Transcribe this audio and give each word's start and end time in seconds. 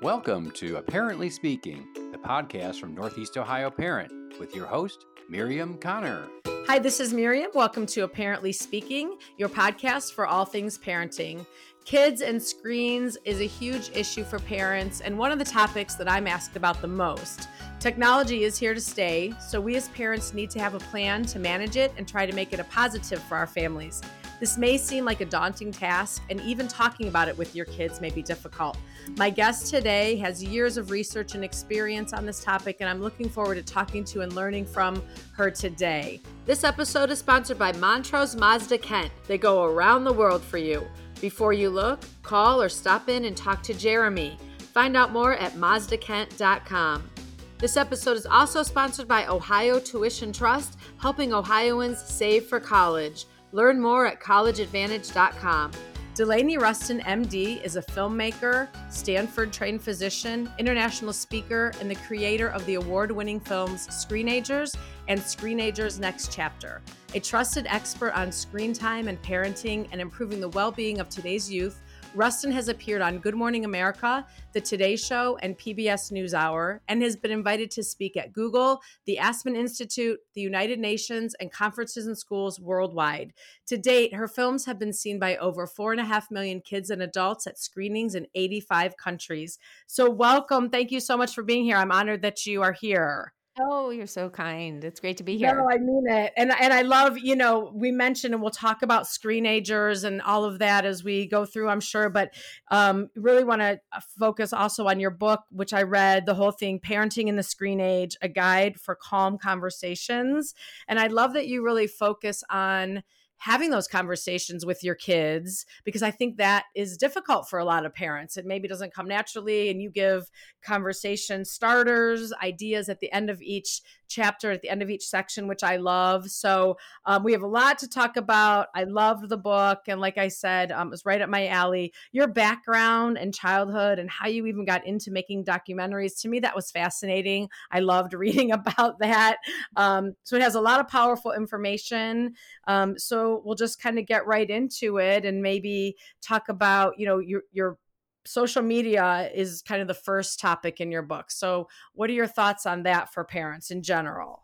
Welcome 0.00 0.52
to 0.52 0.76
Apparently 0.76 1.28
Speaking, 1.28 1.84
the 2.12 2.18
podcast 2.18 2.78
from 2.78 2.94
Northeast 2.94 3.36
Ohio 3.36 3.68
Parent, 3.68 4.38
with 4.38 4.54
your 4.54 4.64
host, 4.64 5.06
Miriam 5.28 5.76
Connor. 5.76 6.28
Hi, 6.68 6.78
this 6.78 7.00
is 7.00 7.12
Miriam. 7.12 7.50
Welcome 7.52 7.84
to 7.86 8.04
Apparently 8.04 8.52
Speaking, 8.52 9.18
your 9.38 9.48
podcast 9.48 10.12
for 10.12 10.24
all 10.24 10.44
things 10.44 10.78
parenting. 10.78 11.44
Kids 11.84 12.20
and 12.20 12.40
screens 12.40 13.18
is 13.24 13.40
a 13.40 13.44
huge 13.48 13.90
issue 13.92 14.22
for 14.22 14.38
parents, 14.38 15.00
and 15.00 15.18
one 15.18 15.32
of 15.32 15.40
the 15.40 15.44
topics 15.44 15.96
that 15.96 16.08
I'm 16.08 16.28
asked 16.28 16.54
about 16.54 16.80
the 16.80 16.86
most. 16.86 17.48
Technology 17.80 18.44
is 18.44 18.56
here 18.56 18.74
to 18.74 18.80
stay, 18.80 19.34
so 19.40 19.60
we 19.60 19.74
as 19.74 19.88
parents 19.88 20.32
need 20.32 20.50
to 20.50 20.60
have 20.60 20.74
a 20.74 20.78
plan 20.78 21.24
to 21.24 21.40
manage 21.40 21.76
it 21.76 21.92
and 21.96 22.06
try 22.06 22.24
to 22.24 22.34
make 22.36 22.52
it 22.52 22.60
a 22.60 22.64
positive 22.64 23.20
for 23.24 23.36
our 23.36 23.48
families. 23.48 24.00
This 24.40 24.56
may 24.56 24.78
seem 24.78 25.04
like 25.04 25.20
a 25.20 25.24
daunting 25.24 25.72
task, 25.72 26.22
and 26.30 26.40
even 26.42 26.68
talking 26.68 27.08
about 27.08 27.28
it 27.28 27.36
with 27.36 27.56
your 27.56 27.66
kids 27.66 28.00
may 28.00 28.10
be 28.10 28.22
difficult. 28.22 28.76
My 29.16 29.30
guest 29.30 29.68
today 29.68 30.16
has 30.16 30.44
years 30.44 30.76
of 30.76 30.90
research 30.90 31.34
and 31.34 31.44
experience 31.44 32.12
on 32.12 32.24
this 32.24 32.42
topic, 32.42 32.76
and 32.80 32.88
I'm 32.88 33.02
looking 33.02 33.28
forward 33.28 33.56
to 33.56 33.62
talking 33.62 34.04
to 34.04 34.20
and 34.20 34.32
learning 34.34 34.66
from 34.66 35.02
her 35.32 35.50
today. 35.50 36.20
This 36.46 36.62
episode 36.62 37.10
is 37.10 37.18
sponsored 37.18 37.58
by 37.58 37.72
Montrose 37.72 38.36
Mazda 38.36 38.78
Kent. 38.78 39.10
They 39.26 39.38
go 39.38 39.64
around 39.64 40.04
the 40.04 40.12
world 40.12 40.42
for 40.42 40.58
you. 40.58 40.86
Before 41.20 41.52
you 41.52 41.68
look, 41.68 42.00
call 42.22 42.62
or 42.62 42.68
stop 42.68 43.08
in 43.08 43.24
and 43.24 43.36
talk 43.36 43.62
to 43.64 43.74
Jeremy. 43.74 44.38
Find 44.72 44.96
out 44.96 45.10
more 45.10 45.34
at 45.34 45.54
mazdakent.com. 45.54 47.10
This 47.58 47.76
episode 47.76 48.16
is 48.16 48.26
also 48.26 48.62
sponsored 48.62 49.08
by 49.08 49.26
Ohio 49.26 49.80
Tuition 49.80 50.32
Trust, 50.32 50.78
helping 51.00 51.34
Ohioans 51.34 51.98
save 51.98 52.46
for 52.46 52.60
college. 52.60 53.26
Learn 53.52 53.80
more 53.80 54.06
at 54.06 54.20
collegeadvantage.com. 54.20 55.72
Delaney 56.14 56.58
Ruston, 56.58 56.98
MD, 57.02 57.62
is 57.62 57.76
a 57.76 57.82
filmmaker, 57.82 58.66
Stanford 58.90 59.52
trained 59.52 59.80
physician, 59.80 60.50
international 60.58 61.12
speaker, 61.12 61.72
and 61.80 61.88
the 61.88 61.94
creator 61.94 62.48
of 62.48 62.66
the 62.66 62.74
award 62.74 63.12
winning 63.12 63.38
films 63.38 63.86
Screenagers 63.86 64.76
and 65.06 65.20
Screenagers 65.20 66.00
Next 66.00 66.32
Chapter. 66.32 66.82
A 67.14 67.20
trusted 67.20 67.66
expert 67.68 68.10
on 68.18 68.32
screen 68.32 68.72
time 68.72 69.06
and 69.06 69.22
parenting 69.22 69.86
and 69.92 70.00
improving 70.00 70.40
the 70.40 70.48
well 70.48 70.72
being 70.72 70.98
of 70.98 71.08
today's 71.08 71.48
youth, 71.48 71.80
Ruston 72.14 72.50
has 72.52 72.68
appeared 72.68 73.02
on 73.02 73.18
Good 73.18 73.34
Morning 73.34 73.64
America, 73.64 74.26
The 74.52 74.60
Today 74.60 74.96
Show, 74.96 75.38
and 75.42 75.58
PBS 75.58 76.10
NewsHour, 76.10 76.80
and 76.88 77.02
has 77.02 77.16
been 77.16 77.30
invited 77.30 77.70
to 77.72 77.82
speak 77.82 78.16
at 78.16 78.32
Google, 78.32 78.80
the 79.04 79.18
Aspen 79.18 79.54
Institute, 79.54 80.18
the 80.34 80.40
United 80.40 80.78
Nations, 80.78 81.34
and 81.38 81.52
conferences 81.52 82.06
and 82.06 82.16
schools 82.16 82.58
worldwide. 82.58 83.32
To 83.66 83.76
date, 83.76 84.14
her 84.14 84.26
films 84.26 84.64
have 84.64 84.78
been 84.78 84.92
seen 84.92 85.18
by 85.18 85.36
over 85.36 85.66
four 85.66 85.92
and 85.92 86.00
a 86.00 86.04
half 86.04 86.30
million 86.30 86.60
kids 86.60 86.90
and 86.90 87.02
adults 87.02 87.46
at 87.46 87.58
screenings 87.58 88.14
in 88.14 88.26
85 88.34 88.96
countries. 88.96 89.58
So, 89.86 90.08
welcome. 90.08 90.70
Thank 90.70 90.90
you 90.90 91.00
so 91.00 91.16
much 91.16 91.34
for 91.34 91.42
being 91.42 91.64
here. 91.64 91.76
I'm 91.76 91.92
honored 91.92 92.22
that 92.22 92.46
you 92.46 92.62
are 92.62 92.72
here. 92.72 93.32
Oh, 93.60 93.90
you're 93.90 94.06
so 94.06 94.30
kind. 94.30 94.84
It's 94.84 95.00
great 95.00 95.16
to 95.18 95.24
be 95.24 95.36
here. 95.36 95.54
No, 95.54 95.68
I 95.68 95.78
mean 95.78 96.04
it. 96.08 96.32
And 96.36 96.52
and 96.52 96.72
I 96.72 96.82
love, 96.82 97.18
you 97.18 97.34
know, 97.34 97.72
we 97.74 97.90
mentioned 97.90 98.34
and 98.34 98.42
we'll 98.42 98.50
talk 98.50 98.82
about 98.82 99.04
screenagers 99.04 100.04
and 100.04 100.22
all 100.22 100.44
of 100.44 100.58
that 100.60 100.84
as 100.84 101.02
we 101.02 101.26
go 101.26 101.44
through, 101.44 101.68
I'm 101.68 101.80
sure, 101.80 102.08
but 102.08 102.34
um 102.70 103.08
really 103.16 103.44
want 103.44 103.60
to 103.62 103.80
uh, 103.92 104.00
focus 104.18 104.52
also 104.52 104.86
on 104.86 105.00
your 105.00 105.10
book 105.10 105.42
which 105.50 105.72
I 105.72 105.82
read 105.82 106.26
the 106.26 106.34
whole 106.34 106.52
thing 106.52 106.80
Parenting 106.80 107.26
in 107.26 107.36
the 107.36 107.42
Screen 107.42 107.80
Age: 107.80 108.16
A 108.22 108.28
Guide 108.28 108.80
for 108.80 108.94
Calm 108.94 109.38
Conversations. 109.38 110.54
And 110.86 110.98
I 110.98 111.08
love 111.08 111.32
that 111.34 111.48
you 111.48 111.64
really 111.64 111.86
focus 111.86 112.44
on 112.50 113.02
having 113.38 113.70
those 113.70 113.88
conversations 113.88 114.66
with 114.66 114.82
your 114.82 114.94
kids 114.94 115.64
because 115.84 116.02
I 116.02 116.10
think 116.10 116.36
that 116.36 116.64
is 116.74 116.96
difficult 116.96 117.48
for 117.48 117.58
a 117.58 117.64
lot 117.64 117.86
of 117.86 117.94
parents. 117.94 118.36
It 118.36 118.44
maybe 118.44 118.68
doesn't 118.68 118.94
come 118.94 119.08
naturally, 119.08 119.70
and 119.70 119.80
you 119.80 119.90
give 119.90 120.30
conversation 120.62 121.44
starters, 121.44 122.32
ideas 122.42 122.88
at 122.88 123.00
the 123.00 123.12
end 123.12 123.30
of 123.30 123.40
each 123.40 123.80
chapter, 124.08 124.50
at 124.50 124.62
the 124.62 124.70
end 124.70 124.82
of 124.82 124.90
each 124.90 125.06
section, 125.06 125.48
which 125.48 125.62
I 125.62 125.76
love. 125.76 126.30
So 126.30 126.76
um, 127.04 127.22
we 127.24 127.32
have 127.32 127.42
a 127.42 127.46
lot 127.46 127.78
to 127.78 127.88
talk 127.88 128.16
about. 128.16 128.68
I 128.74 128.84
loved 128.84 129.28
the 129.28 129.36
book. 129.36 129.80
And 129.88 130.00
like 130.00 130.18
I 130.18 130.28
said, 130.28 130.72
um, 130.72 130.88
it 130.88 130.90
was 130.90 131.04
right 131.04 131.20
up 131.20 131.28
my 131.28 131.48
alley. 131.48 131.92
Your 132.12 132.26
background 132.26 133.18
and 133.18 133.34
childhood 133.34 133.98
and 133.98 134.10
how 134.10 134.28
you 134.28 134.46
even 134.46 134.64
got 134.64 134.86
into 134.86 135.10
making 135.10 135.44
documentaries, 135.44 136.20
to 136.22 136.28
me, 136.28 136.40
that 136.40 136.56
was 136.56 136.70
fascinating. 136.70 137.48
I 137.70 137.80
loved 137.80 138.14
reading 138.18 138.52
about 138.52 138.98
that. 139.00 139.36
Um, 139.76 140.14
so 140.24 140.36
it 140.36 140.42
has 140.42 140.54
a 140.54 140.60
lot 140.60 140.80
of 140.80 140.88
powerful 140.88 141.32
information. 141.32 142.34
Um, 142.66 142.98
so 142.98 143.42
we'll 143.44 143.54
just 143.54 143.80
kind 143.80 143.98
of 143.98 144.06
get 144.06 144.26
right 144.26 144.48
into 144.48 144.98
it 144.98 145.24
and 145.24 145.42
maybe 145.42 145.96
talk 146.22 146.48
about, 146.48 146.94
you 146.98 147.06
know, 147.06 147.18
your 147.18 147.42
your 147.52 147.78
social 148.28 148.62
media 148.62 149.30
is 149.34 149.62
kind 149.62 149.80
of 149.80 149.88
the 149.88 149.94
first 149.94 150.38
topic 150.38 150.80
in 150.80 150.90
your 150.90 151.02
book. 151.02 151.30
So, 151.30 151.68
what 151.94 152.10
are 152.10 152.14
your 152.14 152.26
thoughts 152.26 152.66
on 152.66 152.82
that 152.84 153.12
for 153.12 153.24
parents 153.24 153.70
in 153.70 153.82
general? 153.82 154.42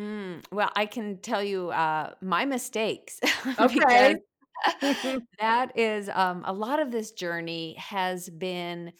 Mm, 0.00 0.44
well, 0.52 0.70
I 0.76 0.86
can 0.86 1.18
tell 1.18 1.42
you 1.42 1.70
uh, 1.70 2.14
my 2.20 2.44
mistakes. 2.44 3.20
Okay. 3.58 4.16
that 5.38 5.78
is 5.78 6.08
um, 6.08 6.42
a 6.46 6.52
lot 6.52 6.80
of 6.80 6.90
this 6.90 7.12
journey 7.12 7.74
has 7.78 8.28
been 8.28 8.92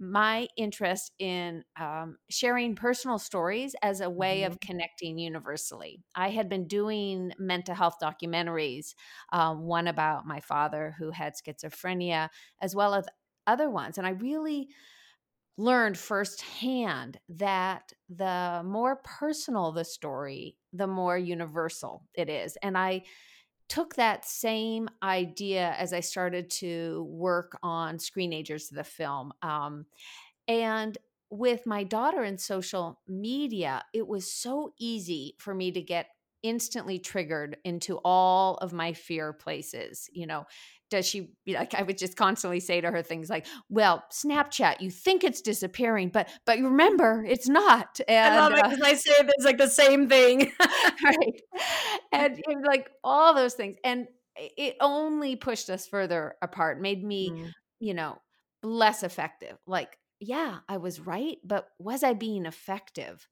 my 0.00 0.48
interest 0.56 1.12
in 1.18 1.62
um, 1.78 2.16
sharing 2.30 2.74
personal 2.74 3.18
stories 3.18 3.76
as 3.82 4.00
a 4.00 4.08
way 4.08 4.40
mm-hmm. 4.40 4.52
of 4.52 4.60
connecting 4.60 5.18
universally. 5.18 6.02
I 6.14 6.30
had 6.30 6.48
been 6.48 6.66
doing 6.66 7.32
mental 7.38 7.74
health 7.74 7.96
documentaries, 8.02 8.94
um, 9.30 9.60
one 9.66 9.86
about 9.86 10.26
my 10.26 10.40
father 10.40 10.96
who 10.98 11.10
had 11.10 11.34
schizophrenia, 11.34 12.30
as 12.62 12.74
well 12.74 12.94
as 12.94 13.04
other 13.46 13.68
ones. 13.68 13.98
And 13.98 14.06
I 14.06 14.10
really 14.10 14.68
learned 15.58 15.98
firsthand 15.98 17.18
that 17.28 17.92
the 18.08 18.62
more 18.64 18.96
personal 19.04 19.70
the 19.72 19.84
story, 19.84 20.56
the 20.72 20.86
more 20.86 21.18
universal 21.18 22.06
it 22.14 22.30
is. 22.30 22.56
And 22.62 22.78
I 22.78 23.02
took 23.70 23.94
that 23.94 24.26
same 24.26 24.90
idea 25.02 25.74
as 25.78 25.92
I 25.92 26.00
started 26.00 26.50
to 26.50 27.04
work 27.08 27.58
on 27.62 27.98
Screenagers, 27.98 28.68
the 28.68 28.84
film. 28.84 29.32
Um, 29.42 29.86
and 30.48 30.98
with 31.30 31.66
my 31.66 31.84
daughter 31.84 32.24
in 32.24 32.36
social 32.36 33.00
media, 33.06 33.84
it 33.94 34.06
was 34.08 34.30
so 34.30 34.74
easy 34.78 35.36
for 35.38 35.54
me 35.54 35.70
to 35.72 35.80
get 35.80 36.08
instantly 36.42 36.98
triggered 36.98 37.56
into 37.64 37.98
all 38.04 38.56
of 38.56 38.72
my 38.72 38.92
fear 38.92 39.32
places. 39.32 40.08
You 40.12 40.26
know, 40.26 40.46
does 40.90 41.06
she 41.06 41.30
like 41.46 41.74
I 41.78 41.82
would 41.82 41.98
just 41.98 42.16
constantly 42.16 42.60
say 42.60 42.80
to 42.80 42.90
her 42.90 43.02
things 43.02 43.30
like, 43.30 43.46
"Well, 43.68 44.04
Snapchat, 44.12 44.80
you 44.80 44.90
think 44.90 45.24
it's 45.24 45.40
disappearing, 45.40 46.10
but 46.10 46.28
but 46.44 46.58
you 46.58 46.68
remember, 46.68 47.24
it's 47.26 47.48
not." 47.48 48.00
And, 48.06 48.34
I 48.34 48.40
love 48.40 48.52
it 48.52 48.64
because 48.64 48.80
uh, 48.80 48.86
I 48.86 48.94
say 48.94 49.12
it's 49.18 49.44
like 49.44 49.58
the 49.58 49.68
same 49.68 50.08
thing, 50.08 50.52
right? 51.04 51.40
And, 52.12 52.42
and 52.46 52.64
like 52.64 52.90
all 53.02 53.34
those 53.34 53.54
things, 53.54 53.76
and 53.84 54.06
it 54.36 54.76
only 54.80 55.36
pushed 55.36 55.70
us 55.70 55.86
further 55.86 56.34
apart, 56.42 56.80
made 56.80 57.04
me, 57.04 57.30
mm. 57.30 57.52
you 57.78 57.94
know, 57.94 58.18
less 58.62 59.02
effective. 59.02 59.56
Like, 59.66 59.96
yeah, 60.18 60.58
I 60.68 60.78
was 60.78 61.00
right, 61.00 61.38
but 61.44 61.68
was 61.78 62.02
I 62.02 62.14
being 62.14 62.46
effective? 62.46 63.26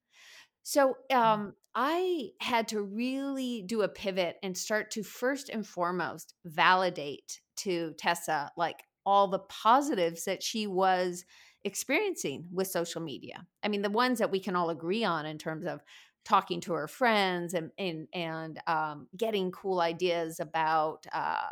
So 0.62 0.96
mm. 1.10 1.16
um, 1.16 1.54
I 1.80 2.30
had 2.40 2.66
to 2.68 2.82
really 2.82 3.62
do 3.64 3.82
a 3.82 3.88
pivot 3.88 4.34
and 4.42 4.58
start 4.58 4.90
to 4.90 5.04
first 5.04 5.48
and 5.48 5.64
foremost 5.64 6.34
validate 6.44 7.40
to 7.58 7.94
Tessa 7.96 8.50
like 8.56 8.82
all 9.06 9.28
the 9.28 9.38
positives 9.38 10.24
that 10.24 10.42
she 10.42 10.66
was 10.66 11.24
experiencing 11.62 12.48
with 12.52 12.66
social 12.66 13.00
media. 13.00 13.46
I 13.62 13.68
mean, 13.68 13.82
the 13.82 13.90
ones 13.90 14.18
that 14.18 14.32
we 14.32 14.40
can 14.40 14.56
all 14.56 14.70
agree 14.70 15.04
on 15.04 15.24
in 15.24 15.38
terms 15.38 15.66
of 15.66 15.80
talking 16.24 16.60
to 16.62 16.72
her 16.72 16.88
friends 16.88 17.54
and 17.54 17.70
and 17.78 18.08
and 18.12 18.60
um, 18.66 19.06
getting 19.16 19.52
cool 19.52 19.80
ideas 19.80 20.40
about 20.40 21.06
uh, 21.12 21.46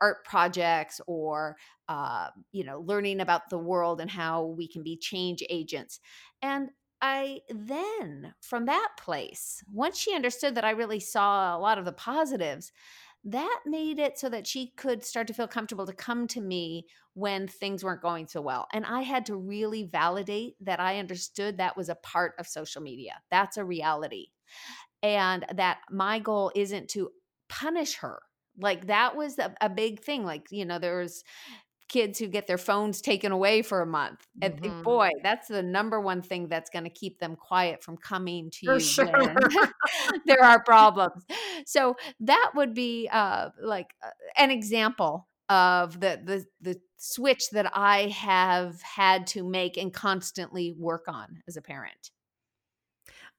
art 0.00 0.24
projects 0.24 1.00
or 1.08 1.56
uh, 1.88 2.28
you 2.52 2.62
know 2.62 2.78
learning 2.78 3.18
about 3.18 3.50
the 3.50 3.58
world 3.58 4.00
and 4.00 4.10
how 4.10 4.44
we 4.44 4.68
can 4.68 4.84
be 4.84 4.96
change 4.96 5.42
agents. 5.50 5.98
And 6.42 6.68
I 7.06 7.40
then, 7.50 8.32
from 8.40 8.64
that 8.64 8.88
place, 8.98 9.62
once 9.70 9.98
she 9.98 10.14
understood 10.14 10.54
that 10.54 10.64
I 10.64 10.70
really 10.70 11.00
saw 11.00 11.54
a 11.54 11.60
lot 11.60 11.76
of 11.76 11.84
the 11.84 11.92
positives, 11.92 12.72
that 13.24 13.60
made 13.66 13.98
it 13.98 14.18
so 14.18 14.30
that 14.30 14.46
she 14.46 14.72
could 14.78 15.04
start 15.04 15.26
to 15.26 15.34
feel 15.34 15.46
comfortable 15.46 15.84
to 15.84 15.92
come 15.92 16.26
to 16.28 16.40
me 16.40 16.86
when 17.12 17.46
things 17.46 17.84
weren't 17.84 18.00
going 18.00 18.26
so 18.26 18.40
well. 18.40 18.68
And 18.72 18.86
I 18.86 19.02
had 19.02 19.26
to 19.26 19.36
really 19.36 19.82
validate 19.84 20.54
that 20.62 20.80
I 20.80 20.98
understood 20.98 21.58
that 21.58 21.76
was 21.76 21.90
a 21.90 21.94
part 21.94 22.32
of 22.38 22.46
social 22.46 22.80
media. 22.80 23.20
That's 23.30 23.58
a 23.58 23.66
reality. 23.66 24.28
And 25.02 25.44
that 25.54 25.80
my 25.90 26.18
goal 26.20 26.52
isn't 26.54 26.88
to 26.90 27.10
punish 27.50 27.96
her. 27.96 28.22
Like 28.58 28.86
that 28.86 29.14
was 29.14 29.38
a, 29.38 29.54
a 29.60 29.68
big 29.68 30.00
thing. 30.00 30.24
Like, 30.24 30.46
you 30.50 30.64
know, 30.64 30.78
there 30.78 31.00
was 31.00 31.22
kids 31.94 32.18
who 32.18 32.26
get 32.26 32.48
their 32.48 32.58
phones 32.58 33.00
taken 33.00 33.30
away 33.30 33.62
for 33.62 33.80
a 33.80 33.86
month. 33.86 34.26
And 34.42 34.60
mm-hmm. 34.60 34.82
boy, 34.82 35.10
that's 35.22 35.46
the 35.46 35.62
number 35.62 36.00
one 36.00 36.22
thing 36.22 36.48
that's 36.48 36.68
going 36.68 36.82
to 36.82 36.90
keep 36.90 37.20
them 37.20 37.36
quiet 37.36 37.84
from 37.84 37.96
coming 37.96 38.50
to 38.50 38.66
for 38.66 38.74
you 38.74 38.80
sure. 38.80 39.34
there 40.26 40.42
are 40.42 40.60
problems. 40.64 41.24
So 41.66 41.94
that 42.18 42.50
would 42.56 42.74
be 42.74 43.08
uh, 43.12 43.50
like 43.62 43.94
uh, 44.04 44.10
an 44.36 44.50
example 44.50 45.28
of 45.48 46.00
the 46.00 46.20
the 46.24 46.44
the 46.60 46.80
switch 46.96 47.50
that 47.50 47.70
I 47.76 48.08
have 48.08 48.82
had 48.82 49.28
to 49.28 49.48
make 49.48 49.76
and 49.76 49.92
constantly 49.92 50.72
work 50.76 51.04
on 51.06 51.42
as 51.46 51.56
a 51.56 51.62
parent. 51.62 52.10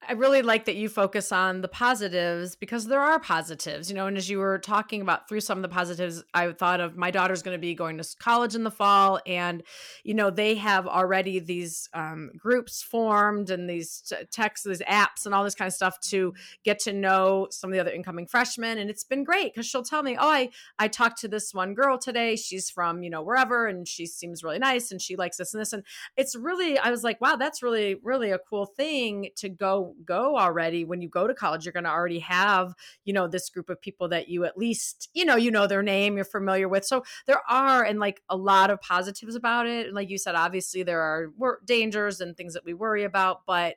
I 0.07 0.13
really 0.13 0.41
like 0.41 0.65
that 0.65 0.75
you 0.75 0.89
focus 0.89 1.31
on 1.31 1.61
the 1.61 1.67
positives 1.67 2.55
because 2.55 2.85
there 2.87 2.99
are 2.99 3.19
positives, 3.19 3.89
you 3.89 3.95
know. 3.95 4.07
And 4.07 4.17
as 4.17 4.29
you 4.29 4.39
were 4.39 4.59
talking 4.59 5.01
about 5.01 5.27
through 5.27 5.41
some 5.41 5.57
of 5.57 5.61
the 5.61 5.69
positives, 5.69 6.23
I 6.33 6.51
thought 6.51 6.79
of 6.79 6.95
my 6.95 7.11
daughter's 7.11 7.41
going 7.41 7.55
to 7.55 7.61
be 7.61 7.73
going 7.73 7.97
to 7.97 8.15
college 8.19 8.55
in 8.55 8.63
the 8.63 8.71
fall, 8.71 9.19
and 9.25 9.63
you 10.03 10.13
know 10.13 10.29
they 10.29 10.55
have 10.55 10.87
already 10.87 11.39
these 11.39 11.89
um, 11.93 12.31
groups 12.37 12.83
formed 12.83 13.49
and 13.49 13.69
these 13.69 14.01
t- 14.01 14.15
texts, 14.31 14.67
these 14.67 14.81
apps, 14.81 15.25
and 15.25 15.33
all 15.33 15.43
this 15.43 15.55
kind 15.55 15.67
of 15.67 15.73
stuff 15.73 15.99
to 16.01 16.33
get 16.63 16.79
to 16.79 16.93
know 16.93 17.47
some 17.49 17.69
of 17.69 17.73
the 17.73 17.79
other 17.79 17.91
incoming 17.91 18.27
freshmen. 18.27 18.77
And 18.77 18.89
it's 18.89 19.03
been 19.03 19.23
great 19.23 19.53
because 19.53 19.65
she'll 19.65 19.83
tell 19.83 20.03
me, 20.03 20.17
"Oh, 20.19 20.29
I 20.29 20.49
I 20.77 20.87
talked 20.87 21.19
to 21.21 21.27
this 21.27 21.53
one 21.53 21.73
girl 21.73 21.97
today. 21.97 22.35
She's 22.35 22.69
from 22.69 23.01
you 23.01 23.09
know 23.09 23.23
wherever, 23.23 23.65
and 23.65 23.87
she 23.87 24.05
seems 24.05 24.43
really 24.43 24.59
nice, 24.59 24.91
and 24.91 25.01
she 25.01 25.15
likes 25.15 25.37
this 25.37 25.53
and 25.53 25.61
this." 25.61 25.73
And 25.73 25.83
it's 26.15 26.35
really, 26.35 26.77
I 26.77 26.91
was 26.91 27.03
like, 27.03 27.19
"Wow, 27.21 27.37
that's 27.37 27.63
really 27.63 27.95
really 28.03 28.31
a 28.31 28.39
cool 28.39 28.65
thing 28.67 29.29
to 29.37 29.49
go." 29.49 29.94
Go 30.03 30.37
already 30.37 30.83
when 30.83 31.01
you 31.01 31.09
go 31.09 31.27
to 31.27 31.33
college 31.33 31.65
you're 31.65 31.73
going 31.73 31.83
to 31.83 31.89
already 31.89 32.19
have 32.19 32.73
you 33.03 33.13
know 33.13 33.27
this 33.27 33.49
group 33.49 33.69
of 33.69 33.81
people 33.81 34.07
that 34.07 34.27
you 34.27 34.43
at 34.45 34.57
least 34.57 35.09
you 35.13 35.25
know 35.25 35.35
you 35.35 35.51
know 35.51 35.67
their 35.67 35.83
name 35.83 36.15
you're 36.15 36.25
familiar 36.25 36.67
with 36.67 36.85
so 36.85 37.03
there 37.27 37.41
are 37.49 37.83
and 37.83 37.99
like 37.99 38.21
a 38.29 38.35
lot 38.35 38.69
of 38.69 38.81
positives 38.81 39.35
about 39.35 39.67
it 39.67 39.85
and 39.85 39.95
like 39.95 40.09
you 40.09 40.17
said 40.17 40.35
obviously 40.35 40.83
there 40.83 41.01
are 41.01 41.31
dangers 41.65 42.21
and 42.21 42.35
things 42.35 42.53
that 42.53 42.65
we 42.65 42.73
worry 42.73 43.03
about 43.03 43.45
but 43.45 43.75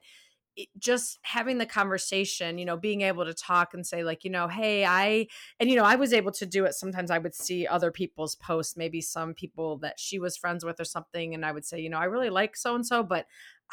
just 0.79 1.19
having 1.23 1.59
the 1.59 1.67
conversation, 1.67 2.59
you 2.59 2.65
know, 2.65 2.77
being 2.77 3.03
able 3.03 3.25
to 3.25 3.35
talk 3.35 3.75
and 3.75 3.87
say, 3.87 4.03
like, 4.03 4.25
you 4.25 4.31
know, 4.31 4.49
hey, 4.49 4.85
I, 4.85 5.27
and, 5.61 5.71
you 5.71 5.77
know, 5.77 5.85
I 5.85 5.97
was 5.97 6.13
able 6.13 6.33
to 6.33 6.47
do 6.47 6.65
it. 6.65 6.75
Sometimes 6.75 7.11
I 7.11 7.19
would 7.19 7.35
see 7.35 7.67
other 7.67 7.91
people's 7.91 8.35
posts, 8.37 8.77
maybe 8.77 9.01
some 9.01 9.35
people 9.35 9.79
that 9.79 9.99
she 9.99 10.19
was 10.19 10.37
friends 10.37 10.65
with 10.65 10.81
or 10.81 10.85
something. 10.85 11.35
And 11.35 11.45
I 11.45 11.53
would 11.53 11.65
say, 11.65 11.81
you 11.81 11.91
know, 11.91 11.99
I 11.99 12.05
really 12.05 12.31
like 12.31 12.57
so 12.57 12.75
and 12.75 12.87
so, 12.87 13.03
but 13.03 13.27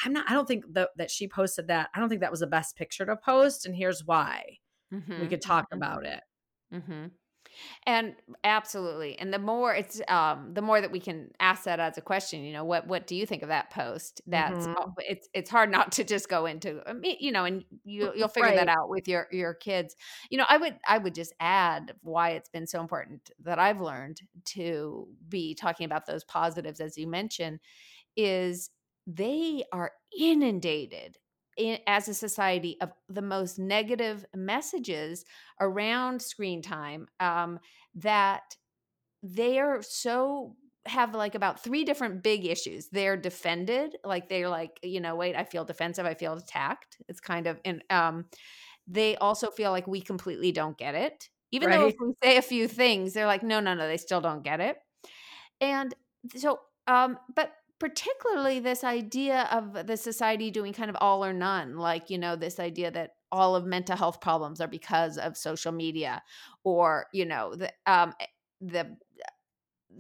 I'm 0.04 0.14
not, 0.14 0.26
I 0.30 0.34
don't 0.34 0.48
think 0.48 0.66
that, 0.74 0.90
that 0.98 1.12
she 1.12 1.28
posted 1.28 1.68
that. 1.68 1.90
I 1.94 2.00
don't 2.00 2.10
think 2.10 2.22
that 2.22 2.32
was 2.32 2.42
the 2.42 2.48
best 2.48 2.76
picture 2.76 3.06
to 3.06 3.16
post. 3.16 3.66
And 3.66 3.76
here's 3.76 4.06
why. 4.06 4.58
Mm-hmm. 4.94 5.22
We 5.22 5.28
could 5.28 5.42
talk 5.42 5.66
mm-hmm. 5.66 5.78
about 5.78 6.06
it. 6.06 6.22
Mm-hmm. 6.74 7.06
And 7.86 8.16
absolutely. 8.44 9.18
And 9.18 9.34
the 9.34 9.40
more 9.40 9.74
it's 9.74 10.02
um 10.08 10.54
the 10.54 10.62
more 10.62 10.82
that 10.82 10.92
we 10.92 11.00
can 11.00 11.30
ask 11.40 11.64
that 11.64 11.80
as 11.80 11.98
a 11.98 12.02
question, 12.02 12.44
you 12.44 12.54
know, 12.54 12.64
what 12.64 12.88
what 12.88 13.08
do 13.08 13.16
you 13.16 13.26
think 13.26 13.44
of 13.44 13.50
that 13.50 13.70
post? 13.70 14.22
That's 14.28 14.68
mm-hmm. 14.68 14.92
it's 15.00 15.30
it's 15.34 15.50
hard 15.50 15.72
not 15.72 15.92
to 15.94 16.04
just 16.04 16.30
go 16.30 16.46
into 16.46 16.82
you 17.04 17.32
know, 17.32 17.46
and 17.46 17.64
you 17.84 18.12
you'll 18.16 18.28
figure 18.28 18.50
right. 18.50 18.58
that 18.58 18.68
out 18.68 18.90
with 18.90 19.08
your 19.08 19.28
your 19.32 19.54
kids. 19.54 19.96
You 20.30 20.38
know, 20.38 20.46
I 20.50 20.58
would 20.58 20.78
I 20.88 20.98
would 20.98 21.16
just 21.16 21.34
add 21.40 21.94
why 22.02 22.32
it's 22.32 22.50
been 22.50 22.68
so 22.68 22.82
important 22.82 23.30
that 23.44 23.60
I've 23.60 23.82
learned 23.82 24.22
to 24.46 25.08
be 25.30 25.56
talking 25.56 25.86
about 25.86 26.06
those 26.06 26.24
positives 26.24 26.80
as 26.80 26.98
you 26.98 27.08
mentioned 27.08 27.60
is 28.18 28.70
they 29.08 29.64
are 29.72 29.92
inundated 30.18 31.18
in, 31.58 31.80
as 31.88 32.08
a 32.08 32.14
society 32.14 32.78
of 32.82 32.92
the 33.08 33.22
most 33.22 33.60
negative 33.60 34.26
messages 34.36 35.26
around 35.60 36.22
screen 36.22 36.62
time 36.62 37.08
um, 37.20 37.60
that 37.96 38.56
they 39.24 39.60
are 39.60 39.82
so 39.82 40.56
have 40.86 41.16
like 41.16 41.34
about 41.36 41.64
three 41.64 41.84
different 41.84 42.22
big 42.24 42.46
issues. 42.46 42.90
They're 42.90 43.18
defended, 43.18 43.98
like 44.04 44.30
they're 44.30 44.50
like, 44.50 44.80
you 44.84 45.00
know, 45.00 45.16
wait, 45.16 45.36
I 45.36 45.44
feel 45.44 45.66
defensive, 45.66 46.06
I 46.06 46.14
feel 46.14 46.34
attacked. 46.34 46.98
It's 47.08 47.20
kind 47.20 47.48
of 47.48 47.60
and 47.66 47.84
um 47.90 48.26
they 48.88 49.16
also 49.18 49.50
feel 49.52 49.72
like 49.72 49.88
we 49.88 50.02
completely 50.02 50.52
don't 50.52 50.78
get 50.78 50.96
it. 50.96 51.30
Even 51.52 51.70
right. 51.70 51.80
though 51.80 51.88
if 51.88 51.96
we 52.00 52.14
say 52.24 52.38
a 52.38 52.42
few 52.42 52.68
things, 52.68 53.14
they're 53.14 53.26
like, 53.28 53.44
no, 53.44 53.60
no, 53.60 53.74
no, 53.74 53.88
they 53.88 53.98
still 53.98 54.22
don't 54.22 54.44
get 54.44 54.60
it. 54.60 54.78
And 55.62 55.94
so 56.36 56.60
um, 56.88 57.18
but 57.36 57.52
particularly 57.80 58.60
this 58.60 58.84
idea 58.84 59.48
of 59.52 59.86
the 59.88 59.98
society 59.98 60.50
doing 60.50 60.74
kind 60.74 60.90
of 60.90 60.96
all 61.02 61.26
or 61.26 61.34
none 61.34 61.78
like 61.78 62.10
you 62.10 62.18
know 62.18 62.36
this 62.36 62.60
idea 62.60 62.90
that 62.90 63.12
all 63.32 63.56
of 63.56 63.66
mental 63.66 63.98
health 63.98 64.22
problems 64.22 64.62
are 64.62 64.68
because 64.68 65.18
of 65.18 65.36
social 65.36 65.72
media 65.72 66.22
or 66.64 67.08
you 67.14 67.26
know 67.26 67.54
the 67.56 67.72
um 67.86 68.14
eh, 68.20 68.26
the 68.62 68.98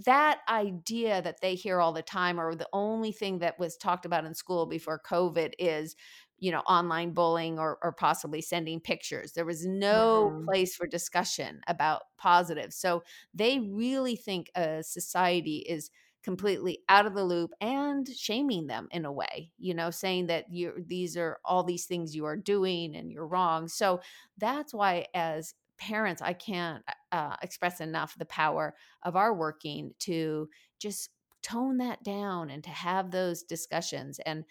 that 0.06 0.39
idea 0.50 1.22
that 1.22 1.39
they 1.42 1.56
hear 1.56 1.80
all 1.80 1.94
the 1.94 2.01
time 2.01 2.39
or 2.39 2.54
the 2.54 2.68
only 2.74 3.12
thing 3.12 3.39
that 3.39 3.57
was 3.60 3.77
talked 3.77 4.06
about 4.06 4.25
in 4.25 4.33
school 4.33 4.66
before 4.66 5.01
covid 5.06 5.51
is 5.60 5.95
you 6.38 6.51
know 6.51 6.60
online 6.62 7.13
bullying 7.13 7.60
or, 7.60 7.77
or 7.81 7.92
possibly 7.92 8.42
sending 8.42 8.80
pictures 8.80 9.33
there 9.33 9.45
was 9.45 9.66
no 9.66 10.31
mm-hmm. 10.31 10.45
place 10.45 10.75
for 10.75 10.88
discussion 10.88 11.60
about 11.68 12.04
positives 12.18 12.75
so 12.75 13.04
they 13.33 13.60
really 13.60 14.16
think 14.16 14.50
a 14.56 14.81
society 14.81 15.57
is 15.68 15.89
completely 16.25 16.80
out 16.89 17.06
of 17.06 17.13
the 17.13 17.24
loop 17.24 17.51
and 17.62 18.07
shaming 18.10 18.66
them 18.66 18.88
in 18.89 19.06
a 19.06 19.12
way 19.12 19.51
you 19.60 19.75
know 19.75 19.92
saying 19.92 20.25
that 20.25 20.51
you 20.51 20.74
these 20.88 21.16
are 21.16 21.38
all 21.45 21.63
these 21.63 21.86
things 21.86 22.16
you 22.16 22.25
are 22.25 22.36
doing 22.36 22.95
and 22.95 23.12
you're 23.12 23.27
wrong. 23.27 23.68
So 23.68 24.01
that's 24.39 24.74
why 24.74 25.06
as 25.13 25.54
parents 25.77 26.22
i 26.22 26.33
can't 26.33 26.83
uh, 27.12 27.36
express 27.44 27.80
enough 27.80 28.16
the 28.18 28.25
power 28.25 28.74
of 29.04 29.16
our 29.16 29.33
working 29.33 29.92
to 30.00 30.50
just 30.80 31.12
tone 31.44 31.77
that 31.77 32.04
down 32.04 32.50
and 32.50 32.63
to 32.63 32.72
have 32.72 33.12
those 33.12 33.44
discussions. 33.44 34.19
And 34.25 34.45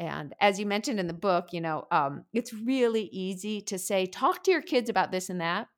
and 0.00 0.34
as 0.40 0.58
you 0.58 0.66
mentioned 0.66 0.98
in 0.98 1.06
the 1.06 1.14
book 1.14 1.48
you 1.52 1.60
know 1.60 1.86
um, 1.92 2.24
it's 2.32 2.52
really 2.52 3.04
easy 3.12 3.60
to 3.60 3.78
say 3.78 4.06
talk 4.06 4.42
to 4.42 4.50
your 4.50 4.62
kids 4.62 4.90
about 4.90 5.12
this 5.12 5.30
and 5.30 5.40
that 5.40 5.68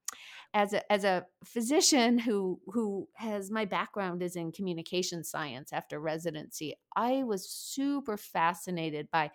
as 0.54 0.72
a 0.72 0.92
as 0.92 1.04
a 1.04 1.26
physician 1.44 2.18
who 2.18 2.60
who 2.68 3.08
has 3.16 3.50
my 3.50 3.64
background 3.64 4.22
is 4.22 4.36
in 4.36 4.52
communication 4.52 5.24
science 5.24 5.72
after 5.72 6.00
residency 6.00 6.74
i 6.96 7.22
was 7.24 7.50
super 7.50 8.16
fascinated 8.16 9.08
by 9.10 9.30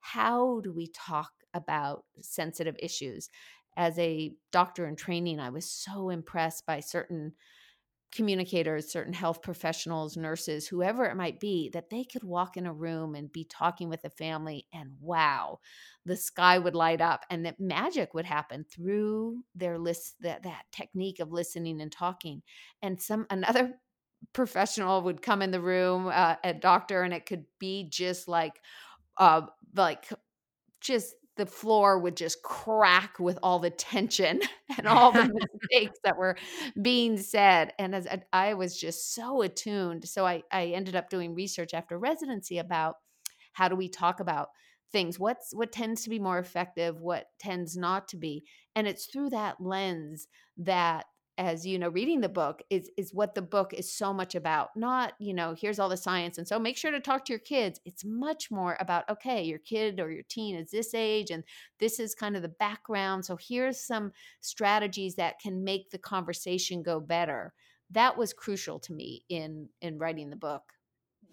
how 0.00 0.60
do 0.60 0.72
we 0.72 0.86
talk 0.88 1.30
about 1.52 2.04
sensitive 2.22 2.76
issues. 2.78 3.28
As 3.76 3.98
a 3.98 4.32
doctor 4.52 4.86
in 4.86 4.96
training 4.96 5.40
i 5.40 5.50
was 5.50 5.70
so 5.70 6.10
impressed 6.10 6.66
by 6.66 6.80
certain 6.80 7.32
communicators, 8.12 8.90
certain 8.90 9.12
health 9.12 9.42
professionals, 9.42 10.16
nurses, 10.16 10.66
whoever 10.66 11.04
it 11.04 11.16
might 11.16 11.38
be, 11.40 11.68
that 11.70 11.90
they 11.90 12.04
could 12.04 12.24
walk 12.24 12.56
in 12.56 12.66
a 12.66 12.72
room 12.72 13.14
and 13.14 13.32
be 13.32 13.44
talking 13.44 13.88
with 13.88 14.04
a 14.04 14.10
family 14.10 14.66
and 14.72 14.92
wow, 15.00 15.60
the 16.04 16.16
sky 16.16 16.58
would 16.58 16.74
light 16.74 17.00
up 17.00 17.24
and 17.30 17.46
that 17.46 17.60
magic 17.60 18.14
would 18.14 18.24
happen 18.24 18.64
through 18.64 19.44
their 19.54 19.78
list 19.78 20.16
that 20.20 20.42
that 20.42 20.64
technique 20.72 21.20
of 21.20 21.32
listening 21.32 21.80
and 21.80 21.92
talking. 21.92 22.42
And 22.82 23.00
some 23.00 23.26
another 23.30 23.74
professional 24.32 25.02
would 25.02 25.22
come 25.22 25.42
in 25.42 25.50
the 25.50 25.60
room, 25.60 26.08
uh, 26.08 26.36
a 26.44 26.52
doctor, 26.54 27.02
and 27.02 27.14
it 27.14 27.26
could 27.26 27.44
be 27.58 27.88
just 27.88 28.28
like 28.28 28.60
uh 29.18 29.42
like 29.74 30.08
just 30.80 31.14
the 31.40 31.46
floor 31.46 31.98
would 31.98 32.18
just 32.18 32.42
crack 32.42 33.18
with 33.18 33.38
all 33.42 33.58
the 33.58 33.70
tension 33.70 34.42
and 34.76 34.86
all 34.86 35.10
the 35.10 35.32
mistakes 35.62 35.98
that 36.04 36.18
were 36.18 36.36
being 36.82 37.16
said 37.16 37.72
and 37.78 37.94
as 37.94 38.06
I, 38.06 38.20
I 38.32 38.54
was 38.54 38.78
just 38.78 39.14
so 39.14 39.40
attuned 39.40 40.06
so 40.06 40.26
I, 40.26 40.42
I 40.52 40.66
ended 40.66 40.94
up 40.94 41.08
doing 41.08 41.34
research 41.34 41.72
after 41.72 41.98
residency 41.98 42.58
about 42.58 42.96
how 43.54 43.68
do 43.68 43.74
we 43.74 43.88
talk 43.88 44.20
about 44.20 44.48
things 44.92 45.18
what's 45.18 45.54
what 45.54 45.72
tends 45.72 46.04
to 46.04 46.10
be 46.10 46.18
more 46.18 46.38
effective 46.38 47.00
what 47.00 47.28
tends 47.38 47.74
not 47.74 48.06
to 48.08 48.18
be 48.18 48.44
and 48.76 48.86
it's 48.86 49.06
through 49.06 49.30
that 49.30 49.56
lens 49.60 50.28
that 50.58 51.06
as 51.40 51.66
you 51.66 51.78
know 51.78 51.88
reading 51.88 52.20
the 52.20 52.28
book 52.28 52.62
is 52.68 52.90
is 52.98 53.14
what 53.14 53.34
the 53.34 53.40
book 53.40 53.72
is 53.72 53.90
so 53.90 54.12
much 54.12 54.34
about 54.34 54.68
not 54.76 55.14
you 55.18 55.32
know 55.32 55.54
here's 55.58 55.78
all 55.78 55.88
the 55.88 55.96
science 55.96 56.36
and 56.36 56.46
so 56.46 56.58
make 56.58 56.76
sure 56.76 56.90
to 56.90 57.00
talk 57.00 57.24
to 57.24 57.32
your 57.32 57.40
kids. 57.40 57.80
It's 57.86 58.04
much 58.04 58.50
more 58.50 58.76
about 58.78 59.08
okay 59.08 59.42
your 59.42 59.58
kid 59.58 60.00
or 60.00 60.10
your 60.12 60.22
teen 60.28 60.54
is 60.54 60.70
this 60.70 60.92
age 60.94 61.30
and 61.30 61.42
this 61.78 61.98
is 61.98 62.14
kind 62.14 62.36
of 62.36 62.42
the 62.42 62.48
background 62.48 63.24
so 63.24 63.38
here's 63.40 63.80
some 63.80 64.12
strategies 64.42 65.14
that 65.14 65.40
can 65.40 65.64
make 65.64 65.90
the 65.90 65.98
conversation 65.98 66.82
go 66.82 67.00
better. 67.00 67.54
That 67.90 68.18
was 68.18 68.34
crucial 68.34 68.78
to 68.80 68.92
me 68.92 69.24
in 69.30 69.70
in 69.80 69.98
writing 69.98 70.28
the 70.28 70.36
book 70.36 70.62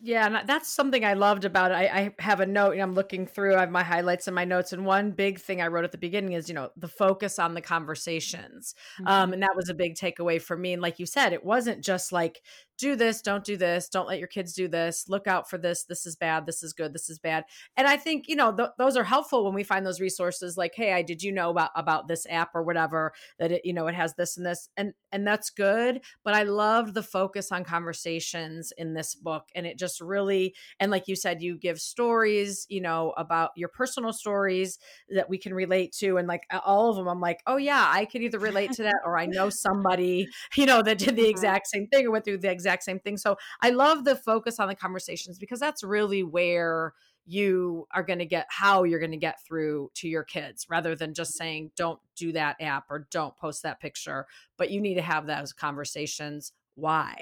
yeah, 0.02 0.28
and 0.28 0.48
that's 0.48 0.70
something 0.70 1.04
I 1.04 1.14
loved 1.14 1.44
about 1.44 1.72
it. 1.72 1.76
I, 1.76 1.84
I 1.86 2.22
have 2.22 2.40
a 2.40 2.46
note, 2.46 2.74
and 2.74 2.82
I'm 2.82 2.94
looking 2.94 3.26
through. 3.26 3.56
I 3.56 3.62
have 3.62 3.72
my 3.72 3.84
highlights 3.84 4.28
and 4.28 4.36
my 4.36 4.46
notes, 4.46 4.74
and 4.74 4.86
one 4.86 5.12
big 5.12 5.40
thing 5.40 5.62
I 5.62 5.68
wrote 5.68 5.86
at 5.86 5.92
the 5.92 5.98
beginning 5.98 6.34
is, 6.34 6.48
you 6.48 6.56
know, 6.56 6.70
the 6.78 6.88
focus 6.88 7.40
on 7.40 7.54
the 7.54 7.62
conversations, 7.62 8.76
mm-hmm. 9.00 9.08
um, 9.08 9.34
and 9.34 9.42
that 9.42 9.56
was 9.56 9.70
a 9.70 9.74
big 9.74 9.96
takeaway 9.96 10.42
for 10.42 10.56
me. 10.56 10.74
And 10.74 10.82
like 10.82 11.00
you 11.00 11.06
said, 11.06 11.34
it 11.34 11.44
wasn't 11.44 11.84
just 11.84 12.12
like 12.12 12.42
do 12.78 12.96
this, 12.96 13.22
don't 13.22 13.44
do 13.44 13.58
this, 13.58 13.90
don't 13.90 14.08
let 14.08 14.20
your 14.20 14.28
kids 14.28 14.54
do 14.54 14.68
this, 14.68 15.06
look 15.08 15.28
out 15.28 15.50
for 15.50 15.58
this, 15.58 15.84
this 15.84 16.06
is 16.06 16.16
bad, 16.16 16.46
this 16.46 16.64
is 16.64 16.74
good, 16.74 16.94
this 16.94 17.10
is 17.10 17.20
bad. 17.20 17.46
And 17.76 17.88
I 17.88 17.98
think, 17.98 18.28
you 18.28 18.36
know, 18.36 18.56
th- 18.56 18.70
those 18.78 18.96
are 18.96 19.04
helpful 19.04 19.44
when 19.44 19.54
we 19.54 19.64
find 19.64 19.86
those 19.86 20.00
resources 20.00 20.58
like, 20.58 20.74
hey, 20.76 20.94
I 20.94 21.02
did 21.02 21.24
you 21.24 21.32
know 21.32 21.50
about 21.50 21.72
about 21.76 22.08
this 22.08 22.26
app 22.30 22.52
or 22.54 22.64
whatever 22.64 23.14
that 23.40 23.52
it, 23.52 23.62
you 23.66 23.74
know, 23.74 23.88
it 23.88 23.96
has 23.96 24.14
this 24.16 24.38
and 24.38 24.46
this 24.46 24.70
and 24.78 24.94
and 25.12 25.26
that's 25.26 25.50
good, 25.50 26.02
but 26.24 26.34
I 26.34 26.44
loved 26.44 26.94
the 26.94 27.04
focus 27.04 27.52
on 27.52 27.64
conversations 27.64 28.72
in 28.78 28.94
this 28.94 29.16
book 29.16 29.46
and 29.56 29.66
it 29.66 29.78
just 29.78 30.00
really 30.00 30.54
and 30.80 30.92
like 30.92 31.08
you 31.08 31.16
said 31.16 31.42
you 31.42 31.58
give 31.58 31.80
stories, 31.80 32.66
you 32.70 32.82
know, 32.82 33.14
about 33.18 33.52
your 33.56 33.70
personal 33.70 34.14
stories 34.14 34.78
that 35.10 35.30
we 35.30 35.38
can 35.38 35.54
relate 35.54 35.94
to 35.94 36.18
and 36.18 36.28
like 36.28 36.44
all 36.66 36.90
of 36.90 36.96
them 36.96 37.08
I'm 37.08 37.22
like, 37.22 37.42
"Oh 37.48 37.58
yeah, 37.58 37.90
I 37.92 38.06
could 38.06 38.22
either 38.22 38.40
relate 38.40 38.72
to 38.74 38.84
that 38.84 39.02
or 39.06 39.18
I 39.18 39.26
know 39.26 39.50
somebody, 39.68 40.28
you 40.56 40.66
know, 40.66 40.82
that 40.84 41.00
did 41.00 41.16
the 41.16 41.24
mm-hmm. 41.24 41.32
exact 41.32 41.68
same 41.68 41.88
thing 41.88 42.06
or 42.06 42.12
went 42.12 42.26
through 42.26 42.38
the 42.38 42.52
exact 42.52 42.67
exact 42.68 42.84
same 42.84 43.00
thing. 43.00 43.18
So 43.18 43.38
I 43.62 43.70
love 43.70 44.04
the 44.04 44.16
focus 44.16 44.60
on 44.60 44.68
the 44.68 44.76
conversations 44.76 45.40
because 45.40 45.60
that's 45.60 45.84
really 45.84 46.24
where 46.24 46.94
you 47.26 47.88
are 47.92 48.04
going 48.04 48.20
to 48.20 48.26
get 48.26 48.48
how 48.50 48.84
you're 48.84 49.00
going 49.00 49.12
to 49.12 49.18
get 49.18 49.44
through 49.46 49.92
to 49.96 50.08
your 50.08 50.24
kids 50.24 50.66
rather 50.70 50.96
than 50.96 51.14
just 51.14 51.34
saying 51.34 51.72
don't 51.76 52.00
do 52.16 52.32
that 52.32 52.56
app 52.62 52.86
or 52.90 53.08
don't 53.12 53.36
post 53.36 53.64
that 53.64 53.82
picture 53.82 54.26
but 54.58 54.72
you 54.72 54.80
need 54.80 54.96
to 54.96 55.02
have 55.02 55.28
those 55.28 55.52
conversations 55.52 56.54
why 56.76 57.22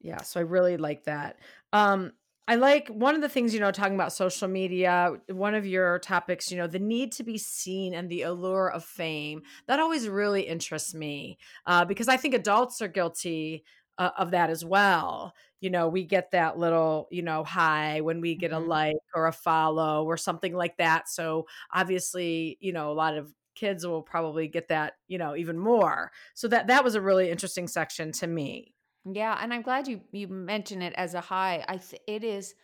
yeah 0.00 0.20
so 0.20 0.38
i 0.38 0.42
really 0.42 0.76
like 0.76 1.04
that 1.04 1.38
um 1.72 2.12
I 2.48 2.54
like 2.54 2.86
one 2.88 3.16
of 3.16 3.22
the 3.22 3.28
things, 3.28 3.52
you 3.52 3.58
know, 3.58 3.72
talking 3.72 3.96
about 3.96 4.12
social 4.12 4.46
media, 4.46 5.14
one 5.28 5.56
of 5.56 5.66
your 5.66 5.98
topics, 5.98 6.48
you 6.50 6.56
know, 6.56 6.68
the 6.68 6.78
need 6.78 7.10
to 7.12 7.24
be 7.24 7.38
seen 7.38 7.92
and 7.92 8.08
the 8.08 8.22
allure 8.22 8.70
of 8.70 8.84
fame. 8.84 9.42
That 9.66 9.80
always 9.80 10.08
really 10.08 10.42
interests 10.42 10.94
me 10.94 11.38
uh, 11.66 11.84
because 11.84 12.06
I 12.06 12.16
think 12.16 12.34
adults 12.34 12.80
are 12.80 12.88
guilty 12.88 13.64
uh, 13.98 14.10
of 14.18 14.32
that 14.32 14.50
as 14.50 14.64
well. 14.64 15.34
You 15.60 15.70
know, 15.70 15.88
we 15.88 16.04
get 16.04 16.32
that 16.32 16.58
little, 16.58 17.08
you 17.10 17.22
know, 17.22 17.44
high 17.44 18.00
when 18.00 18.20
we 18.20 18.34
get 18.34 18.52
mm-hmm. 18.52 18.64
a 18.64 18.66
like 18.66 18.96
or 19.14 19.26
a 19.26 19.32
follow 19.32 20.04
or 20.04 20.16
something 20.16 20.54
like 20.54 20.76
that. 20.76 21.08
So 21.08 21.46
obviously, 21.72 22.58
you 22.60 22.72
know, 22.72 22.90
a 22.90 22.94
lot 22.94 23.16
of 23.16 23.32
kids 23.54 23.86
will 23.86 24.02
probably 24.02 24.48
get 24.48 24.68
that, 24.68 24.94
you 25.08 25.18
know, 25.18 25.34
even 25.34 25.58
more. 25.58 26.12
So 26.34 26.48
that 26.48 26.66
that 26.68 26.84
was 26.84 26.94
a 26.94 27.00
really 27.00 27.30
interesting 27.30 27.68
section 27.68 28.12
to 28.12 28.26
me. 28.26 28.74
Yeah, 29.10 29.38
and 29.40 29.54
I'm 29.54 29.62
glad 29.62 29.88
you 29.88 30.00
you 30.12 30.28
mention 30.28 30.82
it 30.82 30.92
as 30.96 31.14
a 31.14 31.20
high. 31.20 31.64
I 31.68 31.78
th- 31.78 32.02
it 32.06 32.22
is 32.22 32.54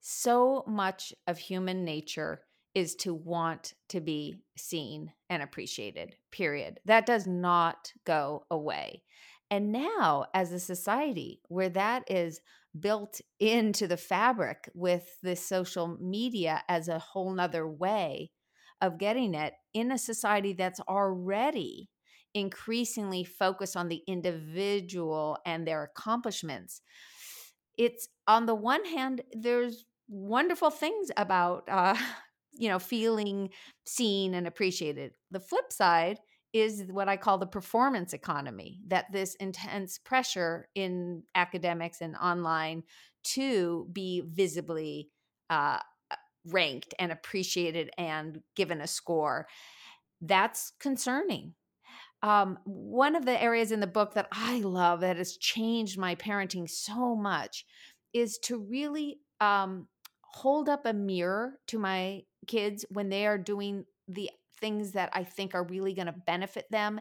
so 0.00 0.64
much 0.66 1.14
of 1.26 1.38
human 1.38 1.84
nature 1.84 2.42
is 2.74 2.96
to 2.96 3.14
want 3.14 3.74
to 3.88 4.00
be 4.00 4.34
seen 4.56 5.12
and 5.30 5.42
appreciated. 5.42 6.16
Period. 6.32 6.80
That 6.84 7.06
does 7.06 7.26
not 7.26 7.92
go 8.04 8.44
away. 8.50 9.02
And 9.50 9.70
now, 9.72 10.26
as 10.34 10.52
a 10.52 10.58
society 10.60 11.40
where 11.48 11.68
that 11.70 12.10
is 12.10 12.40
built 12.78 13.20
into 13.38 13.86
the 13.86 13.96
fabric 13.96 14.68
with 14.74 15.16
the 15.22 15.36
social 15.36 15.96
media 16.00 16.62
as 16.68 16.88
a 16.88 16.98
whole 16.98 17.32
nother 17.32 17.68
way 17.68 18.32
of 18.80 18.98
getting 18.98 19.34
it 19.34 19.54
in 19.72 19.92
a 19.92 19.98
society 19.98 20.52
that's 20.52 20.80
already 20.80 21.88
increasingly 22.34 23.22
focused 23.22 23.76
on 23.76 23.88
the 23.88 24.02
individual 24.08 25.38
and 25.46 25.66
their 25.66 25.84
accomplishments. 25.84 26.82
It's 27.76 28.08
on 28.26 28.46
the 28.46 28.54
one 28.54 28.84
hand, 28.84 29.22
there's 29.32 29.84
wonderful 30.08 30.70
things 30.70 31.10
about, 31.16 31.64
uh, 31.68 31.96
you 32.52 32.68
know, 32.68 32.78
feeling 32.78 33.50
seen 33.86 34.34
and 34.34 34.46
appreciated. 34.46 35.12
The 35.30 35.40
flip 35.40 35.72
side 35.72 36.18
is 36.54 36.84
what 36.88 37.08
I 37.08 37.16
call 37.16 37.36
the 37.36 37.46
performance 37.46 38.12
economy, 38.12 38.78
that 38.86 39.10
this 39.12 39.34
intense 39.34 39.98
pressure 39.98 40.68
in 40.76 41.24
academics 41.34 42.00
and 42.00 42.14
online 42.16 42.84
to 43.24 43.88
be 43.92 44.22
visibly 44.24 45.10
uh, 45.50 45.80
ranked 46.46 46.94
and 46.98 47.10
appreciated 47.10 47.90
and 47.98 48.40
given 48.54 48.80
a 48.80 48.86
score. 48.86 49.48
That's 50.20 50.72
concerning. 50.78 51.54
Um, 52.22 52.58
one 52.64 53.16
of 53.16 53.26
the 53.26 53.42
areas 53.42 53.72
in 53.72 53.80
the 53.80 53.86
book 53.88 54.14
that 54.14 54.28
I 54.30 54.60
love 54.60 55.00
that 55.00 55.16
has 55.16 55.36
changed 55.36 55.98
my 55.98 56.14
parenting 56.14 56.70
so 56.70 57.16
much 57.16 57.66
is 58.12 58.38
to 58.44 58.58
really 58.58 59.18
um, 59.40 59.88
hold 60.22 60.68
up 60.68 60.86
a 60.86 60.92
mirror 60.92 61.58
to 61.68 61.78
my 61.78 62.22
kids 62.46 62.84
when 62.90 63.08
they 63.08 63.26
are 63.26 63.38
doing 63.38 63.84
the 64.06 64.30
things 64.60 64.92
that 64.92 65.10
I 65.12 65.24
think 65.24 65.54
are 65.54 65.64
really 65.64 65.94
going 65.94 66.06
to 66.06 66.14
benefit 66.26 66.66
them 66.70 67.00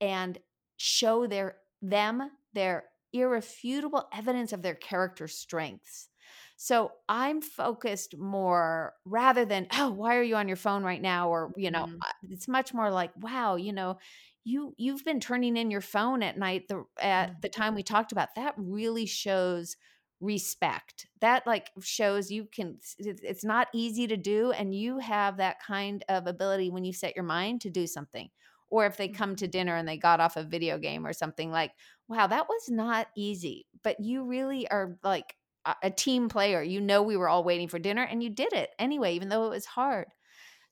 and 0.00 0.38
show 0.76 1.26
their 1.26 1.56
them 1.82 2.30
their 2.52 2.84
irrefutable 3.12 4.08
evidence 4.12 4.52
of 4.52 4.62
their 4.62 4.74
character 4.74 5.28
strengths. 5.28 6.08
So 6.56 6.92
I'm 7.08 7.42
focused 7.42 8.16
more 8.16 8.92
rather 9.04 9.44
than, 9.44 9.66
oh, 9.72 9.90
why 9.90 10.16
are 10.16 10.22
you 10.22 10.36
on 10.36 10.48
your 10.48 10.56
phone 10.56 10.84
right 10.84 11.02
now? 11.02 11.28
Or, 11.28 11.52
you 11.56 11.70
know, 11.70 11.86
mm-hmm. 11.86 12.32
it's 12.32 12.48
much 12.48 12.72
more 12.72 12.90
like, 12.90 13.10
wow, 13.20 13.56
you 13.56 13.72
know, 13.72 13.98
you 14.44 14.74
you've 14.76 15.04
been 15.04 15.20
turning 15.20 15.56
in 15.56 15.70
your 15.70 15.80
phone 15.80 16.22
at 16.22 16.38
night 16.38 16.68
the 16.68 16.84
at 17.00 17.30
mm-hmm. 17.30 17.40
the 17.40 17.48
time 17.48 17.74
we 17.74 17.82
talked 17.82 18.12
about. 18.12 18.34
That 18.36 18.54
really 18.56 19.06
shows 19.06 19.76
respect 20.24 21.06
that 21.20 21.46
like 21.46 21.70
shows 21.82 22.30
you 22.30 22.48
can 22.50 22.78
it's 22.98 23.44
not 23.44 23.68
easy 23.74 24.06
to 24.06 24.16
do 24.16 24.52
and 24.52 24.74
you 24.74 24.98
have 24.98 25.36
that 25.36 25.62
kind 25.62 26.02
of 26.08 26.26
ability 26.26 26.70
when 26.70 26.84
you 26.84 26.92
set 26.92 27.14
your 27.14 27.24
mind 27.24 27.60
to 27.60 27.68
do 27.68 27.86
something 27.86 28.30
or 28.70 28.86
if 28.86 28.96
they 28.96 29.06
come 29.06 29.36
to 29.36 29.44
mm-hmm. 29.44 29.50
dinner 29.50 29.76
and 29.76 29.86
they 29.86 29.98
got 29.98 30.20
off 30.20 30.36
a 30.36 30.42
video 30.42 30.78
game 30.78 31.06
or 31.06 31.12
something 31.12 31.50
like 31.50 31.72
wow 32.08 32.26
that 32.26 32.48
was 32.48 32.70
not 32.70 33.06
easy 33.14 33.66
but 33.82 34.00
you 34.00 34.24
really 34.24 34.68
are 34.70 34.96
like 35.04 35.36
a 35.82 35.90
team 35.90 36.28
player 36.28 36.62
you 36.62 36.80
know 36.80 37.02
we 37.02 37.16
were 37.16 37.28
all 37.28 37.44
waiting 37.44 37.68
for 37.68 37.78
dinner 37.78 38.02
and 38.02 38.22
you 38.22 38.30
did 38.30 38.52
it 38.52 38.70
anyway 38.78 39.14
even 39.14 39.28
though 39.28 39.46
it 39.46 39.50
was 39.50 39.66
hard 39.66 40.06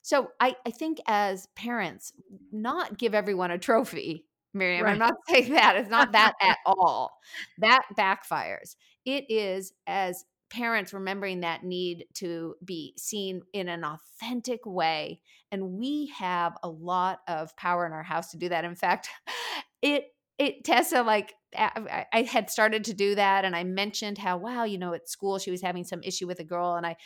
so 0.01 0.29
i, 0.41 0.57
I 0.67 0.71
think 0.71 0.99
as 1.07 1.47
parents 1.57 2.13
not 2.51 2.97
give 2.99 3.15
everyone 3.15 3.51
a 3.51 3.59
trophy 3.59 4.25
Miriam. 4.55 4.85
Right. 4.85 4.93
I'm 4.93 4.99
not 4.99 5.15
saying 5.29 5.53
that. 5.53 5.77
It's 5.77 5.91
not 5.91 6.13
that 6.13 6.35
at 6.41 6.59
all. 6.67 7.13
That 7.59 7.83
backfires. 7.99 8.77
It 9.05 9.31
is 9.31 9.73
as 9.87 10.25
parents 10.51 10.93
remembering 10.93 11.41
that 11.41 11.65
need 11.65 12.05
to 12.15 12.55
be 12.65 12.95
seen 12.99 13.41
in 13.55 13.69
an 13.69 13.85
authentic 13.85 14.67
way. 14.67 15.21
And 15.51 15.73
we 15.73 16.13
have 16.19 16.57
a 16.63 16.69
lot 16.69 17.21
of 17.27 17.57
power 17.57 17.87
in 17.87 17.93
our 17.93 18.03
house 18.03 18.31
to 18.33 18.37
do 18.37 18.51
that. 18.51 18.65
In 18.65 18.77
fact, 18.77 19.09
it 19.83 20.15
it 20.39 20.65
Tessa 20.65 21.03
like 21.03 21.35
I 21.55 22.23
had 22.23 22.51
started 22.51 22.85
to 22.85 22.95
do 22.95 23.15
that 23.15 23.45
and 23.45 23.55
I 23.55 23.65
mentioned 23.65 24.19
how 24.19 24.39
wow, 24.39 24.65
you 24.65 24.79
know, 24.79 24.95
at 24.95 25.09
school 25.09 25.39
she 25.39 25.51
was 25.51 25.63
having 25.63 25.85
some 25.85 26.03
issue 26.03 26.27
with 26.27 26.41
a 26.41 26.45
girl 26.45 26.75
and 26.75 26.87
I 26.87 26.97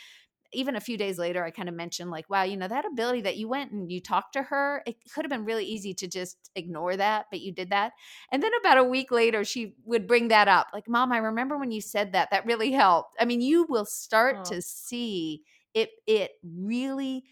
even 0.57 0.75
a 0.75 0.81
few 0.81 0.97
days 0.97 1.19
later, 1.19 1.43
I 1.43 1.51
kind 1.51 1.69
of 1.69 1.75
mentioned, 1.75 2.09
like, 2.09 2.27
wow, 2.31 2.41
you 2.41 2.57
know, 2.57 2.67
that 2.67 2.83
ability 2.83 3.21
that 3.21 3.37
you 3.37 3.47
went 3.47 3.71
and 3.71 3.91
you 3.91 4.01
talked 4.01 4.33
to 4.33 4.41
her, 4.41 4.81
it 4.87 4.95
could 5.13 5.23
have 5.23 5.29
been 5.29 5.45
really 5.45 5.65
easy 5.65 5.93
to 5.93 6.07
just 6.07 6.49
ignore 6.55 6.97
that, 6.97 7.27
but 7.29 7.41
you 7.41 7.53
did 7.53 7.69
that. 7.69 7.93
And 8.31 8.41
then 8.41 8.51
about 8.59 8.79
a 8.79 8.83
week 8.83 9.11
later, 9.11 9.43
she 9.43 9.75
would 9.85 10.07
bring 10.07 10.29
that 10.29 10.47
up, 10.47 10.69
like, 10.73 10.89
Mom, 10.89 11.11
I 11.11 11.19
remember 11.19 11.59
when 11.59 11.69
you 11.69 11.79
said 11.79 12.13
that. 12.13 12.31
That 12.31 12.47
really 12.47 12.71
helped. 12.71 13.15
I 13.19 13.25
mean, 13.25 13.39
you 13.39 13.67
will 13.69 13.85
start 13.85 14.37
oh. 14.39 14.43
to 14.45 14.61
see 14.63 15.43
it, 15.75 15.91
it 16.07 16.31
really 16.43 17.25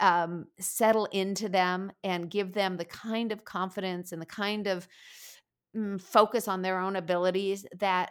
um, 0.00 0.46
settle 0.58 1.06
into 1.06 1.48
them 1.48 1.92
and 2.02 2.28
give 2.28 2.54
them 2.54 2.76
the 2.76 2.84
kind 2.84 3.30
of 3.30 3.44
confidence 3.44 4.10
and 4.10 4.20
the 4.20 4.26
kind 4.26 4.66
of 4.66 4.88
mm, 5.76 6.00
focus 6.00 6.48
on 6.48 6.62
their 6.62 6.80
own 6.80 6.96
abilities 6.96 7.64
that 7.78 8.10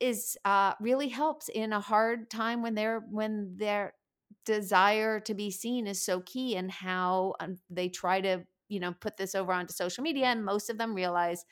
is 0.00 0.36
uh, 0.44 0.74
really 0.80 1.08
helps 1.08 1.48
in 1.48 1.72
a 1.72 1.80
hard 1.80 2.28
time 2.28 2.60
when 2.60 2.74
they're 2.74 3.00
when 3.08 3.54
their 3.56 3.94
desire 4.44 5.20
to 5.20 5.34
be 5.34 5.50
seen 5.50 5.86
is 5.86 6.04
so 6.04 6.20
key 6.20 6.56
and 6.56 6.70
how 6.70 7.34
um, 7.40 7.56
they 7.70 7.88
try 7.88 8.20
to 8.20 8.44
you 8.68 8.80
know 8.80 8.94
put 9.00 9.16
this 9.16 9.34
over 9.34 9.52
onto 9.52 9.72
social 9.72 10.02
media 10.02 10.26
and 10.26 10.44
most 10.44 10.70
of 10.70 10.78
them 10.78 10.94
realize 10.94 11.44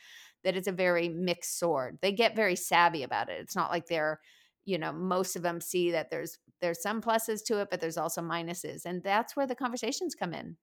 that 0.42 0.56
it's 0.56 0.68
a 0.68 0.72
very 0.72 1.08
mixed 1.08 1.58
sword. 1.58 1.98
They 2.00 2.12
get 2.12 2.34
very 2.34 2.56
savvy 2.56 3.02
about 3.02 3.28
it. 3.28 3.38
It's 3.40 3.56
not 3.56 3.70
like 3.70 3.86
they're 3.86 4.20
you 4.64 4.78
know 4.78 4.92
most 4.92 5.36
of 5.36 5.42
them 5.42 5.60
see 5.60 5.90
that 5.90 6.10
there's 6.10 6.38
there's 6.60 6.82
some 6.82 7.00
pluses 7.00 7.42
to 7.46 7.60
it 7.60 7.68
but 7.70 7.80
there's 7.80 7.96
also 7.96 8.20
minuses 8.20 8.84
and 8.84 9.02
that's 9.02 9.34
where 9.34 9.46
the 9.46 9.54
conversations 9.54 10.14
come 10.14 10.34
in 10.34 10.56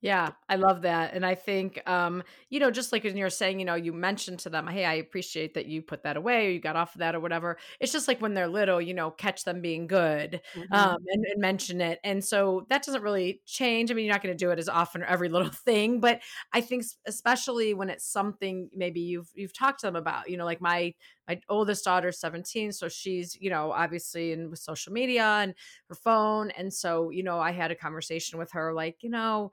yeah, 0.00 0.30
I 0.48 0.54
love 0.54 0.82
that. 0.82 1.14
And 1.14 1.26
I 1.26 1.34
think, 1.34 1.82
um, 1.88 2.22
you 2.50 2.60
know, 2.60 2.70
just 2.70 2.92
like 2.92 3.02
when 3.02 3.16
you're 3.16 3.30
saying, 3.30 3.58
you 3.58 3.64
know, 3.64 3.74
you 3.74 3.92
mentioned 3.92 4.38
to 4.40 4.50
them, 4.50 4.68
hey, 4.68 4.84
I 4.84 4.94
appreciate 4.94 5.54
that 5.54 5.66
you 5.66 5.82
put 5.82 6.04
that 6.04 6.16
away 6.16 6.46
or 6.46 6.50
you 6.50 6.60
got 6.60 6.76
off 6.76 6.94
of 6.94 7.00
that 7.00 7.16
or 7.16 7.20
whatever. 7.20 7.58
It's 7.80 7.90
just 7.90 8.06
like 8.06 8.22
when 8.22 8.32
they're 8.32 8.46
little, 8.46 8.80
you 8.80 8.94
know, 8.94 9.10
catch 9.10 9.42
them 9.44 9.60
being 9.60 9.88
good 9.88 10.40
mm-hmm. 10.54 10.72
um, 10.72 10.98
and, 11.08 11.24
and, 11.24 11.40
mention 11.40 11.80
it. 11.80 11.98
And 12.04 12.24
so 12.24 12.64
that 12.68 12.84
doesn't 12.84 13.02
really 13.02 13.40
change. 13.44 13.90
I 13.90 13.94
mean, 13.94 14.04
you're 14.04 14.14
not 14.14 14.22
going 14.22 14.36
to 14.36 14.44
do 14.44 14.52
it 14.52 14.58
as 14.60 14.68
often 14.68 15.02
or 15.02 15.06
every 15.06 15.28
little 15.28 15.48
thing, 15.64 15.98
but 15.98 16.20
I 16.52 16.60
think 16.60 16.84
especially 17.06 17.74
when 17.74 17.90
it's 17.90 18.06
something 18.06 18.70
maybe 18.72 19.00
you've 19.00 19.30
you've 19.34 19.52
talked 19.52 19.80
to 19.80 19.86
them 19.86 19.96
about, 19.96 20.30
you 20.30 20.36
know, 20.36 20.44
like 20.44 20.60
my 20.60 20.94
my 21.28 21.40
oldest 21.48 21.84
daughter's 21.84 22.18
17 22.18 22.72
so 22.72 22.88
she's 22.88 23.36
you 23.38 23.50
know 23.50 23.70
obviously 23.70 24.32
in 24.32 24.48
with 24.48 24.58
social 24.58 24.94
media 24.94 25.24
and 25.24 25.54
her 25.88 25.94
phone 25.94 26.50
and 26.52 26.72
so 26.72 27.10
you 27.10 27.22
know 27.22 27.38
i 27.38 27.50
had 27.50 27.70
a 27.70 27.74
conversation 27.74 28.38
with 28.38 28.50
her 28.52 28.72
like 28.72 28.96
you 29.02 29.10
know 29.10 29.52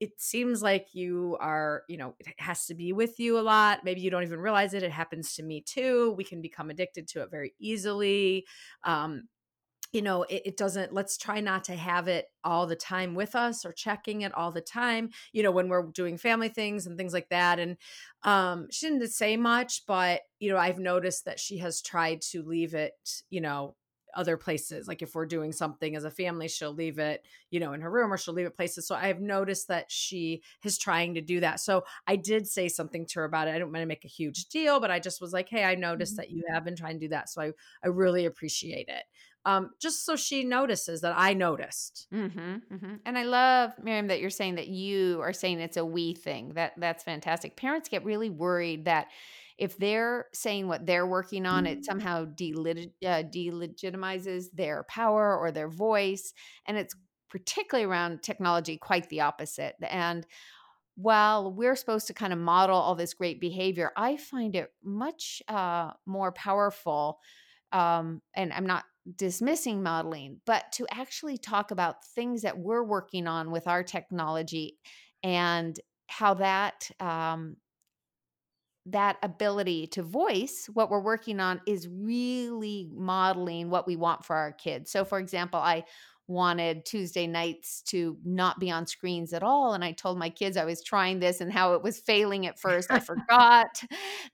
it 0.00 0.20
seems 0.20 0.62
like 0.62 0.88
you 0.92 1.36
are, 1.40 1.82
you 1.88 1.96
know, 1.96 2.14
it 2.18 2.34
has 2.38 2.66
to 2.66 2.74
be 2.74 2.92
with 2.92 3.18
you 3.18 3.38
a 3.38 3.40
lot. 3.40 3.80
Maybe 3.84 4.00
you 4.00 4.10
don't 4.10 4.22
even 4.22 4.40
realize 4.40 4.74
it. 4.74 4.82
It 4.82 4.92
happens 4.92 5.34
to 5.34 5.42
me 5.42 5.62
too. 5.62 6.14
We 6.16 6.24
can 6.24 6.42
become 6.42 6.70
addicted 6.70 7.08
to 7.08 7.22
it 7.22 7.30
very 7.30 7.54
easily. 7.58 8.46
Um, 8.84 9.28
you 9.92 10.02
know, 10.02 10.24
it, 10.24 10.42
it, 10.44 10.56
doesn't, 10.58 10.92
let's 10.92 11.16
try 11.16 11.40
not 11.40 11.64
to 11.64 11.74
have 11.74 12.08
it 12.08 12.26
all 12.44 12.66
the 12.66 12.76
time 12.76 13.14
with 13.14 13.34
us 13.34 13.64
or 13.64 13.72
checking 13.72 14.22
it 14.22 14.34
all 14.34 14.52
the 14.52 14.60
time, 14.60 15.10
you 15.32 15.42
know, 15.42 15.50
when 15.50 15.68
we're 15.68 15.86
doing 15.86 16.18
family 16.18 16.50
things 16.50 16.86
and 16.86 16.98
things 16.98 17.14
like 17.14 17.28
that. 17.30 17.58
And 17.58 17.76
um, 18.22 18.66
she 18.70 18.88
didn't 18.88 19.08
say 19.08 19.36
much, 19.38 19.84
but, 19.86 20.22
you 20.38 20.50
know, 20.50 20.58
I've 20.58 20.78
noticed 20.78 21.24
that 21.24 21.40
she 21.40 21.58
has 21.58 21.80
tried 21.80 22.20
to 22.32 22.42
leave 22.42 22.74
it, 22.74 22.92
you 23.30 23.40
know, 23.40 23.76
other 24.14 24.36
places. 24.36 24.88
Like 24.88 25.02
if 25.02 25.14
we're 25.14 25.26
doing 25.26 25.52
something 25.52 25.96
as 25.96 26.04
a 26.04 26.10
family, 26.10 26.48
she'll 26.48 26.74
leave 26.74 26.98
it, 26.98 27.24
you 27.50 27.60
know, 27.60 27.72
in 27.72 27.80
her 27.80 27.90
room 27.90 28.12
or 28.12 28.16
she'll 28.16 28.34
leave 28.34 28.46
it 28.46 28.56
places. 28.56 28.86
So 28.86 28.94
I've 28.94 29.20
noticed 29.20 29.68
that 29.68 29.90
she 29.90 30.42
is 30.64 30.78
trying 30.78 31.14
to 31.14 31.20
do 31.20 31.40
that. 31.40 31.60
So 31.60 31.84
I 32.06 32.16
did 32.16 32.46
say 32.46 32.68
something 32.68 33.06
to 33.06 33.20
her 33.20 33.24
about 33.24 33.48
it. 33.48 33.54
I 33.54 33.58
don't 33.58 33.72
want 33.72 33.82
to 33.82 33.86
make 33.86 34.04
a 34.04 34.08
huge 34.08 34.46
deal, 34.46 34.80
but 34.80 34.90
I 34.90 34.98
just 34.98 35.20
was 35.20 35.32
like, 35.32 35.48
hey, 35.48 35.64
I 35.64 35.74
noticed 35.74 36.14
mm-hmm. 36.14 36.22
that 36.22 36.30
you 36.30 36.42
have 36.50 36.64
been 36.64 36.76
trying 36.76 37.00
to 37.00 37.06
do 37.06 37.10
that. 37.10 37.28
So 37.28 37.42
I, 37.42 37.52
I 37.84 37.88
really 37.88 38.26
appreciate 38.26 38.88
it. 38.88 39.04
Um, 39.46 39.70
just 39.80 40.04
so 40.04 40.16
she 40.16 40.42
notices 40.42 41.02
that 41.02 41.14
I 41.16 41.32
noticed. 41.32 42.08
Mm-hmm, 42.12 42.74
mm-hmm. 42.74 42.94
And 43.04 43.16
I 43.16 43.22
love 43.22 43.70
Miriam 43.80 44.08
that 44.08 44.20
you're 44.20 44.28
saying 44.28 44.56
that 44.56 44.66
you 44.66 45.20
are 45.22 45.32
saying 45.32 45.60
it's 45.60 45.76
a 45.76 45.84
we 45.84 46.14
thing. 46.14 46.54
That 46.54 46.72
that's 46.76 47.04
fantastic. 47.04 47.56
Parents 47.56 47.88
get 47.88 48.04
really 48.04 48.28
worried 48.28 48.86
that 48.86 49.06
if 49.58 49.76
they're 49.78 50.26
saying 50.32 50.68
what 50.68 50.86
they're 50.86 51.06
working 51.06 51.46
on, 51.46 51.66
it 51.66 51.80
mm. 51.80 51.84
somehow 51.84 52.26
deleg- 52.26 52.92
uh, 53.04 53.22
delegitimizes 53.22 54.46
their 54.52 54.84
power 54.84 55.36
or 55.36 55.50
their 55.50 55.68
voice. 55.68 56.34
And 56.66 56.76
it's 56.76 56.94
particularly 57.30 57.88
around 57.88 58.22
technology, 58.22 58.76
quite 58.76 59.08
the 59.08 59.22
opposite. 59.22 59.74
And 59.82 60.26
while 60.96 61.52
we're 61.52 61.76
supposed 61.76 62.06
to 62.06 62.14
kind 62.14 62.32
of 62.32 62.38
model 62.38 62.76
all 62.76 62.94
this 62.94 63.14
great 63.14 63.40
behavior, 63.40 63.92
I 63.96 64.16
find 64.16 64.56
it 64.56 64.72
much 64.82 65.42
uh, 65.48 65.90
more 66.06 66.32
powerful. 66.32 67.18
Um, 67.72 68.22
and 68.34 68.52
I'm 68.52 68.66
not 68.66 68.84
dismissing 69.16 69.82
modeling, 69.82 70.40
but 70.46 70.72
to 70.72 70.86
actually 70.90 71.38
talk 71.38 71.70
about 71.70 72.04
things 72.04 72.42
that 72.42 72.58
we're 72.58 72.82
working 72.82 73.26
on 73.26 73.50
with 73.50 73.66
our 73.66 73.82
technology 73.82 74.78
and 75.22 75.78
how 76.08 76.34
that 76.34 76.90
um, 77.00 77.56
that 78.86 79.16
ability 79.22 79.88
to 79.88 80.02
voice 80.02 80.68
what 80.72 80.90
we're 80.90 81.00
working 81.00 81.40
on 81.40 81.60
is 81.66 81.88
really 81.88 82.88
modeling 82.92 83.68
what 83.68 83.86
we 83.86 83.96
want 83.96 84.24
for 84.24 84.36
our 84.36 84.52
kids. 84.52 84.90
So, 84.90 85.04
for 85.04 85.18
example, 85.18 85.58
I 85.58 85.84
wanted 86.28 86.84
Tuesday 86.84 87.26
nights 87.26 87.82
to 87.82 88.16
not 88.24 88.58
be 88.58 88.70
on 88.70 88.86
screens 88.86 89.32
at 89.32 89.42
all. 89.42 89.74
And 89.74 89.84
I 89.84 89.92
told 89.92 90.18
my 90.18 90.28
kids 90.28 90.56
I 90.56 90.64
was 90.64 90.82
trying 90.82 91.20
this 91.20 91.40
and 91.40 91.52
how 91.52 91.74
it 91.74 91.82
was 91.82 92.00
failing 92.00 92.46
at 92.46 92.58
first. 92.58 92.90
I 92.90 92.98
forgot 93.00 93.82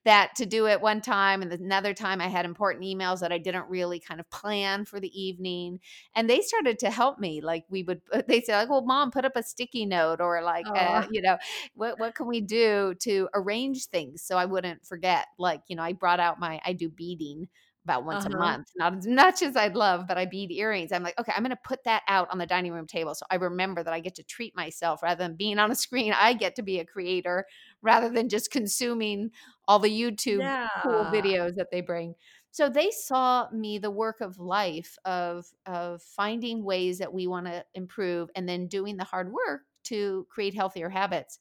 that 0.05 0.35
to 0.37 0.47
do 0.47 0.67
it 0.67 0.81
one 0.81 1.03
time. 1.03 1.43
And 1.43 1.53
another 1.53 1.93
time 1.93 2.21
I 2.21 2.29
had 2.29 2.47
important 2.47 2.85
emails 2.85 3.21
that 3.21 3.33
I 3.33 3.39
didn't 3.39 3.69
really 3.69 4.01
kind 4.01 4.21
of 4.21 4.31
plan 4.31 4.85
for 4.87 5.01
the 5.01 5.21
evening. 5.21 5.81
And 6.15 6.31
they 6.31 6.41
started 6.41 6.79
to 6.81 6.91
help 6.91 7.19
me. 7.19 7.41
Like 7.43 7.65
we 7.69 7.83
would, 7.83 8.01
they 8.27 8.41
say, 8.41 8.55
like, 8.55 8.71
well, 8.71 8.83
mom, 8.83 9.11
put 9.11 9.25
up 9.25 9.37
a 9.37 9.43
sticky 9.43 9.85
note 9.85 10.21
or 10.21 10.43
like, 10.43 10.67
uh, 10.67 11.07
you 11.11 11.21
know, 11.21 11.37
what, 11.75 11.99
what 11.99 12.15
can 12.15 12.27
we 12.27 12.41
do 12.41 12.95
to 13.01 13.29
arrange 13.35 13.87
things 13.87 14.23
so 14.23 14.39
I 14.39 14.47
wouldn't 14.47 14.87
forget? 14.87 15.27
Like, 15.39 15.61
you 15.69 15.77
know, 15.77 15.83
I 15.83 15.93
brought 15.93 16.21
out 16.21 16.41
my, 16.41 16.61
I 16.65 16.73
do 16.73 16.89
beading 16.89 17.49
about 17.85 18.05
once 18.05 18.25
uh-huh. 18.25 18.37
a 18.37 18.39
month. 18.39 18.69
Not 18.77 18.97
as 18.97 19.07
much 19.07 19.43
as 19.43 19.57
I'd 19.57 19.75
love, 19.75 20.07
but 20.07 20.19
I 20.19 20.27
bead 20.27 20.51
earrings. 20.51 20.93
I'm 20.93 21.03
like, 21.03 21.19
okay, 21.19 21.33
I'm 21.35 21.43
going 21.43 21.51
to 21.51 21.59
put 21.65 21.85
that 21.85 22.03
out 22.09 22.29
on 22.31 22.39
the 22.39 22.47
dining 22.47 22.73
room 22.73 22.87
table. 22.87 23.15
So 23.15 23.27
I 23.31 23.37
remember 23.37 23.83
that 23.83 23.93
I 23.93 24.01
get 24.01 24.15
to 24.17 24.23
treat 24.23 24.55
myself 24.57 25.03
rather 25.03 25.25
than 25.25 25.37
being 25.37 25.59
on 25.59 25.71
a 25.71 25.75
screen. 25.75 26.13
I 26.13 26.35
get 26.35 26.57
to 26.57 26.63
be 26.63 26.79
a 26.79 26.85
creator 26.85 27.47
rather 27.83 28.09
than 28.09 28.29
just 28.29 28.51
consuming 28.51 29.31
all 29.67 29.79
the 29.79 29.91
YouTube 29.91 30.41
yeah. 30.41 30.69
cool 30.83 31.05
videos 31.07 31.57
that 31.57 31.69
they 31.71 31.81
bring. 31.81 32.15
So 32.53 32.69
they 32.69 32.91
saw 32.91 33.49
me 33.51 33.79
the 33.79 33.91
work 33.91 34.21
of 34.21 34.39
life 34.39 34.99
of 35.07 35.47
of 35.65 36.03
finding 36.03 36.63
ways 36.63 36.99
that 36.99 37.13
we 37.13 37.27
want 37.27 37.47
to 37.47 37.65
improve 37.75 38.29
and 38.37 38.47
then 38.47 38.67
doing 38.67 38.99
the 38.99 39.05
hard 39.05 39.33
work 39.33 39.63
to 39.85 40.27
create 40.31 40.55
healthier 40.55 40.91
habits. 40.91 41.39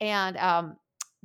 And 0.00 0.36
um, 0.36 0.76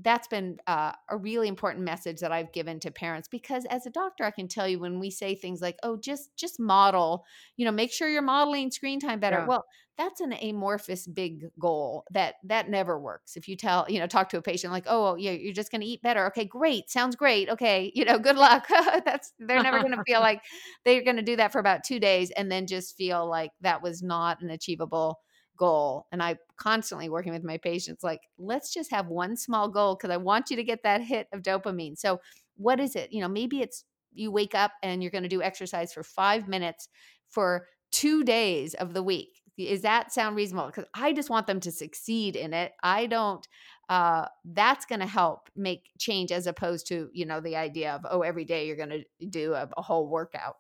that's 0.02 0.28
been 0.28 0.58
uh, 0.68 0.92
a 1.10 1.18
really 1.18 1.48
important 1.48 1.86
message 1.86 2.20
that 2.20 2.32
I've 2.32 2.52
given 2.52 2.80
to 2.82 2.92
parents 2.92 3.28
because 3.28 3.66
as 3.66 3.86
a 3.86 3.90
doctor 3.90 4.24
I 4.24 4.32
can 4.32 4.48
tell 4.48 4.68
you 4.68 4.80
when 4.80 5.00
we 5.00 5.10
say 5.10 5.36
things 5.36 5.62
like 5.62 5.78
oh 5.84 5.98
just 5.98 6.36
just 6.36 6.60
model 6.60 7.26
you 7.58 7.66
know 7.66 7.72
make 7.72 7.92
sure 7.92 8.10
you're 8.10 8.22
modeling 8.22 8.72
screen 8.72 9.00
time 9.00 9.20
better 9.20 9.40
yeah. 9.40 9.48
well 9.48 9.66
that's 10.00 10.22
an 10.22 10.32
amorphous 10.32 11.06
big 11.06 11.48
goal 11.60 12.06
that 12.12 12.36
that 12.46 12.70
never 12.70 12.98
works. 12.98 13.36
If 13.36 13.50
you 13.50 13.58
tell 13.58 13.86
you 13.90 14.00
know 14.00 14.08
talk 14.08 14.30
to 14.30 14.38
a 14.38 14.42
patient 14.42 14.72
like 14.72 14.86
oh 14.88 15.16
yeah 15.16 15.32
you're 15.32 15.54
just 15.54 15.72
going 15.72 15.82
to 15.82 15.88
eat 15.88 16.02
better. 16.02 16.26
Okay 16.28 16.46
great 16.46 16.90
sounds 16.90 17.18
great 17.18 17.50
okay 17.50 17.92
you 17.94 18.06
know 18.06 18.18
good 18.18 18.38
luck. 18.38 18.66
That's 19.06 19.34
they're 19.40 19.62
never 19.62 19.80
going 19.80 19.92
to 19.98 20.04
feel 20.08 20.22
like 20.22 20.42
they're 20.86 21.04
going 21.04 21.18
to 21.18 21.22
do 21.22 21.36
that 21.36 21.52
for 21.52 21.60
about 21.60 21.84
2 21.84 22.00
days 22.00 22.32
and 22.32 22.50
then 22.50 22.66
just 22.66 22.96
feel 22.96 23.30
like 23.30 23.52
that 23.60 23.84
was 23.84 24.02
not 24.02 24.42
an 24.42 24.50
achievable 24.50 25.20
goal 25.60 26.08
and 26.12 26.24
i 26.24 26.36
constantly 26.58 27.10
working 27.10 27.34
with 27.34 27.44
my 27.44 27.58
patients 27.58 28.04
like 28.04 28.22
let's 28.38 28.74
just 28.74 28.90
have 28.90 29.08
one 29.08 29.36
small 29.36 29.70
goal 29.70 29.96
because 29.96 30.10
i 30.10 30.18
want 30.18 30.50
you 30.50 30.56
to 30.56 30.64
get 30.64 30.84
that 30.84 31.02
hit 31.02 31.28
of 31.34 31.42
dopamine. 31.42 31.98
So 31.98 32.20
what 32.58 32.80
is 32.80 32.96
it? 32.96 33.12
You 33.12 33.22
know 33.22 33.28
maybe 33.28 33.62
it's 33.62 33.84
you 34.14 34.32
wake 34.32 34.56
up 34.56 34.72
and 34.84 35.02
you're 35.02 35.12
going 35.12 35.24
to 35.24 35.30
do 35.30 35.42
exercise 35.42 35.94
for 35.94 36.04
five 36.04 36.48
minutes 36.48 36.90
for 37.30 37.68
two 37.92 38.24
days 38.24 38.74
of 38.74 38.94
the 38.94 39.04
week. 39.04 39.42
Is 39.58 39.82
that 39.82 40.14
sound 40.14 40.36
reasonable? 40.36 40.68
Because 40.68 40.86
i 40.94 41.14
just 41.14 41.30
want 41.30 41.48
them 41.48 41.60
to 41.62 41.72
succeed 41.72 42.36
in 42.36 42.54
it. 42.54 42.74
I 42.84 43.06
don't 43.06 43.48
uh, 43.90 44.28
that's 44.46 44.86
going 44.86 45.00
to 45.00 45.08
help 45.08 45.50
make 45.56 45.90
change 45.98 46.32
as 46.32 46.46
opposed 46.48 46.88
to 46.88 47.10
you 47.14 47.26
know 47.26 47.42
the 47.42 47.56
idea 47.56 47.94
of 47.94 48.06
oh 48.10 48.22
every 48.22 48.46
day 48.46 48.68
you're 48.68 48.76
going 48.76 49.04
to 49.20 49.26
do 49.28 49.54
a, 49.54 49.68
a 49.78 49.82
whole 49.82 50.08
workout 50.08 50.58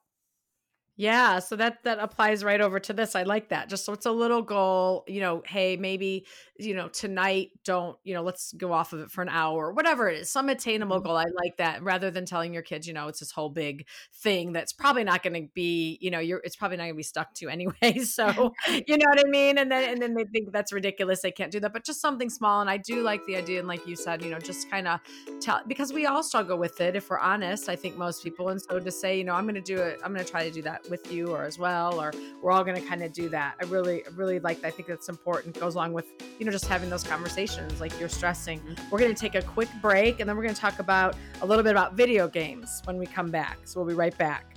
yeah, 0.99 1.39
so 1.39 1.55
that 1.55 1.81
that 1.85 1.99
applies 1.99 2.43
right 2.43 2.59
over 2.59 2.77
to 2.77 2.91
this. 2.91 3.15
I 3.15 3.23
like 3.23 3.47
that. 3.51 3.69
Just 3.69 3.85
so 3.85 3.93
it's 3.93 4.05
a 4.05 4.11
little 4.11 4.41
goal, 4.41 5.05
you 5.07 5.21
know, 5.21 5.41
hey, 5.45 5.77
maybe, 5.77 6.25
you 6.57 6.75
know, 6.75 6.89
tonight 6.89 7.51
don't, 7.63 7.97
you 8.03 8.13
know, 8.13 8.21
let's 8.21 8.51
go 8.51 8.73
off 8.73 8.91
of 8.91 8.99
it 8.99 9.09
for 9.09 9.21
an 9.21 9.29
hour, 9.29 9.71
whatever 9.71 10.09
it 10.09 10.19
is. 10.19 10.29
Some 10.29 10.49
attainable 10.49 10.97
mm-hmm. 10.97 11.07
goal. 11.07 11.15
I 11.15 11.23
like 11.41 11.55
that 11.55 11.81
rather 11.83 12.11
than 12.11 12.25
telling 12.25 12.53
your 12.53 12.63
kids, 12.63 12.85
you 12.85 12.93
know, 12.93 13.07
it's 13.07 13.21
this 13.21 13.31
whole 13.31 13.47
big 13.47 13.87
thing 14.13 14.51
that's 14.51 14.73
probably 14.73 15.05
not 15.05 15.23
going 15.23 15.41
to 15.41 15.47
be, 15.53 15.97
you 16.01 16.11
know, 16.11 16.19
you're 16.19 16.41
it's 16.43 16.57
probably 16.57 16.75
not 16.75 16.83
going 16.83 16.95
to 16.95 16.97
be 16.97 17.03
stuck 17.03 17.33
to 17.35 17.47
anyway. 17.47 17.73
So, 18.09 18.27
you 18.67 18.97
know 18.97 19.05
what 19.07 19.25
I 19.25 19.29
mean? 19.29 19.57
And 19.57 19.71
then 19.71 19.89
and 19.89 20.01
then 20.01 20.15
they 20.15 20.25
think 20.25 20.51
that's 20.51 20.73
ridiculous. 20.73 21.21
They 21.21 21.31
can't 21.31 21.51
do 21.51 21.61
that, 21.61 21.71
but 21.71 21.85
just 21.85 22.01
something 22.01 22.29
small 22.29 22.59
and 22.59 22.69
I 22.69 22.75
do 22.75 23.03
like 23.03 23.25
the 23.25 23.37
idea 23.37 23.59
and 23.59 23.69
like 23.69 23.87
you 23.87 23.95
said, 23.95 24.21
you 24.21 24.31
know, 24.31 24.39
just 24.39 24.69
kind 24.69 24.85
of 24.85 24.99
tell 25.39 25.61
because 25.65 25.93
we 25.93 26.07
all 26.07 26.23
struggle 26.23 26.57
with 26.57 26.81
it 26.81 26.97
if 26.97 27.09
we're 27.09 27.19
honest. 27.19 27.69
I 27.69 27.77
think 27.77 27.97
most 27.97 28.21
people 28.21 28.49
and 28.49 28.61
so 28.61 28.81
to 28.81 28.91
say, 28.91 29.17
you 29.17 29.23
know, 29.23 29.33
I'm 29.33 29.45
going 29.45 29.55
to 29.55 29.61
do 29.61 29.77
it, 29.77 30.01
I'm 30.03 30.13
going 30.13 30.25
to 30.25 30.29
try 30.29 30.43
to 30.43 30.51
do 30.51 30.61
that 30.63 30.88
with 30.89 31.11
you 31.11 31.27
or 31.27 31.43
as 31.43 31.57
well 31.57 31.99
or 31.99 32.11
we're 32.41 32.51
all 32.51 32.63
going 32.63 32.79
to 32.79 32.87
kind 32.87 33.03
of 33.03 33.13
do 33.13 33.29
that 33.29 33.55
i 33.61 33.65
really 33.65 34.03
really 34.15 34.39
like 34.39 34.61
that 34.61 34.67
i 34.67 34.71
think 34.71 34.87
that's 34.87 35.09
important 35.09 35.55
it 35.55 35.59
goes 35.59 35.75
along 35.75 35.93
with 35.93 36.05
you 36.39 36.45
know 36.45 36.51
just 36.51 36.65
having 36.65 36.89
those 36.89 37.03
conversations 37.03 37.79
like 37.79 37.97
you're 37.99 38.09
stressing 38.09 38.59
mm-hmm. 38.59 38.89
we're 38.89 38.99
going 38.99 39.13
to 39.13 39.19
take 39.19 39.35
a 39.35 39.41
quick 39.41 39.69
break 39.81 40.19
and 40.19 40.29
then 40.29 40.35
we're 40.35 40.43
going 40.43 40.55
to 40.55 40.61
talk 40.61 40.79
about 40.79 41.15
a 41.41 41.45
little 41.45 41.63
bit 41.63 41.71
about 41.71 41.93
video 41.93 42.27
games 42.27 42.81
when 42.85 42.97
we 42.97 43.05
come 43.05 43.29
back 43.29 43.59
so 43.65 43.79
we'll 43.79 43.87
be 43.87 43.95
right 43.95 44.17
back 44.17 44.55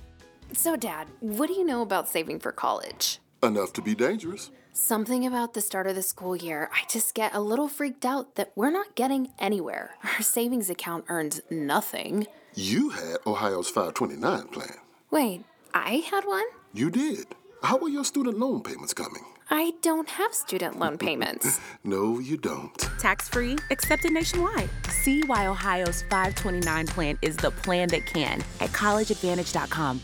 so 0.51 0.75
dad 0.75 1.07
what 1.19 1.47
do 1.47 1.53
you 1.53 1.65
know 1.65 1.81
about 1.81 2.07
saving 2.07 2.39
for 2.39 2.51
college 2.51 3.19
enough 3.41 3.73
to 3.73 3.81
be 3.81 3.95
dangerous 3.95 4.51
Something 4.75 5.23
about 5.23 5.53
the 5.53 5.61
start 5.61 5.85
of 5.85 5.93
the 5.93 6.01
school 6.01 6.35
year, 6.35 6.67
I 6.73 6.79
just 6.89 7.13
get 7.13 7.35
a 7.35 7.39
little 7.39 7.67
freaked 7.67 8.05
out 8.05 8.33
that 8.37 8.53
we're 8.55 8.71
not 8.71 8.95
getting 8.95 9.31
anywhere. 9.37 9.97
Our 10.03 10.23
savings 10.23 10.67
account 10.67 11.05
earns 11.09 11.41
nothing. 11.51 12.25
You 12.55 12.89
had 12.89 13.17
Ohio's 13.27 13.69
529 13.69 14.47
plan. 14.47 14.77
Wait, 15.11 15.43
I 15.73 16.03
had 16.09 16.25
one? 16.25 16.45
You 16.73 16.89
did. 16.91 17.25
How 17.63 17.79
are 17.79 17.89
your 17.89 18.03
student 18.03 18.37
loan 18.37 18.61
payments 18.61 18.93
coming? 18.93 19.23
I 19.49 19.73
don't 19.81 20.07
have 20.07 20.33
student 20.33 20.77
loan 20.79 20.97
payments. 20.97 21.59
no, 21.83 22.19
you 22.19 22.37
don't. 22.37 22.77
Tax 22.99 23.27
free, 23.27 23.57
accepted 23.71 24.11
nationwide. 24.11 24.69
See 24.89 25.23
why 25.23 25.47
Ohio's 25.47 26.03
529 26.03 26.87
plan 26.87 27.17
is 27.21 27.35
the 27.37 27.51
plan 27.51 27.87
that 27.89 28.05
can 28.05 28.43
at 28.59 28.69
collegeadvantage.com. 28.69 30.01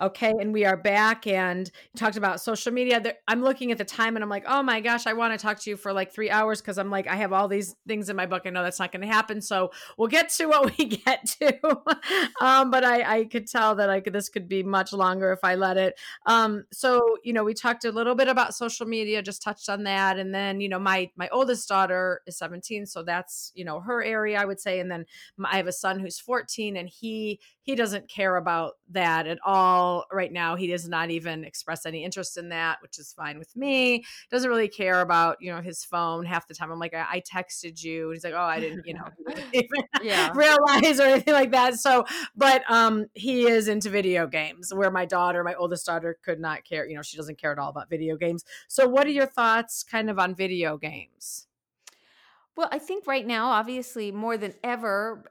Okay, 0.00 0.30
and 0.30 0.52
we 0.52 0.64
are 0.64 0.76
back 0.76 1.26
and 1.26 1.70
talked 1.96 2.16
about 2.16 2.40
social 2.40 2.72
media. 2.72 3.14
I'm 3.28 3.42
looking 3.42 3.70
at 3.70 3.78
the 3.78 3.84
time 3.84 4.16
and 4.16 4.22
I'm 4.22 4.30
like, 4.30 4.44
oh 4.48 4.62
my 4.62 4.80
gosh, 4.80 5.06
I 5.06 5.12
want 5.12 5.38
to 5.38 5.40
talk 5.40 5.60
to 5.60 5.70
you 5.70 5.76
for 5.76 5.92
like 5.92 6.12
three 6.12 6.30
hours 6.30 6.60
because 6.60 6.78
I'm 6.78 6.90
like, 6.90 7.06
I 7.06 7.14
have 7.16 7.32
all 7.32 7.46
these 7.46 7.76
things 7.86 8.08
in 8.08 8.16
my 8.16 8.26
book. 8.26 8.42
I 8.46 8.50
know 8.50 8.62
that's 8.62 8.80
not 8.80 8.90
going 8.90 9.02
to 9.02 9.06
happen. 9.06 9.40
So 9.40 9.70
we'll 9.98 10.08
get 10.08 10.30
to 10.30 10.46
what 10.52 10.76
we 10.76 10.86
get 10.86 11.26
to. 11.40 11.78
um, 12.40 12.70
but 12.70 12.84
I, 12.84 13.18
I 13.18 13.24
could 13.26 13.46
tell 13.46 13.74
that 13.76 13.90
I 13.90 14.00
could, 14.00 14.12
this 14.12 14.28
could 14.28 14.48
be 14.48 14.62
much 14.62 14.92
longer 14.92 15.30
if 15.32 15.40
I 15.44 15.54
let 15.54 15.76
it. 15.76 16.00
Um, 16.26 16.64
so 16.72 17.16
you 17.22 17.32
know, 17.32 17.44
we 17.44 17.54
talked 17.54 17.84
a 17.84 17.92
little 17.92 18.14
bit 18.14 18.28
about 18.28 18.54
social 18.54 18.86
media, 18.86 19.22
just 19.22 19.42
touched 19.42 19.68
on 19.68 19.84
that, 19.84 20.18
and 20.18 20.34
then 20.34 20.60
you 20.60 20.68
know, 20.68 20.78
my 20.78 21.10
my 21.16 21.28
oldest 21.28 21.68
daughter 21.68 22.22
is 22.26 22.36
17, 22.38 22.86
so 22.86 23.02
that's 23.02 23.52
you 23.54 23.64
know 23.64 23.80
her 23.80 24.02
area, 24.02 24.40
I 24.40 24.44
would 24.44 24.60
say, 24.60 24.80
and 24.80 24.90
then 24.90 25.04
I 25.44 25.56
have 25.58 25.66
a 25.66 25.72
son 25.72 26.00
who's 26.00 26.18
14, 26.18 26.76
and 26.76 26.88
he 26.88 27.40
he 27.62 27.74
doesn't 27.74 28.08
care 28.08 28.36
about 28.36 28.72
that 28.92 29.26
at 29.26 29.38
all 29.44 30.06
right 30.12 30.32
now. 30.32 30.56
He 30.56 30.66
does 30.66 30.88
not 30.88 31.10
even 31.10 31.44
express 31.44 31.86
any 31.86 32.04
interest 32.04 32.36
in 32.36 32.48
that, 32.50 32.80
which 32.82 32.98
is 32.98 33.12
fine 33.12 33.38
with 33.38 33.54
me. 33.56 34.04
Doesn't 34.30 34.48
really 34.48 34.68
care 34.68 35.00
about, 35.00 35.38
you 35.40 35.52
know, 35.52 35.60
his 35.60 35.84
phone 35.84 36.24
half 36.24 36.46
the 36.48 36.54
time. 36.54 36.70
I'm 36.70 36.78
like, 36.78 36.94
I, 36.94 37.06
I 37.10 37.20
texted 37.20 37.82
you. 37.82 38.06
And 38.06 38.14
he's 38.14 38.24
like, 38.24 38.34
oh, 38.34 38.38
I 38.38 38.60
didn't, 38.60 38.86
you 38.86 38.94
know, 38.94 39.08
Yeah. 40.02 40.32
realize 40.34 41.00
or 41.00 41.04
anything 41.04 41.34
like 41.34 41.52
that. 41.52 41.74
So, 41.74 42.04
but 42.36 42.62
um, 42.70 43.06
he 43.14 43.46
is 43.46 43.68
into 43.68 43.90
video 43.90 44.26
games 44.26 44.72
where 44.74 44.90
my 44.90 45.04
daughter, 45.04 45.44
my 45.44 45.54
oldest 45.54 45.86
daughter, 45.86 46.18
could 46.22 46.40
not 46.40 46.64
care. 46.64 46.86
You 46.86 46.96
know, 46.96 47.02
she 47.02 47.16
doesn't 47.16 47.38
care 47.38 47.52
at 47.52 47.58
all 47.58 47.70
about 47.70 47.88
video 47.90 48.16
games. 48.16 48.44
So, 48.68 48.88
what 48.88 49.06
are 49.06 49.10
your 49.10 49.26
thoughts 49.26 49.82
kind 49.82 50.10
of 50.10 50.18
on 50.18 50.34
video 50.34 50.76
games? 50.76 51.46
Well, 52.56 52.68
I 52.70 52.78
think 52.78 53.06
right 53.06 53.26
now, 53.26 53.50
obviously, 53.50 54.12
more 54.12 54.36
than 54.36 54.54
ever, 54.62 55.24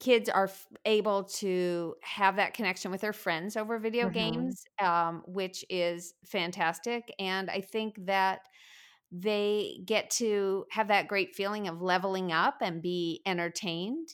kids 0.00 0.28
are 0.28 0.44
f- 0.44 0.66
able 0.84 1.24
to 1.24 1.96
have 2.02 2.36
that 2.36 2.54
connection 2.54 2.90
with 2.90 3.00
their 3.00 3.12
friends 3.12 3.56
over 3.56 3.78
video 3.78 4.08
Mhm. 4.08 4.10
games, 4.10 4.64
um, 4.80 5.22
which 5.26 5.64
is 5.70 6.14
fantastic. 6.26 7.14
And 7.18 7.50
I 7.50 7.60
think 7.60 8.06
that 8.06 8.42
they 9.12 9.80
get 9.84 10.10
to 10.10 10.66
have 10.70 10.88
that 10.88 11.08
great 11.08 11.34
feeling 11.34 11.68
of 11.68 11.80
leveling 11.80 12.32
up 12.32 12.58
and 12.60 12.82
be 12.82 13.22
entertained. 13.26 14.08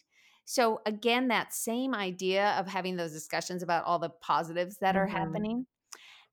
So, 0.45 0.83
again, 0.87 1.29
that 1.29 1.53
same 1.55 1.95
idea 1.95 2.51
of 2.59 2.67
having 2.67 2.97
those 2.97 3.13
discussions 3.13 3.63
about 3.63 3.85
all 3.85 3.99
the 3.99 4.11
positives 4.11 4.79
that 4.79 4.97
are 4.97 5.07
Mhm. 5.07 5.47
happening. 5.47 5.67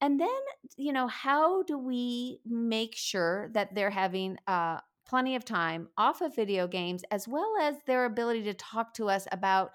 And 0.02 0.20
then, 0.20 0.40
you 0.78 0.94
know, 0.94 1.08
how 1.08 1.64
do 1.64 1.78
we 1.78 2.42
make 2.46 2.96
sure 2.96 3.50
that 3.54 3.76
they're 3.76 3.90
having 3.90 4.38
uh, 4.48 4.80
plenty 5.10 5.36
of 5.36 5.44
time 5.44 5.88
off 5.98 6.22
of 6.22 6.36
video 6.36 6.68
games 6.68 7.04
as 7.10 7.28
well 7.28 7.52
as 7.62 7.76
their 7.88 8.06
ability 8.06 8.44
to 8.44 8.54
talk 8.54 8.94
to 8.94 9.10
us 9.10 9.28
about 9.32 9.72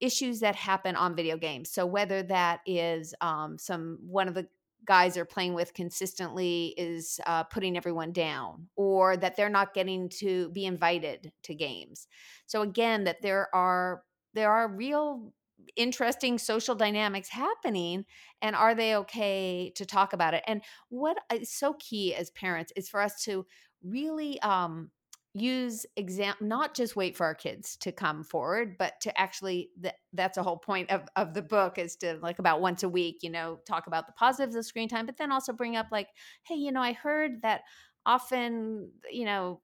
issues 0.00 0.40
that 0.40 0.56
happen 0.56 0.96
on 0.96 1.14
video 1.14 1.36
games? 1.36 1.70
So 1.70 1.86
whether 1.86 2.22
that 2.24 2.60
is 2.66 3.14
um, 3.20 3.58
some 3.58 3.98
one 4.02 4.26
of 4.26 4.34
the 4.34 4.48
guys 4.84 5.14
they're 5.14 5.24
playing 5.24 5.54
with 5.54 5.74
consistently 5.74 6.74
is 6.76 7.20
uh, 7.26 7.44
putting 7.44 7.76
everyone 7.76 8.12
down 8.12 8.68
or 8.76 9.16
that 9.16 9.36
they're 9.36 9.48
not 9.48 9.74
getting 9.74 10.08
to 10.08 10.48
be 10.50 10.64
invited 10.64 11.32
to 11.42 11.54
games 11.54 12.06
so 12.46 12.62
again 12.62 13.04
that 13.04 13.20
there 13.20 13.52
are 13.54 14.02
there 14.34 14.50
are 14.50 14.68
real 14.68 15.32
interesting 15.74 16.38
social 16.38 16.74
dynamics 16.74 17.28
happening 17.28 18.04
and 18.42 18.54
are 18.54 18.74
they 18.74 18.94
okay 18.94 19.72
to 19.74 19.84
talk 19.84 20.12
about 20.12 20.34
it 20.34 20.44
and 20.46 20.62
what 20.88 21.16
is 21.34 21.50
so 21.50 21.74
key 21.80 22.14
as 22.14 22.30
parents 22.30 22.72
is 22.76 22.88
for 22.88 23.00
us 23.00 23.24
to 23.24 23.44
really 23.86 24.40
um 24.42 24.90
use 25.34 25.84
exam 25.96 26.34
not 26.40 26.74
just 26.74 26.96
wait 26.96 27.14
for 27.14 27.26
our 27.26 27.34
kids 27.34 27.76
to 27.76 27.92
come 27.92 28.24
forward 28.24 28.76
but 28.78 28.94
to 29.02 29.20
actually 29.20 29.68
th- 29.82 29.94
that's 30.14 30.38
a 30.38 30.42
whole 30.42 30.56
point 30.56 30.90
of, 30.90 31.02
of 31.14 31.34
the 31.34 31.42
book 31.42 31.76
is 31.76 31.94
to 31.94 32.18
like 32.22 32.38
about 32.38 32.62
once 32.62 32.82
a 32.82 32.88
week 32.88 33.18
you 33.20 33.28
know 33.28 33.58
talk 33.66 33.86
about 33.86 34.06
the 34.06 34.14
positives 34.14 34.54
of 34.54 34.64
screen 34.64 34.88
time 34.88 35.04
but 35.04 35.18
then 35.18 35.30
also 35.30 35.52
bring 35.52 35.76
up 35.76 35.86
like 35.92 36.08
hey 36.44 36.54
you 36.54 36.72
know 36.72 36.80
i 36.80 36.92
heard 36.92 37.42
that 37.42 37.62
often 38.06 38.90
you 39.10 39.26
know 39.26 39.60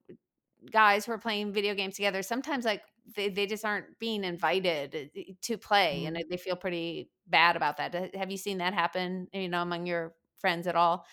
guys 0.71 1.05
who 1.05 1.11
are 1.11 1.17
playing 1.17 1.51
video 1.51 1.73
games 1.73 1.95
together 1.95 2.21
sometimes 2.21 2.65
like 2.65 2.83
they, 3.15 3.29
they 3.29 3.45
just 3.45 3.65
aren't 3.65 3.97
being 3.99 4.23
invited 4.23 5.11
uh, 5.17 5.21
to 5.41 5.57
play 5.57 6.05
and 6.05 6.17
they 6.29 6.37
feel 6.37 6.55
pretty 6.55 7.09
bad 7.27 7.55
about 7.55 7.77
that. 7.77 8.15
Have 8.15 8.31
you 8.31 8.37
seen 8.37 8.59
that 8.59 8.73
happen 8.73 9.27
you 9.33 9.49
know 9.49 9.61
among 9.61 9.85
your 9.85 10.13
friends 10.37 10.67
at 10.67 10.75
all 10.75 11.05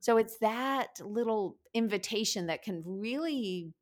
so 0.00 0.16
it's 0.16 0.38
that 0.38 1.00
little 1.04 1.58
invitation 1.74 2.46
that 2.46 2.62
can 2.62 2.82
really 2.84 3.72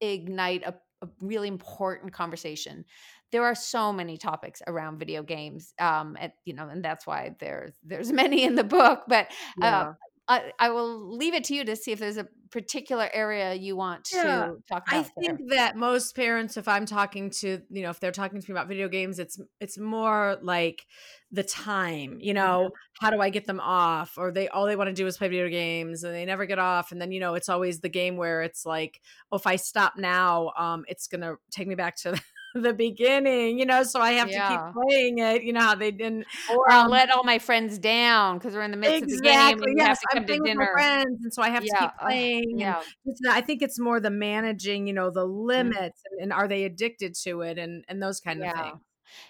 ignite 0.00 0.62
a, 0.64 0.74
a 1.02 1.08
really 1.20 1.48
important 1.48 2.12
conversation. 2.12 2.84
There 3.30 3.44
are 3.44 3.54
so 3.54 3.92
many 3.92 4.18
topics 4.18 4.60
around 4.66 4.98
video 4.98 5.22
games 5.22 5.72
um 5.78 6.18
you 6.44 6.52
know 6.52 6.68
and 6.68 6.84
that's 6.84 7.06
why 7.06 7.34
there's 7.40 7.72
there's 7.82 8.12
many 8.22 8.44
in 8.44 8.54
the 8.54 8.64
book 8.64 9.04
but 9.08 9.28
uh, 9.62 9.86
I, 10.28 10.52
I 10.58 10.70
will 10.70 11.16
leave 11.16 11.34
it 11.34 11.44
to 11.44 11.54
you 11.54 11.64
to 11.64 11.76
see 11.76 11.92
if 11.92 11.98
there's 11.98 12.16
a 12.16 12.28
particular 12.50 13.08
area 13.12 13.54
you 13.54 13.76
want 13.76 14.04
to 14.20 14.20
Yeah, 14.24 14.50
talk 14.68 14.86
I 14.86 15.02
about 15.02 15.10
there. 15.16 15.24
think 15.24 15.48
that 15.50 15.74
most 15.76 16.14
parents, 16.14 16.58
if 16.58 16.68
I'm 16.68 16.84
talking 16.84 17.30
to, 17.30 17.62
you 17.70 17.82
know, 17.82 17.88
if 17.88 17.98
they're 17.98 18.12
talking 18.12 18.40
to 18.40 18.50
me 18.50 18.52
about 18.52 18.68
video 18.68 18.88
games, 18.88 19.18
it's 19.18 19.40
it's 19.58 19.78
more 19.78 20.36
like 20.42 20.86
the 21.30 21.42
time, 21.42 22.18
you 22.20 22.34
know, 22.34 22.72
how 23.00 23.08
do 23.10 23.20
I 23.22 23.30
get 23.30 23.46
them 23.46 23.58
off? 23.58 24.18
Or 24.18 24.30
they 24.32 24.48
all 24.48 24.66
they 24.66 24.76
want 24.76 24.88
to 24.88 24.92
do 24.92 25.06
is 25.06 25.16
play 25.16 25.28
video 25.28 25.48
games 25.48 26.04
and 26.04 26.14
they 26.14 26.26
never 26.26 26.44
get 26.44 26.58
off. 26.58 26.92
And 26.92 27.00
then, 27.00 27.10
you 27.10 27.20
know, 27.20 27.32
it's 27.34 27.48
always 27.48 27.80
the 27.80 27.88
game 27.88 28.18
where 28.18 28.42
it's 28.42 28.66
like, 28.66 29.00
oh, 29.30 29.36
if 29.36 29.46
I 29.46 29.56
stop 29.56 29.96
now, 29.96 30.52
um, 30.58 30.84
it's 30.88 31.06
gonna 31.08 31.36
take 31.50 31.68
me 31.68 31.74
back 31.74 31.96
to 31.98 32.20
the 32.54 32.72
beginning, 32.74 33.58
you 33.58 33.66
know, 33.66 33.82
so 33.82 34.00
I 34.00 34.12
have 34.12 34.30
to 34.32 34.40
keep 34.40 34.62
playing 34.72 35.18
it, 35.18 35.42
you 35.42 35.52
know, 35.52 35.60
how 35.60 35.74
they 35.74 35.90
didn't 35.90 36.26
or 36.46 36.70
I'll 36.70 36.86
um, 36.86 36.90
let 36.90 37.10
all 37.10 37.24
my 37.24 37.38
friends 37.38 37.78
down 37.78 38.38
because 38.38 38.54
we're 38.54 38.62
in 38.62 38.70
the 38.70 38.76
midst 38.76 39.02
of 39.02 39.10
the 39.10 39.18
game 39.18 39.58
exactly. 39.58 39.66
and 39.66 39.78
you 39.78 39.84
have 39.86 39.92
Yes, 39.92 40.00
to 40.00 40.08
come 40.08 40.26
to 40.26 40.26
playing 40.26 40.42
with 40.42 40.52
my 40.54 40.66
dinner. 40.66 40.72
friends, 40.72 41.18
and 41.22 41.32
so 41.32 41.42
I 41.42 41.50
have 41.50 41.66
to 41.66 41.74
keep 41.74 41.92
playing. 41.98 42.60
and 42.60 42.60
yeah. 42.60 42.82
I 43.30 43.40
think 43.40 43.62
it's 43.62 43.78
more 43.78 44.00
the 44.00 44.10
managing, 44.10 44.86
you 44.86 44.92
know, 44.92 45.10
the 45.10 45.24
Mm. 45.56 45.72
limits 45.72 46.02
and, 46.10 46.22
and 46.22 46.32
are 46.32 46.48
they 46.48 46.64
addicted 46.64 47.14
to 47.24 47.42
it 47.42 47.58
and 47.58 47.84
and 47.88 48.02
those 48.02 48.20
kind 48.20 48.42
of 48.42 48.50
things. 48.52 48.80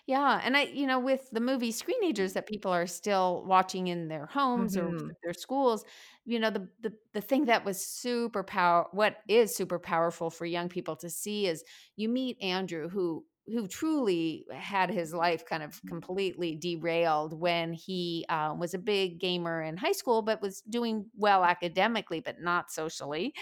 Yeah, 0.07 0.41
and 0.43 0.57
I, 0.57 0.63
you 0.65 0.87
know, 0.87 0.99
with 1.01 1.29
the 1.31 1.41
movie 1.41 1.73
Screenagers 1.73 2.35
that 2.35 2.47
people 2.47 2.71
are 2.73 2.87
still 2.87 3.45
watching 3.47 3.89
in 3.89 4.09
their 4.09 4.27
homes 4.27 4.77
or 4.77 4.93
Mhm. 4.93 5.17
their 5.23 5.33
schools, 5.35 5.85
you 6.25 6.39
know, 6.39 6.51
the 6.51 6.69
the 6.81 6.93
the 7.15 7.21
thing 7.21 7.47
that 7.47 7.65
was 7.65 7.85
super 7.85 8.43
power, 8.43 8.87
what 8.93 9.19
is 9.29 9.55
super 9.55 9.79
powerful 9.79 10.31
for 10.31 10.47
young 10.47 10.69
people 10.69 10.97
to 10.97 11.11
see 11.11 11.47
is 11.47 11.65
you 11.97 12.09
meet 12.09 12.41
Andrew, 12.43 12.89
who 12.89 13.27
who 13.47 13.67
truly 13.67 14.47
had 14.53 14.89
his 14.89 15.13
life 15.13 15.45
kind 15.45 15.65
of 15.65 15.85
completely 15.87 16.55
derailed 16.55 17.33
when 17.41 17.73
he 17.73 18.25
um, 18.29 18.61
was 18.61 18.73
a 18.73 18.79
big 18.79 19.19
gamer 19.19 19.61
in 19.61 19.77
high 19.77 19.91
school, 19.93 20.23
but 20.23 20.41
was 20.41 20.61
doing 20.63 21.11
well 21.17 21.45
academically, 21.45 22.21
but 22.21 22.41
not 22.41 22.71
socially 22.71 23.35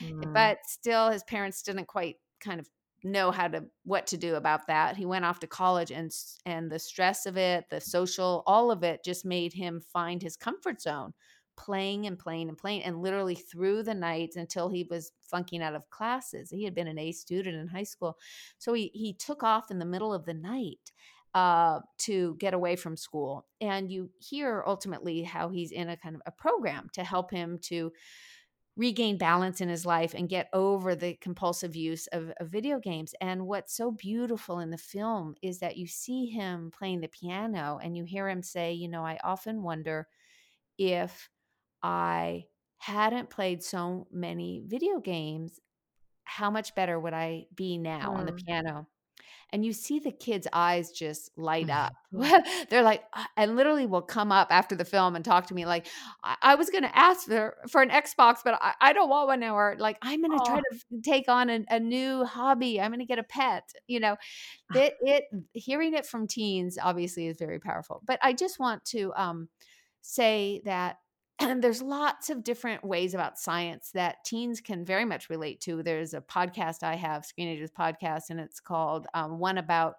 Mm. 0.00 0.24
but 0.32 0.58
still 0.66 1.10
his 1.10 1.22
parents 1.24 1.62
didn't 1.62 1.86
quite 1.86 2.16
kind 2.40 2.60
of 2.60 2.68
know 3.04 3.30
how 3.30 3.48
to 3.48 3.64
what 3.84 4.06
to 4.08 4.16
do 4.16 4.34
about 4.34 4.66
that. 4.66 4.96
He 4.96 5.06
went 5.06 5.24
off 5.24 5.40
to 5.40 5.46
college 5.46 5.90
and 5.90 6.10
and 6.46 6.70
the 6.70 6.78
stress 6.78 7.26
of 7.26 7.36
it 7.36 7.66
the 7.70 7.80
social 7.80 8.42
all 8.46 8.70
of 8.70 8.82
it 8.82 9.04
just 9.04 9.24
made 9.24 9.52
him 9.52 9.80
find 9.80 10.22
his 10.22 10.36
comfort 10.36 10.80
zone 10.80 11.12
playing 11.56 12.06
and 12.06 12.18
playing 12.18 12.48
and 12.48 12.58
playing 12.58 12.82
and 12.82 13.00
literally 13.00 13.34
through 13.34 13.82
the 13.82 13.94
nights 13.94 14.36
until 14.36 14.68
he 14.68 14.86
was 14.90 15.12
flunking 15.20 15.62
out 15.62 15.74
of 15.74 15.88
classes. 15.90 16.50
He 16.50 16.64
had 16.64 16.74
been 16.74 16.88
an 16.88 16.98
a 16.98 17.12
student 17.12 17.56
in 17.56 17.68
high 17.68 17.84
school. 17.84 18.16
So 18.58 18.72
he 18.72 18.90
he 18.94 19.12
took 19.12 19.42
off 19.42 19.70
in 19.70 19.78
the 19.78 19.84
middle 19.84 20.12
of 20.12 20.24
the 20.24 20.34
night 20.34 20.92
uh, 21.34 21.80
to 21.98 22.36
get 22.38 22.54
away 22.54 22.76
from 22.76 22.96
school. 22.96 23.46
And 23.60 23.90
you 23.90 24.10
hear 24.18 24.62
ultimately 24.66 25.22
how 25.22 25.48
he's 25.48 25.72
in 25.72 25.88
a 25.88 25.96
kind 25.96 26.14
of 26.14 26.22
a 26.26 26.30
program 26.30 26.88
to 26.94 27.04
help 27.04 27.30
him 27.30 27.58
to 27.62 27.92
regain 28.76 29.18
balance 29.18 29.60
in 29.60 29.68
his 29.68 29.86
life 29.86 30.14
and 30.14 30.28
get 30.28 30.48
over 30.52 30.94
the 30.96 31.14
compulsive 31.14 31.76
use 31.76 32.06
of, 32.08 32.30
of 32.40 32.48
video 32.48 32.80
games. 32.80 33.14
And 33.20 33.46
what's 33.46 33.74
so 33.76 33.90
beautiful 33.92 34.58
in 34.60 34.70
the 34.70 34.78
film 34.78 35.36
is 35.42 35.60
that 35.60 35.76
you 35.76 35.86
see 35.86 36.26
him 36.26 36.70
playing 36.72 37.00
the 37.00 37.08
piano 37.08 37.78
and 37.82 37.96
you 37.96 38.04
hear 38.04 38.28
him 38.28 38.42
say, 38.42 38.72
You 38.72 38.88
know, 38.88 39.04
I 39.06 39.18
often 39.22 39.62
wonder 39.62 40.08
if 40.78 41.30
I 41.82 42.46
hadn't 42.78 43.30
played 43.30 43.62
so 43.62 44.08
many 44.10 44.62
video 44.66 45.00
games, 45.00 45.60
how 46.24 46.50
much 46.50 46.74
better 46.74 46.98
would 47.00 47.14
I 47.14 47.46
be 47.54 47.78
now 47.78 48.14
on 48.16 48.26
the 48.26 48.32
Mm. 48.32 48.44
piano? 48.46 48.88
And 49.50 49.64
you 49.64 49.72
see 49.72 49.98
the 50.00 50.10
kids' 50.12 50.48
eyes 50.52 50.90
just 50.90 51.30
light 51.36 51.70
up. 51.70 51.92
Mhm. 52.12 52.68
They're 52.70 52.82
like, 52.82 53.04
and 53.36 53.56
literally 53.56 53.86
will 53.86 54.02
come 54.02 54.32
up 54.32 54.48
after 54.50 54.74
the 54.74 54.84
film 54.84 55.16
and 55.16 55.24
talk 55.24 55.46
to 55.48 55.54
me 55.54 55.64
like, 55.66 55.86
I, 56.22 56.36
I 56.42 56.54
was 56.56 56.70
going 56.70 56.82
to 56.84 56.98
ask 56.98 57.26
for, 57.26 57.56
for 57.68 57.82
an 57.82 57.90
Xbox, 57.90 58.38
but 58.44 58.58
I, 58.60 58.74
I 58.80 58.92
don't 58.92 59.08
want 59.08 59.28
one 59.28 59.40
now. 59.40 59.54
Or 59.56 59.76
like, 59.78 59.98
I'm 60.02 60.20
going 60.22 60.32
to 60.38 60.44
try 60.44 60.58
Oh. 60.58 60.76
to 60.92 61.00
take 61.02 61.28
on 61.28 61.50
a, 61.50 61.64
a 61.70 61.80
new 61.80 62.24
hobby. 62.24 62.80
I'm 62.80 62.90
going 62.90 63.00
to 63.00 63.06
get 63.06 63.18
a 63.18 63.24
pet. 63.24 63.68
You 63.86 64.00
know, 64.00 64.16
it, 64.74 64.94
it, 65.02 65.24
hearing 65.52 65.94
it 65.94 66.06
from 66.06 66.26
teens 66.26 66.78
obviously 66.82 67.26
is 67.28 67.38
very 67.38 67.60
powerful. 67.60 68.02
But 68.06 68.18
I 68.22 68.32
just 68.32 68.58
want 68.58 68.84
to 68.86 69.12
um, 69.16 69.48
say 70.00 70.62
that 70.64 70.98
and 71.40 71.62
there's 71.62 71.82
lots 71.82 72.30
of 72.30 72.44
different 72.44 72.84
ways 72.84 73.14
about 73.14 73.38
science 73.38 73.90
that 73.94 74.24
teens 74.24 74.60
can 74.60 74.84
very 74.84 75.04
much 75.04 75.30
relate 75.30 75.60
to. 75.62 75.82
There's 75.82 76.14
a 76.14 76.20
podcast 76.20 76.82
I 76.82 76.94
have, 76.96 77.22
Screenagers 77.22 77.72
podcast, 77.72 78.30
and 78.30 78.38
it's 78.40 78.60
called 78.60 79.06
um, 79.14 79.38
One 79.38 79.58
About 79.58 79.96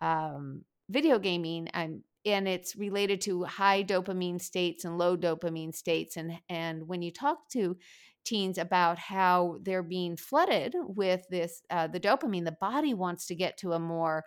um, 0.00 0.62
Video 0.88 1.18
Gaming. 1.18 1.68
and 1.68 2.02
and 2.26 2.48
it's 2.48 2.74
related 2.74 3.20
to 3.22 3.44
high 3.44 3.84
dopamine 3.84 4.40
states 4.42 4.84
and 4.84 4.98
low 4.98 5.16
dopamine 5.16 5.72
states. 5.72 6.16
And, 6.16 6.32
and 6.48 6.88
when 6.88 7.00
you 7.00 7.12
talk 7.12 7.48
to 7.50 7.76
teens 8.24 8.58
about 8.58 8.98
how 8.98 9.58
they're 9.62 9.84
being 9.84 10.16
flooded 10.16 10.74
with 10.76 11.24
this, 11.30 11.62
uh, 11.70 11.86
the 11.86 12.00
dopamine, 12.00 12.44
the 12.44 12.56
body 12.60 12.94
wants 12.94 13.26
to 13.26 13.36
get 13.36 13.56
to 13.58 13.74
a 13.74 13.78
more 13.78 14.24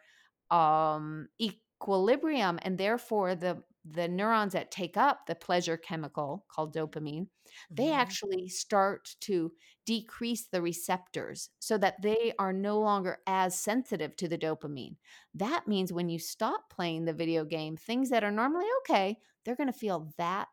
um, 0.50 1.28
equilibrium, 1.41 2.58
and 2.62 2.78
therefore 2.78 3.36
the 3.36 3.62
the 3.86 4.08
neurons 4.08 4.54
that 4.54 4.72
take 4.72 4.98
up 4.98 5.26
the 5.26 5.36
pleasure 5.36 5.78
chemical 5.78 6.46
called 6.50 6.74
dopamine 6.76 7.28
they 7.72 7.92
Mhm. 7.92 7.92
actually 7.92 8.48
start 8.48 9.15
to 9.22 9.52
decrease 9.86 10.48
the 10.48 10.62
receptors 10.62 11.50
so 11.60 11.78
that 11.78 12.02
they 12.02 12.34
are 12.38 12.54
no 12.54 12.80
longer 12.80 13.20
as 13.26 13.58
sensitive 13.60 14.15
to 14.15 14.28
the 14.28 14.38
dopamine. 14.38 14.98
That 15.34 15.68
means 15.68 15.92
when 15.92 16.10
you 16.10 16.20
stop 16.20 16.70
playing 16.70 17.06
the 17.06 17.13
video 17.13 17.46
game 17.46 17.76
things 17.78 18.10
that 18.12 18.24
are 18.24 18.32
normally 18.32 18.68
okay 18.82 19.18
they're 19.44 19.56
going 19.56 19.72
to 19.72 19.74
feel 19.74 20.13
that 20.18 20.48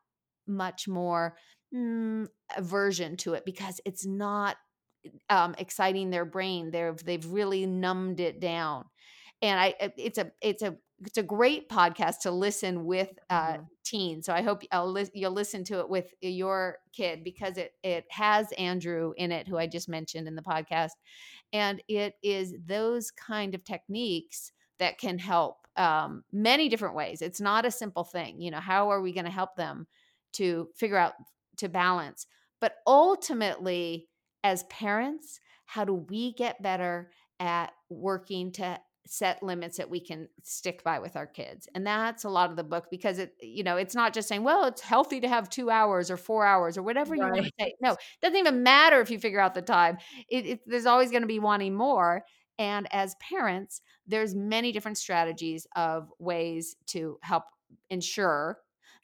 much 0.46 0.86
more 0.88 1.36
mm, 1.74 2.26
aversion 2.56 3.16
to 3.18 3.34
it 3.34 3.44
because 3.44 3.80
it's 3.84 4.06
not 4.06 4.56
um, 5.30 5.54
exciting 5.58 6.10
their 6.10 6.24
brain. 6.24 6.70
They're 6.70 6.94
they've 6.94 7.26
really 7.26 7.66
numbed 7.66 8.20
it 8.20 8.40
down. 8.40 8.86
And 9.42 9.60
i 9.60 9.74
it's 9.98 10.18
a 10.18 10.32
it's 10.40 10.62
a 10.62 10.78
it's 11.04 11.18
a 11.18 11.22
great 11.22 11.68
podcast 11.68 12.20
to 12.20 12.30
listen 12.30 12.84
with 12.86 13.18
uh, 13.28 13.58
Mhm. 13.58 13.68
teens. 13.84 14.26
So 14.26 14.32
I 14.32 14.42
hope 14.42 14.62
I'll 14.72 14.90
lis- 14.90 15.10
you'll 15.14 15.32
listen 15.32 15.62
to 15.64 15.80
it 15.80 15.88
with 15.90 16.14
your 16.20 16.78
kid 16.92 17.22
because 17.22 17.58
it 17.58 17.74
it 17.82 18.06
has 18.10 18.50
Andrew 18.52 19.12
in 19.16 19.30
it, 19.32 19.46
who 19.46 19.58
I 19.58 19.66
just 19.66 19.88
mentioned 19.88 20.26
in 20.26 20.34
the 20.36 20.42
podcast, 20.42 20.92
and 21.52 21.82
it 21.88 22.14
is 22.22 22.54
those 22.66 23.10
kind 23.10 23.54
of 23.54 23.64
techniques 23.64 24.52
that 24.78 24.98
can 24.98 25.18
help 25.18 25.66
um, 25.76 26.24
many 26.32 26.68
different 26.68 26.94
ways. 26.94 27.20
It's 27.22 27.40
not 27.40 27.66
a 27.66 27.70
simple 27.70 28.04
thing. 28.04 28.40
You 28.40 28.50
know, 28.50 28.60
how 28.60 28.90
are 28.90 29.00
we 29.02 29.12
going 29.12 29.24
to 29.26 29.30
help 29.30 29.56
them 29.56 29.86
to 30.34 30.68
figure 30.74 30.96
out 30.96 31.14
to 31.58 31.68
balance? 31.68 32.26
But 32.60 32.76
ultimately, 32.86 34.08
as 34.42 34.64
parents, 34.64 35.40
how 35.66 35.84
do 35.84 35.94
we 35.94 36.32
get 36.32 36.62
better 36.62 37.10
at 37.40 37.72
working 37.90 38.52
to 38.52 38.80
set 39.06 39.42
limits 39.42 39.76
that 39.76 39.88
we 39.88 40.00
can 40.00 40.28
stick 40.42 40.82
by 40.84 40.98
with 40.98 41.16
our 41.16 41.26
kids 41.26 41.68
and 41.74 41.86
that's 41.86 42.24
a 42.24 42.28
lot 42.28 42.50
of 42.50 42.56
the 42.56 42.64
book 42.64 42.86
because 42.90 43.18
it 43.18 43.34
you 43.40 43.62
know 43.62 43.76
it's 43.76 43.94
not 43.94 44.12
just 44.12 44.28
saying 44.28 44.42
well 44.42 44.64
it's 44.64 44.80
healthy 44.80 45.20
to 45.20 45.28
have 45.28 45.48
two 45.48 45.70
hours 45.70 46.10
or 46.10 46.16
four 46.16 46.44
hours 46.44 46.76
or 46.76 46.82
whatever 46.82 47.14
you 47.14 47.22
want 47.22 47.36
to 47.36 47.50
say. 47.58 47.74
No 47.80 47.92
it 47.92 47.98
doesn't 48.20 48.36
even 48.36 48.62
matter 48.62 49.00
if 49.00 49.10
you 49.10 49.18
figure 49.18 49.40
out 49.40 49.54
the 49.54 49.62
time. 49.62 49.98
It, 50.28 50.46
it, 50.46 50.60
there's 50.66 50.86
always 50.86 51.10
going 51.10 51.22
to 51.22 51.28
be 51.28 51.38
wanting 51.38 51.74
more 51.74 52.24
and 52.58 52.86
as 52.92 53.14
parents 53.16 53.80
there's 54.06 54.34
many 54.34 54.72
different 54.72 54.98
strategies 54.98 55.66
of 55.76 56.10
ways 56.18 56.76
to 56.86 57.18
help 57.22 57.44
ensure 57.90 58.58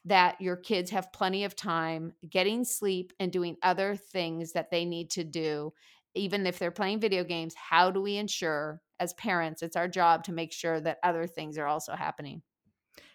that 0.05 0.41
your 0.41 0.57
kids 0.57 0.91
have 0.91 1.13
plenty 1.13 1.45
of 1.45 1.55
time 1.55 2.13
getting 2.29 2.65
sleep 2.65 3.13
and 3.21 3.31
doing 3.31 3.57
other 3.63 3.95
things 3.95 4.53
that 4.53 4.71
they 4.71 4.85
need 4.85 5.11
to 5.11 5.25
do 5.25 5.73
even 6.15 6.47
if 6.47 6.59
they're 6.59 6.71
playing 6.71 7.01
video 7.01 7.25
games, 7.25 7.55
how 7.55 7.91
do 7.91 8.01
we 8.01 8.17
ensure 8.17 8.81
as 9.01 9.15
parents, 9.15 9.63
it's 9.63 9.77
our 9.77 9.89
job 9.89 10.25
to 10.25 10.33
make 10.33 10.53
sure 10.53 10.81
that 10.81 10.99
other 11.03 11.27
things 11.27 11.59
are 11.59 11.67
also 11.67 11.95
happening? 11.95 12.43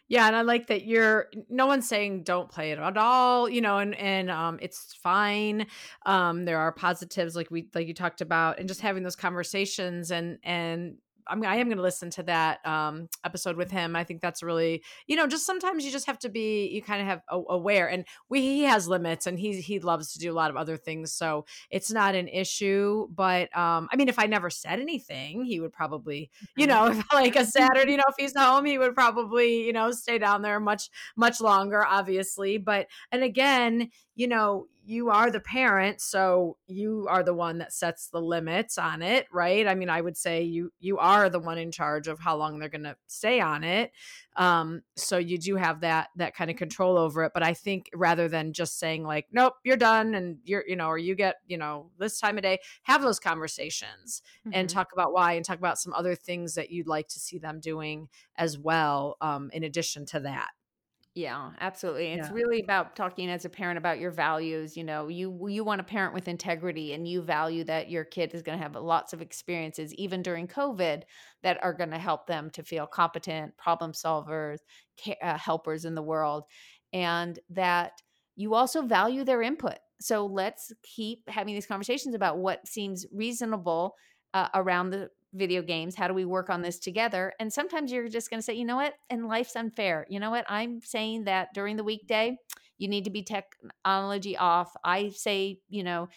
Yeah, 0.09 0.25
and 0.27 0.35
I 0.37 0.41
like 0.41 0.67
that 0.67 0.85
you're 0.85 1.27
no 1.49 1.65
one's 1.67 1.87
saying 1.87 2.23
don't 2.23 2.49
play 2.49 2.71
it 2.71 2.79
at 2.79 2.97
all, 2.97 3.49
you 3.49 3.59
know, 3.59 3.77
and 3.79 3.93
and 3.95 4.31
um 4.31 4.57
it's 4.61 4.93
fine. 4.93 5.67
Um 6.05 6.45
there 6.45 6.59
are 6.59 6.71
positives 6.71 7.35
like 7.35 7.51
we 7.51 7.69
like 7.75 7.87
you 7.87 7.93
talked 7.93 8.21
about 8.21 8.59
and 8.59 8.69
just 8.69 8.79
having 8.81 9.03
those 9.03 9.17
conversations 9.17 10.11
and 10.11 10.39
and 10.43 10.97
I 11.29 11.35
mean, 11.35 11.45
I 11.45 11.57
am 11.57 11.67
going 11.67 11.77
to 11.77 11.83
listen 11.83 12.09
to 12.11 12.23
that 12.23 12.65
um, 12.65 13.09
episode 13.23 13.57
with 13.57 13.71
him. 13.71 13.95
I 13.95 14.03
think 14.03 14.21
that's 14.21 14.43
really, 14.43 14.83
you 15.07 15.15
know, 15.15 15.27
just 15.27 15.45
sometimes 15.45 15.85
you 15.85 15.91
just 15.91 16.07
have 16.07 16.19
to 16.19 16.29
be, 16.29 16.67
you 16.67 16.81
kind 16.81 17.01
of 17.01 17.07
have 17.07 17.21
a- 17.29 17.53
aware. 17.53 17.89
And 17.89 18.05
we, 18.29 18.41
he 18.41 18.63
has 18.63 18.87
limits, 18.87 19.27
and 19.27 19.39
he 19.39 19.61
he 19.61 19.79
loves 19.79 20.13
to 20.13 20.19
do 20.19 20.31
a 20.31 20.35
lot 20.35 20.49
of 20.49 20.57
other 20.57 20.77
things, 20.77 21.13
so 21.13 21.45
it's 21.69 21.91
not 21.91 22.15
an 22.15 22.27
issue. 22.27 23.07
But 23.13 23.55
um, 23.57 23.87
I 23.91 23.95
mean, 23.95 24.09
if 24.09 24.19
I 24.19 24.25
never 24.25 24.49
said 24.49 24.79
anything, 24.79 25.43
he 25.43 25.59
would 25.59 25.73
probably, 25.73 26.29
you 26.55 26.67
know, 26.67 26.87
if 26.91 27.03
like 27.13 27.35
a 27.35 27.45
Saturday, 27.57 27.91
you 27.91 27.97
know, 27.97 28.03
if 28.09 28.15
he's 28.17 28.35
home, 28.35 28.65
he 28.65 28.77
would 28.77 28.95
probably, 28.95 29.65
you 29.65 29.73
know, 29.73 29.91
stay 29.91 30.17
down 30.17 30.41
there 30.41 30.59
much 30.59 30.89
much 31.15 31.41
longer, 31.41 31.85
obviously. 31.85 32.57
But 32.57 32.87
and 33.11 33.23
again, 33.23 33.89
you 34.15 34.27
know, 34.27 34.67
you 34.87 35.09
are 35.09 35.29
the 35.29 35.39
parent, 35.41 36.01
so 36.01 36.57
you 36.67 37.07
are 37.09 37.21
the 37.23 37.33
one 37.33 37.57
that 37.57 37.73
sets 37.73 38.09
the 38.09 38.21
limits 38.21 38.77
on 38.77 39.01
it, 39.01 39.27
right? 39.31 39.67
I 39.67 39.75
mean, 39.75 39.89
I 39.89 40.01
would 40.01 40.17
say 40.17 40.43
you 40.43 40.71
you 40.79 40.97
are 40.97 41.29
the 41.29 41.39
one 41.39 41.57
in 41.57 41.71
charge 41.71 42.07
of 42.07 42.19
how 42.19 42.37
long 42.37 42.59
they're 42.59 42.69
going 42.69 42.83
to 42.83 42.97
stay 43.07 43.41
on 43.41 43.63
it. 43.65 43.91
Um, 44.35 44.83
so 44.95 45.17
you 45.17 45.37
do 45.37 45.55
have 45.55 45.81
that 45.81 46.09
that 46.15 46.35
kind 46.35 46.49
of 46.49 46.57
control 46.57 46.97
over 46.97 47.23
it. 47.23 47.31
But 47.33 47.43
I 47.43 47.53
think 47.53 47.89
rather 47.93 48.27
than 48.27 48.53
just 48.53 48.79
saying 48.79 49.03
like, 49.03 49.27
nope, 49.31 49.55
you're 49.63 49.77
done, 49.77 50.15
and 50.15 50.39
you're 50.43 50.63
you 50.67 50.75
know, 50.75 50.87
or 50.87 50.97
you 50.97 51.15
get 51.15 51.37
you 51.47 51.57
know 51.57 51.91
this 51.97 52.19
time 52.19 52.37
of 52.37 52.43
day, 52.43 52.59
have 52.83 53.01
those 53.01 53.19
conversations 53.19 54.21
and 54.51 54.69
Mhm. 54.69 54.69
talk 54.69 54.89
about 54.93 55.11
why 55.13 55.33
and 55.33 55.45
talk 55.45 55.57
about 55.59 55.79
some 55.79 55.93
other 55.93 56.15
things 56.15 56.55
that 56.55 56.69
you'd 56.71 56.87
like 56.87 57.07
to 57.09 57.19
see 57.19 57.37
them 57.39 57.59
doing 57.59 58.07
as 58.37 58.57
well. 58.57 59.17
Um, 59.21 59.49
in 59.53 59.63
addition 59.63 60.05
to 60.07 60.19
that. 60.21 60.51
Yeah, 61.17 61.53
absolutely. 61.59 62.13
It's 62.13 62.29
Yeah. 62.29 62.29
really 62.29 62.61
about 62.61 62.95
talking 62.95 63.27
as 63.31 63.43
a 63.43 63.49
parent 63.49 63.79
about 63.79 63.99
your 63.99 64.11
values. 64.11 64.77
You 64.77 64.83
know, 64.83 65.07
you 65.07 65.47
you 65.47 65.63
want 65.63 65.81
a 65.81 65.83
parent 65.83 66.13
with 66.13 66.27
integrity, 66.27 66.93
and 66.93 67.07
you 67.07 67.23
value 67.23 67.63
that 67.63 67.89
your 67.89 68.03
kid 68.05 68.35
is 68.35 68.43
going 68.43 68.55
to 68.59 68.61
have 68.63 68.75
lots 68.75 69.13
of 69.13 69.21
experiences, 69.21 69.91
even 69.95 70.21
during 70.21 70.47
COVID, 70.47 71.03
that 71.41 71.63
are 71.63 71.73
going 71.73 71.89
to 71.89 71.97
help 71.97 72.27
them 72.27 72.51
to 72.51 72.61
feel 72.63 72.85
competent, 72.85 73.57
problem 73.57 73.93
solvers, 73.93 74.59
ca- 75.03 75.17
uh, 75.23 75.37
helpers 75.39 75.85
in 75.85 75.95
the 75.95 76.03
world, 76.03 76.43
and 76.93 77.39
that 77.49 77.93
you 78.35 78.53
also 78.53 78.83
value 78.83 79.23
their 79.23 79.41
input. 79.41 79.79
So 79.99 80.27
let's 80.27 80.71
keep 80.83 81.27
having 81.27 81.55
these 81.55 81.65
conversations 81.65 82.13
about 82.13 82.37
what 82.37 82.67
seems 82.67 83.07
reasonable 83.11 83.95
uh, 84.35 84.49
around 84.53 84.91
the 84.91 85.09
video 85.33 85.61
games. 85.61 85.95
How 85.95 86.07
do 86.07 86.13
we 86.13 86.25
work 86.25 86.49
on 86.49 86.61
this 86.61 86.79
together? 86.79 87.33
And 87.39 87.51
sometimes 87.51 87.91
you're 87.91 88.09
just 88.09 88.29
going 88.29 88.39
to 88.39 88.43
say, 88.43 88.53
you 88.53 88.65
know 88.65 88.75
what? 88.75 88.93
And 89.09 89.27
life's 89.27 89.55
unfair. 89.55 90.05
You 90.09 90.19
know 90.19 90.31
what? 90.31 90.45
I'm 90.49 90.81
saying 90.81 91.25
that 91.25 91.53
during 91.53 91.75
the 91.75 91.83
weekday, 91.83 92.37
you 92.77 92.87
need 92.87 93.05
to 93.05 93.09
be 93.09 93.23
technology 93.23 94.37
off. 94.37 94.71
I 94.83 95.09
say, 95.09 95.59
you 95.69 95.83
know, 95.83 96.09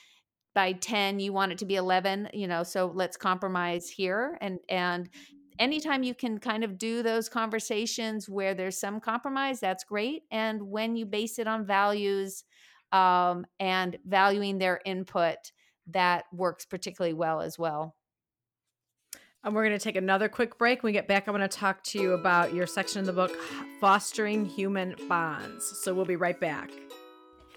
by 0.54 0.72
10 0.72 1.20
you 1.20 1.32
want 1.32 1.52
it 1.52 1.58
to 1.58 1.64
be 1.64 1.76
11 1.76 2.30
you 2.32 2.48
know 2.48 2.62
so 2.62 2.90
let's 2.94 3.16
compromise 3.16 3.88
here 3.88 4.36
and 4.40 4.58
and 4.68 5.08
anytime 5.58 6.02
you 6.02 6.14
can 6.14 6.38
kind 6.38 6.64
of 6.64 6.78
do 6.78 7.02
those 7.02 7.28
conversations 7.28 8.28
where 8.28 8.54
there's 8.54 8.78
some 8.78 8.98
compromise 8.98 9.60
that's 9.60 9.84
great 9.84 10.22
and 10.30 10.60
when 10.62 10.96
you 10.96 11.06
base 11.06 11.38
it 11.38 11.46
on 11.46 11.64
values 11.64 12.44
um, 12.92 13.46
and 13.60 13.96
valuing 14.04 14.58
their 14.58 14.80
input 14.84 15.52
that 15.86 16.24
works 16.32 16.64
particularly 16.64 17.14
well 17.14 17.40
as 17.40 17.58
well 17.58 17.94
And 19.42 19.54
we're 19.54 19.64
going 19.64 19.78
to 19.78 19.82
take 19.82 19.96
another 19.96 20.28
quick 20.28 20.58
break. 20.58 20.82
When 20.82 20.90
we 20.90 20.92
get 20.92 21.08
back, 21.08 21.26
I 21.26 21.30
want 21.30 21.50
to 21.50 21.58
talk 21.58 21.82
to 21.84 21.98
you 21.98 22.12
about 22.12 22.52
your 22.52 22.66
section 22.66 22.98
in 22.98 23.06
the 23.06 23.12
book, 23.12 23.34
Fostering 23.80 24.44
Human 24.44 24.94
Bonds. 25.08 25.64
So 25.64 25.94
we'll 25.94 26.04
be 26.04 26.16
right 26.16 26.38
back. 26.38 26.70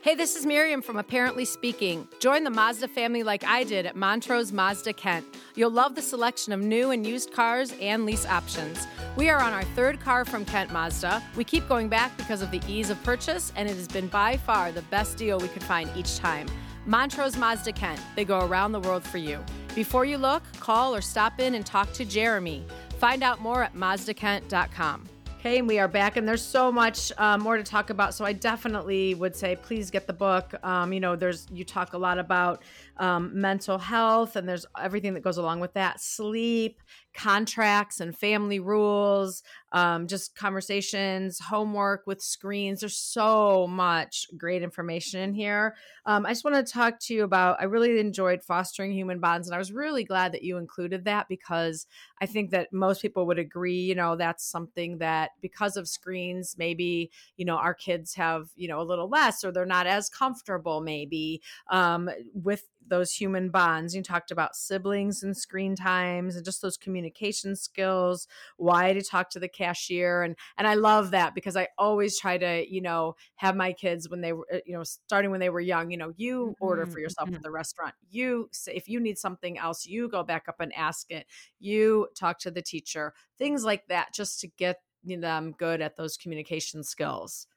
Hey, 0.02 0.15
this 0.15 0.38
is 0.38 0.46
Miriam 0.46 0.82
from 0.82 0.98
Apparently 0.98 1.43
Speaking. 1.43 2.08
Join 2.19 2.46
the 2.46 2.50
Mazda 2.50 2.88
family 2.89 3.24
like 3.24 3.43
I 3.43 3.65
did 3.65 3.86
at 3.86 3.98
Montrose 3.98 4.54
Mazda 4.54 4.93
Kent. 4.93 5.26
You'll 5.56 5.72
love 5.72 5.96
the 5.96 6.02
selection 6.02 6.54
of 6.54 6.62
new 6.62 6.91
and 6.91 7.06
used 7.06 7.34
cars 7.34 7.74
and 7.82 8.06
lease 8.06 8.26
options. 8.26 8.86
We 9.17 9.30
are 9.30 9.41
on 9.41 9.52
our 9.52 9.63
third 9.76 10.00
car 10.00 10.24
from 10.24 10.46
Kent 10.46 10.72
Mazda. 10.72 11.22
We 11.36 11.43
keep 11.43 11.67
going 11.67 11.89
back 11.89 12.15
because 12.17 12.41
of 12.41 12.52
the 12.52 12.62
ease 12.67 12.89
of 12.89 13.02
purchase, 13.04 13.52
and 13.58 13.69
it 13.69 13.76
has 13.76 13.88
been 13.88 14.08
by 14.08 14.38
far 14.38 14.72
the 14.72 14.82
best 14.84 15.17
deal 15.17 15.38
we 15.38 15.50
could 15.50 15.63
find 15.63 15.89
each 15.98 16.17
time. 16.17 16.48
Montrose 16.86 17.38
Mazda 17.38 17.72
Kent. 17.72 18.02
They 18.15 18.26
go 18.26 18.46
around 18.46 18.74
the 18.74 18.82
world 18.82 19.04
for 19.04 19.17
you. 19.17 19.43
Before 19.76 20.06
you 20.06 20.20
look, 20.20 20.44
call 20.60 20.94
or 20.94 21.02
stop 21.02 21.40
in 21.40 21.56
and 21.56 21.66
talk 21.66 21.92
to 21.94 22.06
Jeremy. 22.06 22.64
Find 23.00 23.24
out 23.24 23.42
more 23.42 23.64
at 23.64 23.74
mazdakent.com. 23.74 25.10
Okay, 25.40 25.58
and 25.58 25.68
we 25.68 25.80
are 25.80 25.88
back, 25.88 26.16
and 26.16 26.28
there's 26.28 26.44
so 26.44 26.72
much 26.72 27.12
uh, 27.18 27.38
more 27.38 27.58
to 27.58 27.64
talk 27.64 27.90
about. 27.90 28.14
So 28.14 28.24
I 28.24 28.34
definitely 28.34 29.16
would 29.16 29.36
say, 29.36 29.58
please 29.58 29.90
get 29.90 30.06
the 30.08 30.14
book. 30.14 30.54
Um, 30.64 30.94
you 30.94 31.00
know, 31.00 31.16
there's 31.16 31.48
you 31.52 31.66
talk 31.66 31.94
a 31.94 31.98
lot 31.98 32.18
about 32.20 32.62
um, 32.97 33.32
mental 33.39 33.77
health, 33.77 34.36
and 34.36 34.47
there's 34.47 34.65
everything 34.79 35.13
that 35.15 35.21
goes 35.21 35.38
along 35.38 35.60
with 35.60 35.73
that: 35.73 35.99
sleep, 35.99 36.82
contracts, 37.13 37.99
and 37.99 38.17
family 38.17 38.60
rules. 38.60 39.43
Um, 39.71 40.08
just 40.08 40.36
conversations, 40.36 41.39
homework 41.39 42.06
with 42.06 42.21
screens. 42.21 42.82
There's 42.82 42.95
so 42.97 43.65
much 43.67 44.27
great 44.38 44.62
information 44.62 45.19
in 45.21 45.34
here. 45.34 45.75
Um, 46.06 46.25
I 46.25 46.29
just 46.29 46.43
want 46.43 46.56
to 46.56 46.71
talk 46.71 46.99
to 47.01 47.13
you 47.13 47.23
about. 47.23 47.60
I 47.60 47.63
really 47.65 47.99
enjoyed 47.99 48.43
fostering 48.43 48.91
human 48.91 49.19
bonds, 49.19 49.47
and 49.47 49.56
I 49.56 49.58
was 49.58 49.71
really 49.71 50.03
glad 50.03 50.32
that 50.34 50.43
you 50.43 50.58
included 50.58 51.06
that 51.06 51.27
because 51.27 51.88
I 52.21 52.25
think 52.25 52.51
that 52.51 52.71
most 52.71 53.01
people 53.01 53.25
would 53.27 53.39
agree. 53.39 53.79
You 53.82 53.95
know, 53.95 54.15
that's 54.15 54.45
something 54.45 54.99
that 54.99 55.32
because 55.41 55.77
of 55.77 55.88
screens, 55.88 56.56
maybe 56.58 57.12
you 57.38 57.45
know 57.45 57.58
our 57.58 57.73
kids 57.73 58.13
have 58.15 58.49
you 58.56 58.67
know 58.67 58.82
a 58.82 58.84
little 58.84 59.10
less, 59.10 59.43
or 59.43 59.51
they're 59.51 59.65
not 59.65 59.88
as 59.88 60.10
comfortable, 60.10 60.82
maybe 60.82 61.41
um, 61.69 62.10
with 62.34 62.67
those 62.88 63.12
human 63.13 63.50
bonds. 63.50 63.96
You 63.96 64.04
talked 64.04 64.32
about 64.32 64.56
siblings 64.56 65.24
and 65.24 65.36
screen 65.36 65.76
times, 65.76 66.36
and 66.36 66.46
just 66.46 66.62
those 66.62 66.78
communication 66.78 67.56
skills. 67.56 68.28
Why 68.58 68.93
to 68.93 69.02
talk 69.02 69.30
to 69.32 69.39
the 69.39 69.48
cashier, 69.48 70.24
and 70.24 70.36
and 70.58 70.67
I 70.67 70.74
love 70.76 71.12
that 71.12 71.36
because 71.36 71.56
I 71.56 71.69
always 71.78 72.19
try 72.19 72.38
to 72.38 72.65
you 72.72 72.82
know 72.82 73.15
have 73.36 73.56
my 73.56 73.74
kids 73.74 74.10
when 74.10 74.22
they 74.22 74.34
were 74.34 74.48
uh, 74.54 74.60
you 74.65 74.74
know 74.74 74.84
starting 74.84 75.32
when 75.32 75.39
they 75.39 75.50
were 75.50 75.62
young. 75.62 75.91
You 75.91 75.98
know, 75.98 76.13
you 76.17 76.56
order 76.60 76.86
for 76.86 77.00
Mhm, 77.00 77.00
yourself 77.00 77.30
at 77.34 77.41
the 77.41 77.52
restaurant. 77.52 77.96
You 78.10 78.50
say 78.52 78.74
if 78.76 78.88
you 78.88 79.00
need 79.00 79.17
something 79.17 79.58
else, 79.58 79.86
you 79.86 80.10
go 80.10 80.24
back 80.24 80.48
up 80.48 80.60
and 80.60 80.74
ask 80.74 81.10
it. 81.12 81.28
You 81.60 82.10
talk 82.15 82.39
to 82.39 82.52
the 82.52 82.62
teacher. 82.62 83.13
Things 83.38 83.63
like 83.63 83.88
that, 83.88 84.13
just 84.13 84.39
to 84.41 84.48
get 84.48 84.82
them 85.04 85.52
good 85.52 85.82
at 85.82 85.96
those 85.98 86.15
communication 86.17 86.84
skills. 86.84 87.48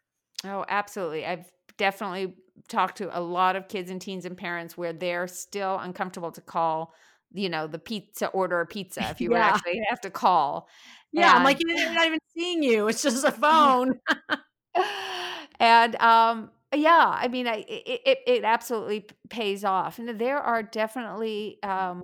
Oh, 0.44 0.64
absolutely. 0.68 1.24
I've 1.26 1.50
definitely 1.76 2.34
talked 2.68 2.98
to 2.98 3.16
a 3.16 3.20
lot 3.20 3.56
of 3.56 3.68
kids 3.68 3.90
and 3.90 4.00
teens 4.00 4.24
and 4.24 4.36
parents 4.36 4.76
where 4.76 4.92
they're 4.92 5.28
still 5.28 5.78
uncomfortable 5.78 6.32
to 6.32 6.40
call, 6.40 6.92
you 7.32 7.48
know, 7.48 7.66
the 7.66 7.78
pizza 7.78 8.28
order 8.28 8.60
a 8.60 8.66
pizza 8.66 9.08
if 9.10 9.20
you 9.20 9.32
yeah. 9.32 9.46
actually 9.46 9.80
have 9.88 10.00
to 10.00 10.10
call. 10.10 10.68
Yeah, 11.12 11.30
and, 11.30 11.38
I'm 11.38 11.44
like, 11.44 11.58
you're 11.60 11.92
not 11.92 12.06
even 12.06 12.18
seeing 12.34 12.62
you. 12.62 12.88
It's 12.88 13.02
just 13.02 13.24
a 13.24 13.32
phone. 13.32 14.00
and 15.60 15.96
um, 15.96 16.50
yeah, 16.74 17.14
I 17.14 17.28
mean, 17.28 17.46
I, 17.46 17.64
it, 17.68 18.00
it, 18.04 18.18
it 18.26 18.44
absolutely 18.44 19.06
pays 19.30 19.64
off. 19.64 19.98
And 19.98 20.18
there 20.18 20.38
are 20.38 20.62
definitely 20.62 21.58
um, 21.62 22.02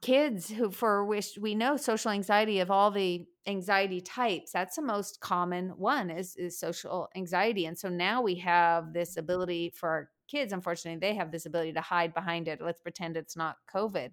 kids 0.00 0.50
who 0.50 0.70
for 0.70 1.04
which 1.04 1.38
we 1.40 1.54
know 1.54 1.76
social 1.76 2.10
anxiety 2.10 2.60
of 2.60 2.70
all 2.70 2.90
the 2.90 3.26
anxiety 3.46 4.00
types 4.00 4.52
that's 4.52 4.76
the 4.76 4.82
most 4.82 5.20
common 5.20 5.70
one 5.70 6.10
is 6.10 6.36
is 6.36 6.58
social 6.58 7.08
anxiety. 7.16 7.66
And 7.66 7.78
so 7.78 7.88
now 7.88 8.22
we 8.22 8.36
have 8.36 8.92
this 8.92 9.16
ability 9.16 9.72
for 9.74 9.88
our 9.88 10.10
kids 10.28 10.52
unfortunately 10.52 11.00
they 11.00 11.14
have 11.14 11.32
this 11.32 11.46
ability 11.46 11.72
to 11.74 11.80
hide 11.80 12.14
behind 12.14 12.48
it. 12.48 12.60
Let's 12.60 12.80
pretend 12.80 13.16
it's 13.16 13.36
not 13.36 13.56
covid. 13.74 14.10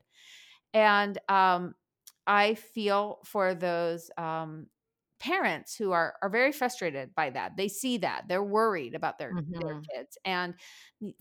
And 0.74 1.18
um, 1.30 1.76
i 2.28 2.56
feel 2.56 3.20
for 3.24 3.54
those 3.54 4.10
um, 4.18 4.68
parents 5.20 5.76
who 5.76 5.92
are 5.92 6.16
are 6.22 6.30
very 6.30 6.52
frustrated 6.52 7.16
by 7.16 7.30
that. 7.32 7.58
They 7.58 7.68
see 7.68 7.98
that. 8.00 8.26
They're 8.28 8.44
worried 8.44 8.96
about 8.96 9.18
their 9.18 9.34
mm-hmm. 9.34 9.60
their 9.60 9.82
kids. 9.82 10.18
And 10.26 10.56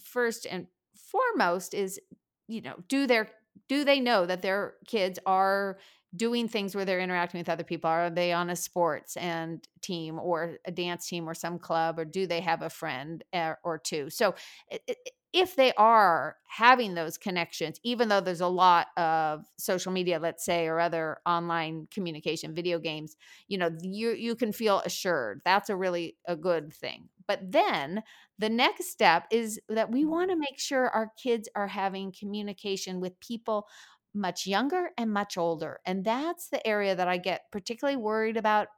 first 0.03 0.47
and 0.51 0.67
foremost 0.95 1.75
is 1.75 2.01
you 2.49 2.61
know 2.61 2.77
do 2.89 3.07
their 3.07 3.31
do 3.69 3.85
they 3.85 4.01
know 4.01 4.27
that 4.27 4.43
their 4.43 4.75
kids 4.87 5.19
are 5.27 5.79
doing 6.17 6.47
things 6.47 6.77
where 6.77 6.85
they're 6.85 7.01
interacting 7.01 7.39
with 7.41 7.49
other 7.49 7.65
people? 7.65 7.91
Are 7.91 8.11
they 8.11 8.33
on 8.33 8.51
a 8.51 8.57
sports 8.57 9.17
and 9.17 9.67
team 9.81 10.19
or 10.19 10.57
a 10.65 10.71
dance 10.71 11.07
team 11.09 11.29
or 11.29 11.35
some 11.35 11.59
club 11.59 11.99
or 11.99 12.05
do 12.05 12.27
they 12.27 12.41
have 12.41 12.63
a 12.63 12.71
friend 12.71 13.25
eh, 13.33 13.55
or 13.65 13.79
two? 13.79 14.11
So 14.11 14.35
if 15.33 15.57
they 15.57 15.73
are 15.75 16.37
having 16.49 16.95
those 16.95 17.19
connections 17.19 17.79
even 17.83 18.09
though 18.09 18.21
there's 18.21 18.41
a 18.41 18.47
lot 18.47 18.87
of 18.97 19.45
social 19.59 19.91
media 19.93 20.19
let's 20.21 20.45
say 20.45 20.67
or 20.67 20.79
other 20.79 21.19
online 21.27 21.89
communication 21.91 22.55
video 22.55 22.79
games 22.79 23.17
you 23.49 23.59
know 23.59 23.71
you 23.83 24.11
you 24.11 24.37
can 24.37 24.53
feel 24.53 24.81
assured. 24.85 25.41
That's 25.45 25.71
a 25.71 25.77
really 25.77 26.17
a 26.27 26.37
good 26.37 26.73
thing 26.73 27.09
but 27.27 27.41
then 27.53 28.03
the 28.39 28.49
next 28.51 28.87
step 28.91 29.27
is 29.31 29.61
that 29.69 29.91
we 29.91 30.05
want 30.05 30.31
to 30.31 30.37
make 30.37 30.59
sure 30.59 30.89
our 30.91 31.11
kids 31.23 31.49
are 31.55 31.69
having 31.69 32.13
communication 32.13 33.01
with 33.01 33.19
people 33.21 33.67
much 34.15 34.47
younger 34.47 34.91
and 34.97 35.13
much 35.13 35.37
older. 35.37 35.81
And 35.87 36.05
that's 36.05 36.49
the 36.49 36.65
area 36.67 36.95
that 36.95 37.09
I 37.09 37.17
get 37.19 37.51
particularly 37.51 37.97
worried 37.97 38.37
about, 38.37 38.69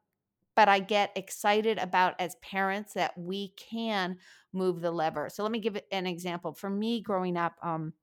but 0.54 0.68
I 0.68 0.80
get 0.80 1.12
excited 1.16 1.78
about 1.78 2.14
as 2.20 2.36
parents 2.36 2.94
that 2.94 3.16
we 3.18 3.50
can 3.50 4.18
move 4.52 4.80
the 4.80 4.90
lever. 4.90 5.28
So 5.30 5.42
let 5.42 5.52
me 5.52 5.60
give 5.60 5.78
an 5.92 6.06
example. 6.06 6.54
For 6.54 6.70
me 6.70 7.02
growing 7.02 7.36
up, 7.36 7.56
um, 7.62 7.94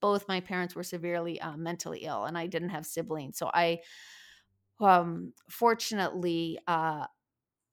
both 0.00 0.28
my 0.28 0.40
parents 0.40 0.74
were 0.76 0.84
severely 0.84 1.40
uh, 1.40 1.56
mentally 1.56 2.00
ill 2.00 2.24
and 2.24 2.38
I 2.38 2.46
didn't 2.46 2.70
have 2.70 2.86
siblings. 2.86 3.38
So 3.38 3.50
I 3.52 3.80
um 4.80 5.32
fortunately 5.50 6.58
uh 6.66 7.06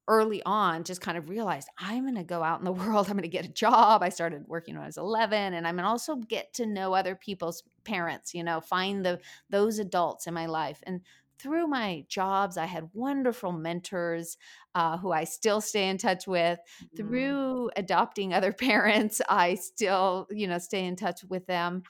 early 0.08 0.42
on 0.44 0.84
just 0.84 1.00
kind 1.00 1.18
of 1.18 1.28
realized 1.28 1.68
I'm 1.78 2.04
going 2.04 2.14
to 2.14 2.24
go 2.24 2.42
out 2.42 2.58
in 2.58 2.64
the 2.64 2.72
world. 2.84 3.06
I'm 3.06 3.14
going 3.14 3.22
to 3.22 3.28
get 3.28 3.44
a 3.44 3.52
job. 3.52 4.02
I 4.02 4.08
started 4.08 4.44
working 4.46 4.74
when 4.74 4.84
I 4.84 4.86
was 4.86 4.98
11 4.98 5.54
and 5.54 5.66
I'm 5.66 5.76
going 5.76 5.84
to 5.84 5.90
also 5.90 6.16
get 6.16 6.54
to 6.54 6.66
know 6.66 6.94
other 6.94 7.14
people's 7.14 7.62
parents, 7.84 8.34
you 8.34 8.44
know, 8.44 8.60
find 8.60 9.04
the 9.04 9.20
those 9.50 9.78
adults 9.78 10.26
in 10.26 10.34
my 10.34 10.46
life. 10.46 10.82
And 10.84 11.00
through 11.38 11.66
my 11.66 12.04
jobs, 12.08 12.56
I 12.56 12.64
had 12.64 12.88
wonderful 12.94 13.52
mentors 13.52 14.38
uh, 14.74 14.96
who 14.96 15.12
I 15.12 15.24
still 15.24 15.60
stay 15.60 15.88
in 15.88 15.98
touch 15.98 16.26
with. 16.26 16.58
Mm-hmm. 16.58 16.96
Through 16.96 17.70
adopting 17.76 18.32
other 18.32 18.52
parents, 18.52 19.20
I 19.28 19.54
still, 19.56 20.26
you 20.30 20.46
know, 20.46 20.58
stay 20.58 20.84
in 20.84 20.96
touch 20.96 21.24
with 21.28 21.46
them. 21.46 21.82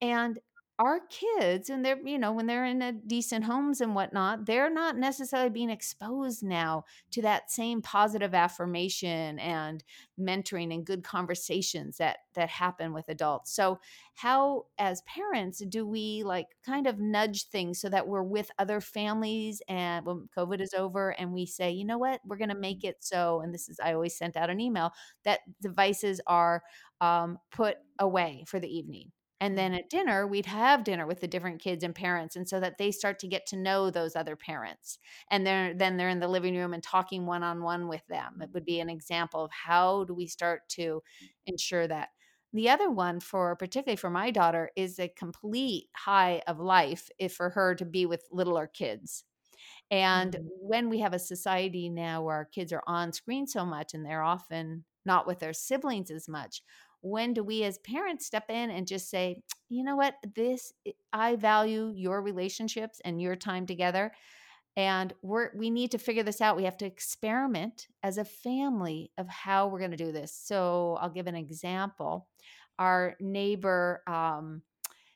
And 0.00 0.38
our 0.78 1.00
kids 1.08 1.70
and 1.70 1.82
they're 1.84 1.98
you 2.04 2.18
know 2.18 2.32
when 2.32 2.46
they're 2.46 2.66
in 2.66 2.82
a 2.82 2.92
decent 2.92 3.44
homes 3.44 3.80
and 3.80 3.94
whatnot 3.94 4.44
they're 4.44 4.68
not 4.68 4.96
necessarily 4.96 5.48
being 5.48 5.70
exposed 5.70 6.42
now 6.42 6.84
to 7.10 7.22
that 7.22 7.50
same 7.50 7.80
positive 7.80 8.34
affirmation 8.34 9.38
and 9.38 9.82
mentoring 10.20 10.72
and 10.74 10.84
good 10.84 11.02
conversations 11.02 11.96
that 11.96 12.18
that 12.34 12.48
happen 12.50 12.92
with 12.92 13.08
adults. 13.08 13.52
So 13.54 13.80
how 14.14 14.66
as 14.78 15.02
parents 15.02 15.62
do 15.68 15.86
we 15.86 16.22
like 16.24 16.48
kind 16.64 16.86
of 16.86 16.98
nudge 16.98 17.44
things 17.48 17.80
so 17.80 17.88
that 17.88 18.06
we're 18.06 18.22
with 18.22 18.50
other 18.58 18.80
families 18.80 19.62
and 19.68 20.04
when 20.04 20.28
covid 20.36 20.60
is 20.60 20.74
over 20.74 21.10
and 21.18 21.32
we 21.32 21.46
say 21.46 21.70
you 21.70 21.84
know 21.84 21.98
what? 21.98 22.20
We're 22.26 22.36
going 22.36 22.50
to 22.50 22.54
make 22.54 22.84
it 22.84 22.96
so 23.00 23.40
and 23.40 23.52
this 23.54 23.68
is 23.68 23.78
i 23.82 23.92
always 23.94 24.16
sent 24.16 24.36
out 24.36 24.50
an 24.50 24.60
email 24.60 24.92
that 25.24 25.40
devices 25.62 26.20
are 26.26 26.62
um, 27.00 27.38
put 27.50 27.76
away 27.98 28.44
for 28.46 28.58
the 28.60 28.68
evening 28.74 29.12
and 29.40 29.56
then 29.56 29.74
at 29.74 29.90
dinner, 29.90 30.26
we'd 30.26 30.46
have 30.46 30.84
dinner 30.84 31.06
with 31.06 31.20
the 31.20 31.28
different 31.28 31.60
kids 31.60 31.84
and 31.84 31.94
parents. 31.94 32.36
And 32.36 32.48
so 32.48 32.58
that 32.60 32.78
they 32.78 32.90
start 32.90 33.18
to 33.18 33.28
get 33.28 33.46
to 33.48 33.56
know 33.56 33.90
those 33.90 34.16
other 34.16 34.34
parents. 34.34 34.98
And 35.30 35.46
they're, 35.46 35.74
then 35.74 35.96
they're 35.96 36.08
in 36.08 36.20
the 36.20 36.28
living 36.28 36.56
room 36.56 36.72
and 36.72 36.82
talking 36.82 37.26
one 37.26 37.42
on 37.42 37.62
one 37.62 37.86
with 37.86 38.06
them. 38.08 38.38
It 38.40 38.50
would 38.54 38.64
be 38.64 38.80
an 38.80 38.88
example 38.88 39.44
of 39.44 39.50
how 39.52 40.04
do 40.04 40.14
we 40.14 40.26
start 40.26 40.68
to 40.70 41.02
ensure 41.44 41.86
that. 41.86 42.08
The 42.54 42.70
other 42.70 42.90
one 42.90 43.20
for 43.20 43.54
particularly 43.56 43.96
for 43.96 44.08
my 44.08 44.30
daughter 44.30 44.70
is 44.76 44.98
a 44.98 45.08
complete 45.08 45.88
high 45.94 46.42
of 46.46 46.58
life 46.58 47.10
if 47.18 47.34
for 47.34 47.50
her 47.50 47.74
to 47.74 47.84
be 47.84 48.06
with 48.06 48.24
littler 48.30 48.66
kids. 48.66 49.24
And 49.90 50.32
mm-hmm. 50.32 50.46
when 50.60 50.88
we 50.88 51.00
have 51.00 51.12
a 51.12 51.18
society 51.18 51.90
now 51.90 52.22
where 52.22 52.36
our 52.36 52.44
kids 52.46 52.72
are 52.72 52.82
on 52.86 53.12
screen 53.12 53.46
so 53.46 53.66
much 53.66 53.92
and 53.92 54.04
they're 54.04 54.22
often 54.22 54.84
not 55.04 55.26
with 55.26 55.38
their 55.38 55.52
siblings 55.52 56.10
as 56.10 56.28
much, 56.28 56.62
when 57.10 57.32
do 57.32 57.42
we 57.42 57.62
as 57.62 57.78
parents 57.78 58.26
step 58.26 58.50
in 58.50 58.70
and 58.70 58.86
just 58.86 59.08
say 59.10 59.40
you 59.68 59.82
know 59.82 59.96
what? 59.96 60.14
This 60.34 60.72
i 61.12 61.36
value 61.36 61.92
your 61.94 62.22
relationships 62.22 63.00
and 63.04 63.20
your 63.20 63.36
time 63.36 63.66
together 63.66 64.12
and 64.76 65.12
we're 65.22 65.50
we 65.56 65.70
need 65.70 65.90
to 65.92 65.98
figure 65.98 66.22
this 66.22 66.40
out. 66.40 66.56
We 66.56 66.64
have 66.64 66.76
to 66.78 66.86
experiment 66.86 67.88
as 68.02 68.18
a 68.18 68.24
family 68.24 69.10
of 69.18 69.28
how 69.28 69.68
we're 69.68 69.78
going 69.78 69.90
to 69.92 69.96
do 69.96 70.12
this. 70.12 70.32
So 70.32 70.98
i'll 71.00 71.10
give 71.10 71.26
an 71.26 71.34
example. 71.34 72.28
Our 72.78 73.16
neighbor 73.20 74.02
um, 74.06 74.62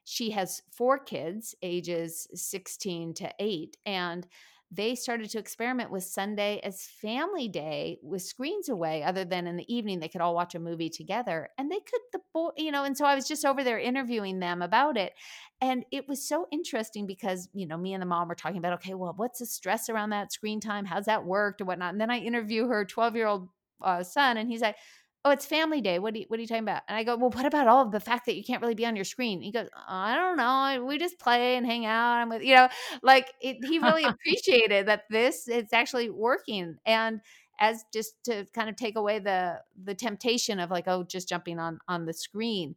she 0.05 0.31
has 0.31 0.63
four 0.73 0.99
kids 0.99 1.55
ages 1.63 2.27
16 2.35 3.15
to 3.15 3.33
8 3.39 3.77
and 3.87 4.27
they 4.73 4.95
started 4.95 5.29
to 5.31 5.39
experiment 5.39 5.91
with 5.91 6.05
Sunday 6.05 6.61
as 6.63 6.85
family 6.85 7.49
day 7.49 7.99
with 8.03 8.23
screens 8.23 8.69
away, 8.69 9.03
other 9.03 9.25
than 9.25 9.49
in 9.49 9.57
the 9.57 9.75
evening 9.75 9.99
they 9.99 10.09
could 10.09 10.21
all 10.21 10.35
watch 10.35 10.55
a 10.55 10.61
movie 10.61 10.89
together. 10.89 11.49
And 11.59 11.71
they 11.71 11.81
could, 11.81 12.01
the 12.13 12.21
boy, 12.33 12.51
you 12.57 12.71
know, 12.71 12.85
and 12.85 12.97
so 12.97 13.05
I 13.05 13.17
was 13.17 13.27
just 13.27 13.45
over 13.45 13.65
there 13.65 13.79
interviewing 13.79 14.39
them 14.39 14.63
about 14.63 14.97
it. 14.97 15.15
And 15.61 15.85
it 15.91 16.09
was 16.09 16.27
so 16.27 16.47
interesting 16.53 17.07
because, 17.07 17.49
you 17.53 17.67
know, 17.67 17.77
me 17.77 17.95
and 17.95 18.01
the 18.01 18.07
mom 18.07 18.29
were 18.29 18.37
talking 18.37 18.59
about, 18.59 18.75
okay, 18.75 18.95
well, 18.95 19.13
what's 19.17 19.41
the 19.41 19.47
stress 19.47 19.89
around 19.89 20.11
that 20.11 20.33
screen 20.33 20.61
time? 20.61 20.85
How's 20.85 21.07
that 21.07 21.25
worked 21.25 21.61
or 21.61 21.65
whatnot? 21.65 21.93
And 21.93 22.01
then 22.01 22.11
I 22.11 22.19
interview 22.19 22.69
her 22.69 22.85
12 22.85 23.17
year 23.17 23.27
old 23.27 23.49
uh, 23.83 24.05
son, 24.05 24.37
and 24.37 24.49
he's 24.49 24.61
like, 24.61 24.77
oh, 25.25 25.31
it's 25.31 25.45
family 25.45 25.81
day. 25.81 25.99
What 25.99 26.15
are 26.15 26.19
you, 26.19 26.25
what 26.29 26.39
are 26.39 26.43
you 26.43 26.49
talking 26.49 26.65
about? 26.65 26.83
And 26.89 26.97
I 26.97 27.05
go, 27.05 27.17
well, 27.17 27.31
what 27.31 27.45
about 27.45 27.67
all 27.67 27.85
of 27.85 27.93
the 27.93 28.01
fact 28.01 28.27
that 28.27 28.37
you 28.37 28.45
can't 28.45 28.63
really 28.63 28.75
be 28.75 28.87
on 28.87 28.97
your 28.97 29.05
screen? 29.05 29.43
He 29.43 29.53
goes, 29.53 29.69
I 29.87 30.15
don't 30.17 30.37
know. 30.37 30.85
We 30.85 30.99
just 30.99 31.19
play 31.19 31.57
and 31.57 31.67
hang 31.67 31.85
out. 31.85 32.15
I'm 32.15 32.31
with, 32.31 32.43
you 32.43 32.55
know, 32.55 32.69
like 33.03 33.33
it, 33.41 33.59
he 33.63 33.79
really 33.79 34.05
appreciated 34.05 34.87
that 34.87 35.05
this 35.11 35.47
it's 35.49 35.73
actually 35.73 36.11
working. 36.11 36.77
And 36.87 37.21
as 37.59 37.85
just 37.93 38.25
to 38.25 38.47
kind 38.55 38.71
of 38.71 38.77
take 38.77 38.97
away 38.97 39.19
the 39.19 39.61
the 39.83 39.95
temptation 39.95 40.59
of 40.59 40.71
like, 40.71 40.85
oh, 40.87 41.05
just 41.05 41.29
jumping 41.29 41.59
on 41.59 41.79
on 41.87 42.07
the 42.07 42.15
screen. 42.15 42.75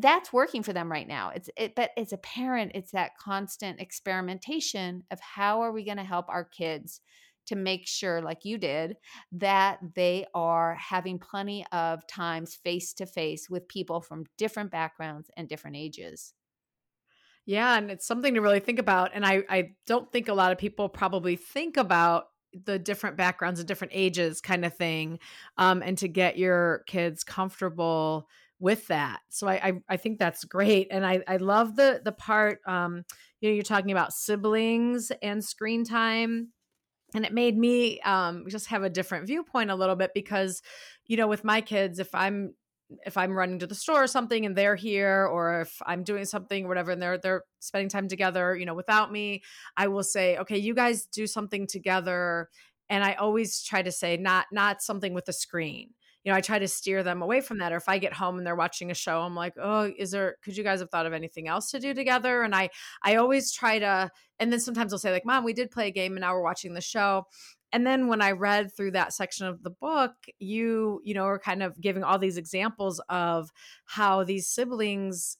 That's 0.00 0.32
working 0.32 0.62
for 0.62 0.72
them 0.72 0.90
right 0.90 1.08
now. 1.08 1.32
It's 1.34 1.50
it, 1.56 1.74
but 1.74 1.90
as 1.96 2.12
a 2.12 2.18
parent, 2.18 2.72
it's 2.74 2.92
that 2.92 3.18
constant 3.18 3.80
experimentation 3.80 5.04
of 5.10 5.20
how 5.20 5.60
are 5.60 5.72
we 5.72 5.84
going 5.84 5.96
to 5.96 6.04
help 6.04 6.28
our 6.28 6.44
kids 6.44 7.00
to 7.48 7.56
make 7.56 7.86
sure, 7.86 8.22
like 8.22 8.44
you 8.44 8.58
did, 8.58 8.96
that 9.32 9.78
they 9.94 10.26
are 10.34 10.74
having 10.76 11.18
plenty 11.18 11.64
of 11.72 12.06
times 12.06 12.54
face 12.54 12.92
to 12.94 13.06
face 13.06 13.50
with 13.50 13.68
people 13.68 14.00
from 14.00 14.24
different 14.36 14.70
backgrounds 14.70 15.30
and 15.36 15.48
different 15.48 15.76
ages. 15.76 16.34
Yeah, 17.46 17.78
and 17.78 17.90
it's 17.90 18.06
something 18.06 18.34
to 18.34 18.40
really 18.40 18.60
think 18.60 18.78
about. 18.78 19.12
And 19.14 19.24
I, 19.24 19.42
I 19.48 19.70
don't 19.86 20.10
think 20.12 20.28
a 20.28 20.34
lot 20.34 20.52
of 20.52 20.58
people 20.58 20.88
probably 20.88 21.36
think 21.36 21.76
about 21.76 22.26
the 22.52 22.78
different 22.78 23.16
backgrounds 23.16 23.58
and 23.60 23.66
different 23.66 23.92
ages 23.94 24.40
kind 24.40 24.64
of 24.64 24.74
thing 24.74 25.18
um, 25.56 25.82
and 25.82 25.96
to 25.98 26.08
get 26.08 26.38
your 26.38 26.82
kids 26.86 27.22
comfortable 27.22 28.28
with 28.60 28.88
that 28.88 29.20
so 29.28 29.46
I, 29.46 29.54
I, 29.68 29.72
I 29.90 29.96
think 29.98 30.18
that's 30.18 30.42
great 30.42 30.88
and 30.90 31.06
i 31.06 31.22
i 31.28 31.36
love 31.36 31.76
the 31.76 32.00
the 32.04 32.10
part 32.10 32.58
um 32.66 33.04
you 33.40 33.48
know 33.48 33.54
you're 33.54 33.62
talking 33.62 33.92
about 33.92 34.12
siblings 34.12 35.12
and 35.22 35.44
screen 35.44 35.84
time 35.84 36.48
and 37.14 37.24
it 37.24 37.32
made 37.32 37.56
me 37.56 38.00
um, 38.00 38.44
just 38.48 38.66
have 38.66 38.82
a 38.82 38.90
different 38.90 39.26
viewpoint 39.26 39.70
a 39.70 39.74
little 39.74 39.96
bit 39.96 40.12
because 40.14 40.62
you 41.06 41.16
know 41.16 41.26
with 41.26 41.44
my 41.44 41.60
kids 41.60 41.98
if 41.98 42.14
i'm 42.14 42.54
if 43.04 43.16
I'm 43.16 43.32
running 43.32 43.58
to 43.58 43.66
the 43.66 43.74
store 43.74 44.04
or 44.04 44.06
something 44.06 44.46
and 44.46 44.56
they're 44.56 44.76
here, 44.76 45.26
or 45.26 45.60
if 45.62 45.80
I'm 45.84 46.04
doing 46.04 46.24
something 46.24 46.64
or 46.64 46.68
whatever, 46.68 46.90
and 46.90 47.02
they're 47.02 47.18
they're 47.18 47.42
spending 47.60 47.88
time 47.88 48.08
together, 48.08 48.56
you 48.56 48.66
know, 48.66 48.74
without 48.74 49.12
me, 49.12 49.42
I 49.76 49.88
will 49.88 50.02
say, 50.02 50.38
okay, 50.38 50.58
you 50.58 50.74
guys 50.74 51.06
do 51.06 51.26
something 51.26 51.66
together. 51.66 52.48
And 52.88 53.04
I 53.04 53.14
always 53.14 53.62
try 53.62 53.82
to 53.82 53.92
say 53.92 54.16
not 54.16 54.46
not 54.52 54.82
something 54.82 55.12
with 55.12 55.28
a 55.28 55.32
screen. 55.32 55.90
You 56.24 56.32
know, 56.32 56.36
I 56.36 56.40
try 56.40 56.58
to 56.58 56.68
steer 56.68 57.02
them 57.02 57.22
away 57.22 57.40
from 57.40 57.58
that. 57.58 57.72
Or 57.72 57.76
if 57.76 57.88
I 57.88 57.98
get 57.98 58.12
home 58.12 58.38
and 58.38 58.46
they're 58.46 58.56
watching 58.56 58.90
a 58.90 58.94
show, 58.94 59.20
I'm 59.20 59.34
like, 59.34 59.54
oh, 59.60 59.90
is 59.96 60.10
there 60.10 60.36
could 60.42 60.56
you 60.56 60.64
guys 60.64 60.80
have 60.80 60.90
thought 60.90 61.06
of 61.06 61.12
anything 61.12 61.48
else 61.48 61.70
to 61.70 61.80
do 61.80 61.94
together? 61.94 62.42
And 62.42 62.54
I 62.54 62.70
I 63.02 63.16
always 63.16 63.52
try 63.52 63.78
to, 63.78 64.10
and 64.38 64.52
then 64.52 64.60
sometimes 64.60 64.92
I'll 64.92 64.98
say, 64.98 65.12
like, 65.12 65.26
Mom, 65.26 65.44
we 65.44 65.52
did 65.52 65.70
play 65.70 65.88
a 65.88 65.92
game 65.92 66.12
and 66.12 66.20
now 66.20 66.34
we're 66.34 66.42
watching 66.42 66.74
the 66.74 66.80
show 66.80 67.24
and 67.72 67.86
then 67.86 68.08
when 68.08 68.22
i 68.22 68.30
read 68.30 68.74
through 68.74 68.90
that 68.90 69.12
section 69.12 69.46
of 69.46 69.62
the 69.62 69.70
book 69.70 70.12
you 70.38 71.00
you 71.04 71.14
know 71.14 71.24
are 71.24 71.38
kind 71.38 71.62
of 71.62 71.78
giving 71.80 72.02
all 72.02 72.18
these 72.18 72.36
examples 72.36 73.00
of 73.08 73.50
how 73.84 74.24
these 74.24 74.46
siblings 74.46 75.36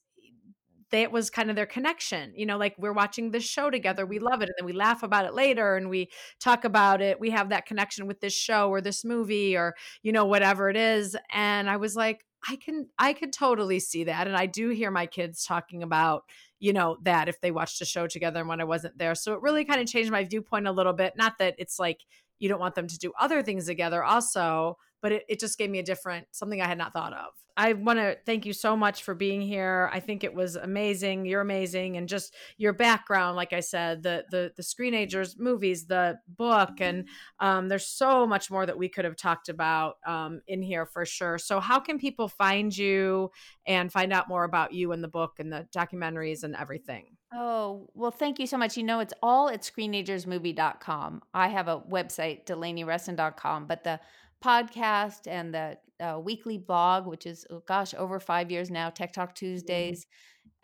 that 0.90 1.12
was 1.12 1.30
kind 1.30 1.50
of 1.50 1.56
their 1.56 1.66
connection 1.66 2.32
you 2.34 2.46
know 2.46 2.56
like 2.56 2.74
we're 2.78 2.92
watching 2.92 3.30
this 3.30 3.44
show 3.44 3.70
together 3.70 4.06
we 4.06 4.18
love 4.18 4.42
it 4.42 4.48
and 4.48 4.54
then 4.58 4.66
we 4.66 4.72
laugh 4.72 5.02
about 5.02 5.24
it 5.24 5.34
later 5.34 5.76
and 5.76 5.88
we 5.88 6.08
talk 6.40 6.64
about 6.64 7.00
it 7.00 7.20
we 7.20 7.30
have 7.30 7.48
that 7.48 7.66
connection 7.66 8.06
with 8.06 8.20
this 8.20 8.34
show 8.34 8.68
or 8.70 8.80
this 8.80 9.04
movie 9.04 9.56
or 9.56 9.74
you 10.02 10.12
know 10.12 10.24
whatever 10.24 10.68
it 10.68 10.76
is 10.76 11.16
and 11.32 11.68
i 11.68 11.76
was 11.76 11.96
like 11.96 12.24
i 12.48 12.56
can 12.56 12.88
i 12.98 13.12
could 13.12 13.32
totally 13.32 13.80
see 13.80 14.04
that 14.04 14.26
and 14.26 14.36
i 14.36 14.46
do 14.46 14.70
hear 14.70 14.90
my 14.90 15.06
kids 15.06 15.44
talking 15.44 15.82
about 15.82 16.24
you 16.60 16.72
know, 16.72 16.96
that 17.02 17.28
if 17.28 17.40
they 17.40 17.50
watched 17.50 17.80
a 17.80 17.84
show 17.84 18.06
together 18.06 18.40
and 18.40 18.48
when 18.48 18.60
I 18.60 18.64
wasn't 18.64 18.98
there. 18.98 19.14
So 19.14 19.32
it 19.34 19.42
really 19.42 19.64
kind 19.64 19.80
of 19.80 19.86
changed 19.86 20.10
my 20.10 20.24
viewpoint 20.24 20.66
a 20.66 20.72
little 20.72 20.92
bit. 20.92 21.14
Not 21.16 21.38
that 21.38 21.54
it's 21.58 21.78
like 21.78 22.00
you 22.38 22.48
don't 22.48 22.60
want 22.60 22.74
them 22.74 22.86
to 22.86 22.98
do 22.98 23.12
other 23.18 23.42
things 23.42 23.66
together 23.66 24.02
also, 24.02 24.76
but 25.00 25.12
it, 25.12 25.24
it 25.28 25.40
just 25.40 25.58
gave 25.58 25.70
me 25.70 25.78
a 25.78 25.82
different 25.82 26.26
something 26.32 26.60
I 26.60 26.66
had 26.66 26.78
not 26.78 26.92
thought 26.92 27.12
of. 27.12 27.32
I 27.58 27.72
want 27.72 27.98
to 27.98 28.16
thank 28.24 28.46
you 28.46 28.52
so 28.52 28.76
much 28.76 29.02
for 29.02 29.16
being 29.16 29.40
here. 29.40 29.90
I 29.92 29.98
think 29.98 30.22
it 30.22 30.32
was 30.32 30.54
amazing. 30.54 31.26
You're 31.26 31.40
amazing, 31.40 31.96
and 31.96 32.08
just 32.08 32.32
your 32.56 32.72
background, 32.72 33.34
like 33.34 33.52
I 33.52 33.58
said, 33.58 34.04
the 34.04 34.24
the 34.30 34.52
the 34.56 34.62
Screenagers 34.62 35.40
movies, 35.40 35.86
the 35.86 36.18
book, 36.28 36.80
and 36.80 37.08
um, 37.40 37.68
there's 37.68 37.88
so 37.88 38.28
much 38.28 38.48
more 38.48 38.64
that 38.64 38.78
we 38.78 38.88
could 38.88 39.04
have 39.04 39.16
talked 39.16 39.48
about 39.48 39.96
um, 40.06 40.40
in 40.46 40.62
here 40.62 40.86
for 40.86 41.04
sure. 41.04 41.36
So, 41.36 41.58
how 41.58 41.80
can 41.80 41.98
people 41.98 42.28
find 42.28 42.76
you 42.76 43.32
and 43.66 43.90
find 43.90 44.12
out 44.12 44.28
more 44.28 44.44
about 44.44 44.72
you 44.72 44.92
and 44.92 45.02
the 45.02 45.08
book 45.08 45.40
and 45.40 45.52
the 45.52 45.66
documentaries 45.74 46.44
and 46.44 46.54
everything? 46.54 47.16
Oh, 47.34 47.88
well, 47.92 48.12
thank 48.12 48.38
you 48.38 48.46
so 48.46 48.56
much. 48.56 48.76
You 48.76 48.84
know, 48.84 49.00
it's 49.00 49.14
all 49.20 49.50
at 49.50 49.62
screenagersmovie.com. 49.62 51.22
I 51.34 51.48
have 51.48 51.66
a 51.68 51.80
website, 51.80 52.46
DelaneyRuston.com, 52.46 53.66
but 53.66 53.84
the 53.84 54.00
podcast 54.44 55.26
and 55.26 55.54
the 55.54 55.78
uh, 56.00 56.18
weekly 56.18 56.58
blog, 56.58 57.06
which 57.06 57.26
is, 57.26 57.46
oh 57.50 57.62
gosh, 57.66 57.94
over 57.94 58.20
five 58.20 58.50
years 58.50 58.70
now, 58.70 58.90
Tech 58.90 59.12
Talk 59.12 59.34
Tuesdays, 59.34 60.06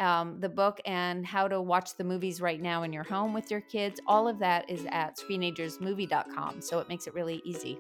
um, 0.01 0.41
the 0.41 0.49
book, 0.49 0.81
and 0.85 1.27
how 1.27 1.49
to 1.49 1.61
watch 1.61 1.97
the 1.97 2.05
movies 2.05 2.41
right 2.41 2.61
now 2.61 2.83
in 2.83 2.93
your 2.93 3.05
home 3.05 3.33
with 3.33 3.51
your 3.51 3.61
kids. 3.61 4.01
All 4.07 4.29
of 4.29 4.39
that 4.41 4.69
is 4.71 4.87
at 4.91 5.17
screenagersmovie.com. 5.17 6.61
So 6.61 6.79
it 6.79 6.89
makes 6.89 7.07
it 7.07 7.15
really 7.15 7.43
easy. 7.45 7.79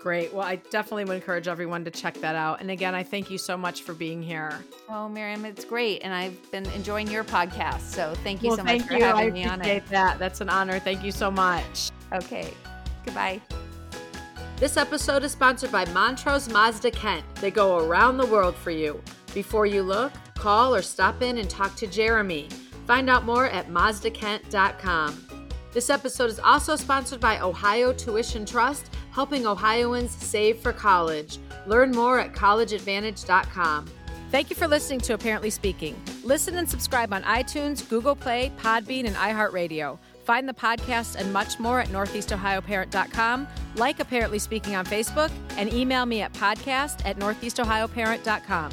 Great. 0.00 0.34
Well, 0.34 0.44
I 0.44 0.56
definitely 0.56 1.04
would 1.04 1.14
encourage 1.14 1.46
everyone 1.46 1.84
to 1.84 1.90
check 1.90 2.14
that 2.14 2.34
out. 2.34 2.60
And 2.60 2.72
again, 2.72 2.92
I 2.92 3.04
thank 3.04 3.30
you 3.30 3.38
so 3.38 3.56
much 3.56 3.82
for 3.82 3.94
being 3.94 4.20
here. 4.20 4.52
Oh, 4.88 5.08
Miriam, 5.08 5.44
it's 5.44 5.64
great. 5.64 6.00
And 6.02 6.12
I've 6.12 6.50
been 6.50 6.66
enjoying 6.70 7.08
your 7.08 7.22
podcast. 7.22 7.82
So 7.82 8.12
thank 8.24 8.42
you 8.42 8.48
well, 8.48 8.56
so 8.56 8.64
much 8.64 8.82
for 8.82 8.94
you. 8.94 9.04
having 9.04 9.28
I 9.28 9.30
me 9.30 9.44
on 9.44 9.62
it. 9.62 9.86
that. 9.90 10.18
That's 10.18 10.40
an 10.40 10.48
honor. 10.48 10.80
Thank 10.80 11.04
you 11.04 11.12
so 11.12 11.30
much. 11.30 11.90
Okay. 12.12 12.52
Goodbye. 13.04 13.40
This 14.62 14.76
episode 14.76 15.24
is 15.24 15.32
sponsored 15.32 15.72
by 15.72 15.86
Montrose 15.86 16.48
Mazda 16.48 16.92
Kent. 16.92 17.24
They 17.40 17.50
go 17.50 17.78
around 17.78 18.16
the 18.16 18.26
world 18.26 18.54
for 18.54 18.70
you. 18.70 19.02
Before 19.34 19.66
you 19.66 19.82
look, 19.82 20.12
call 20.36 20.72
or 20.72 20.82
stop 20.82 21.20
in 21.20 21.38
and 21.38 21.50
talk 21.50 21.74
to 21.74 21.88
Jeremy. 21.88 22.48
Find 22.86 23.10
out 23.10 23.24
more 23.24 23.46
at 23.46 23.70
mazdakent.com. 23.70 25.48
This 25.72 25.90
episode 25.90 26.30
is 26.30 26.38
also 26.38 26.76
sponsored 26.76 27.18
by 27.18 27.40
Ohio 27.40 27.92
Tuition 27.92 28.46
Trust, 28.46 28.94
helping 29.10 29.48
Ohioans 29.48 30.12
save 30.12 30.58
for 30.58 30.72
college. 30.72 31.38
Learn 31.66 31.90
more 31.90 32.20
at 32.20 32.32
collegeadvantage.com. 32.32 33.90
Thank 34.30 34.48
you 34.48 34.54
for 34.54 34.68
listening 34.68 35.00
to 35.00 35.14
Apparently 35.14 35.50
Speaking. 35.50 36.00
Listen 36.22 36.56
and 36.56 36.70
subscribe 36.70 37.12
on 37.12 37.24
iTunes, 37.24 37.86
Google 37.88 38.14
Play, 38.14 38.52
Podbean, 38.60 39.08
and 39.08 39.16
iHeartRadio. 39.16 39.98
Find 40.24 40.48
the 40.48 40.54
podcast 40.54 41.16
and 41.16 41.32
much 41.32 41.58
more 41.58 41.80
at 41.80 41.88
northeastohioparent.com. 41.88 43.48
Like 43.76 44.00
Apparently 44.00 44.38
Speaking 44.38 44.76
on 44.76 44.84
Facebook 44.84 45.30
and 45.56 45.72
email 45.72 46.06
me 46.06 46.22
at 46.22 46.32
podcast 46.32 47.04
at 47.04 47.18
northeastohioparent.com. 47.18 48.72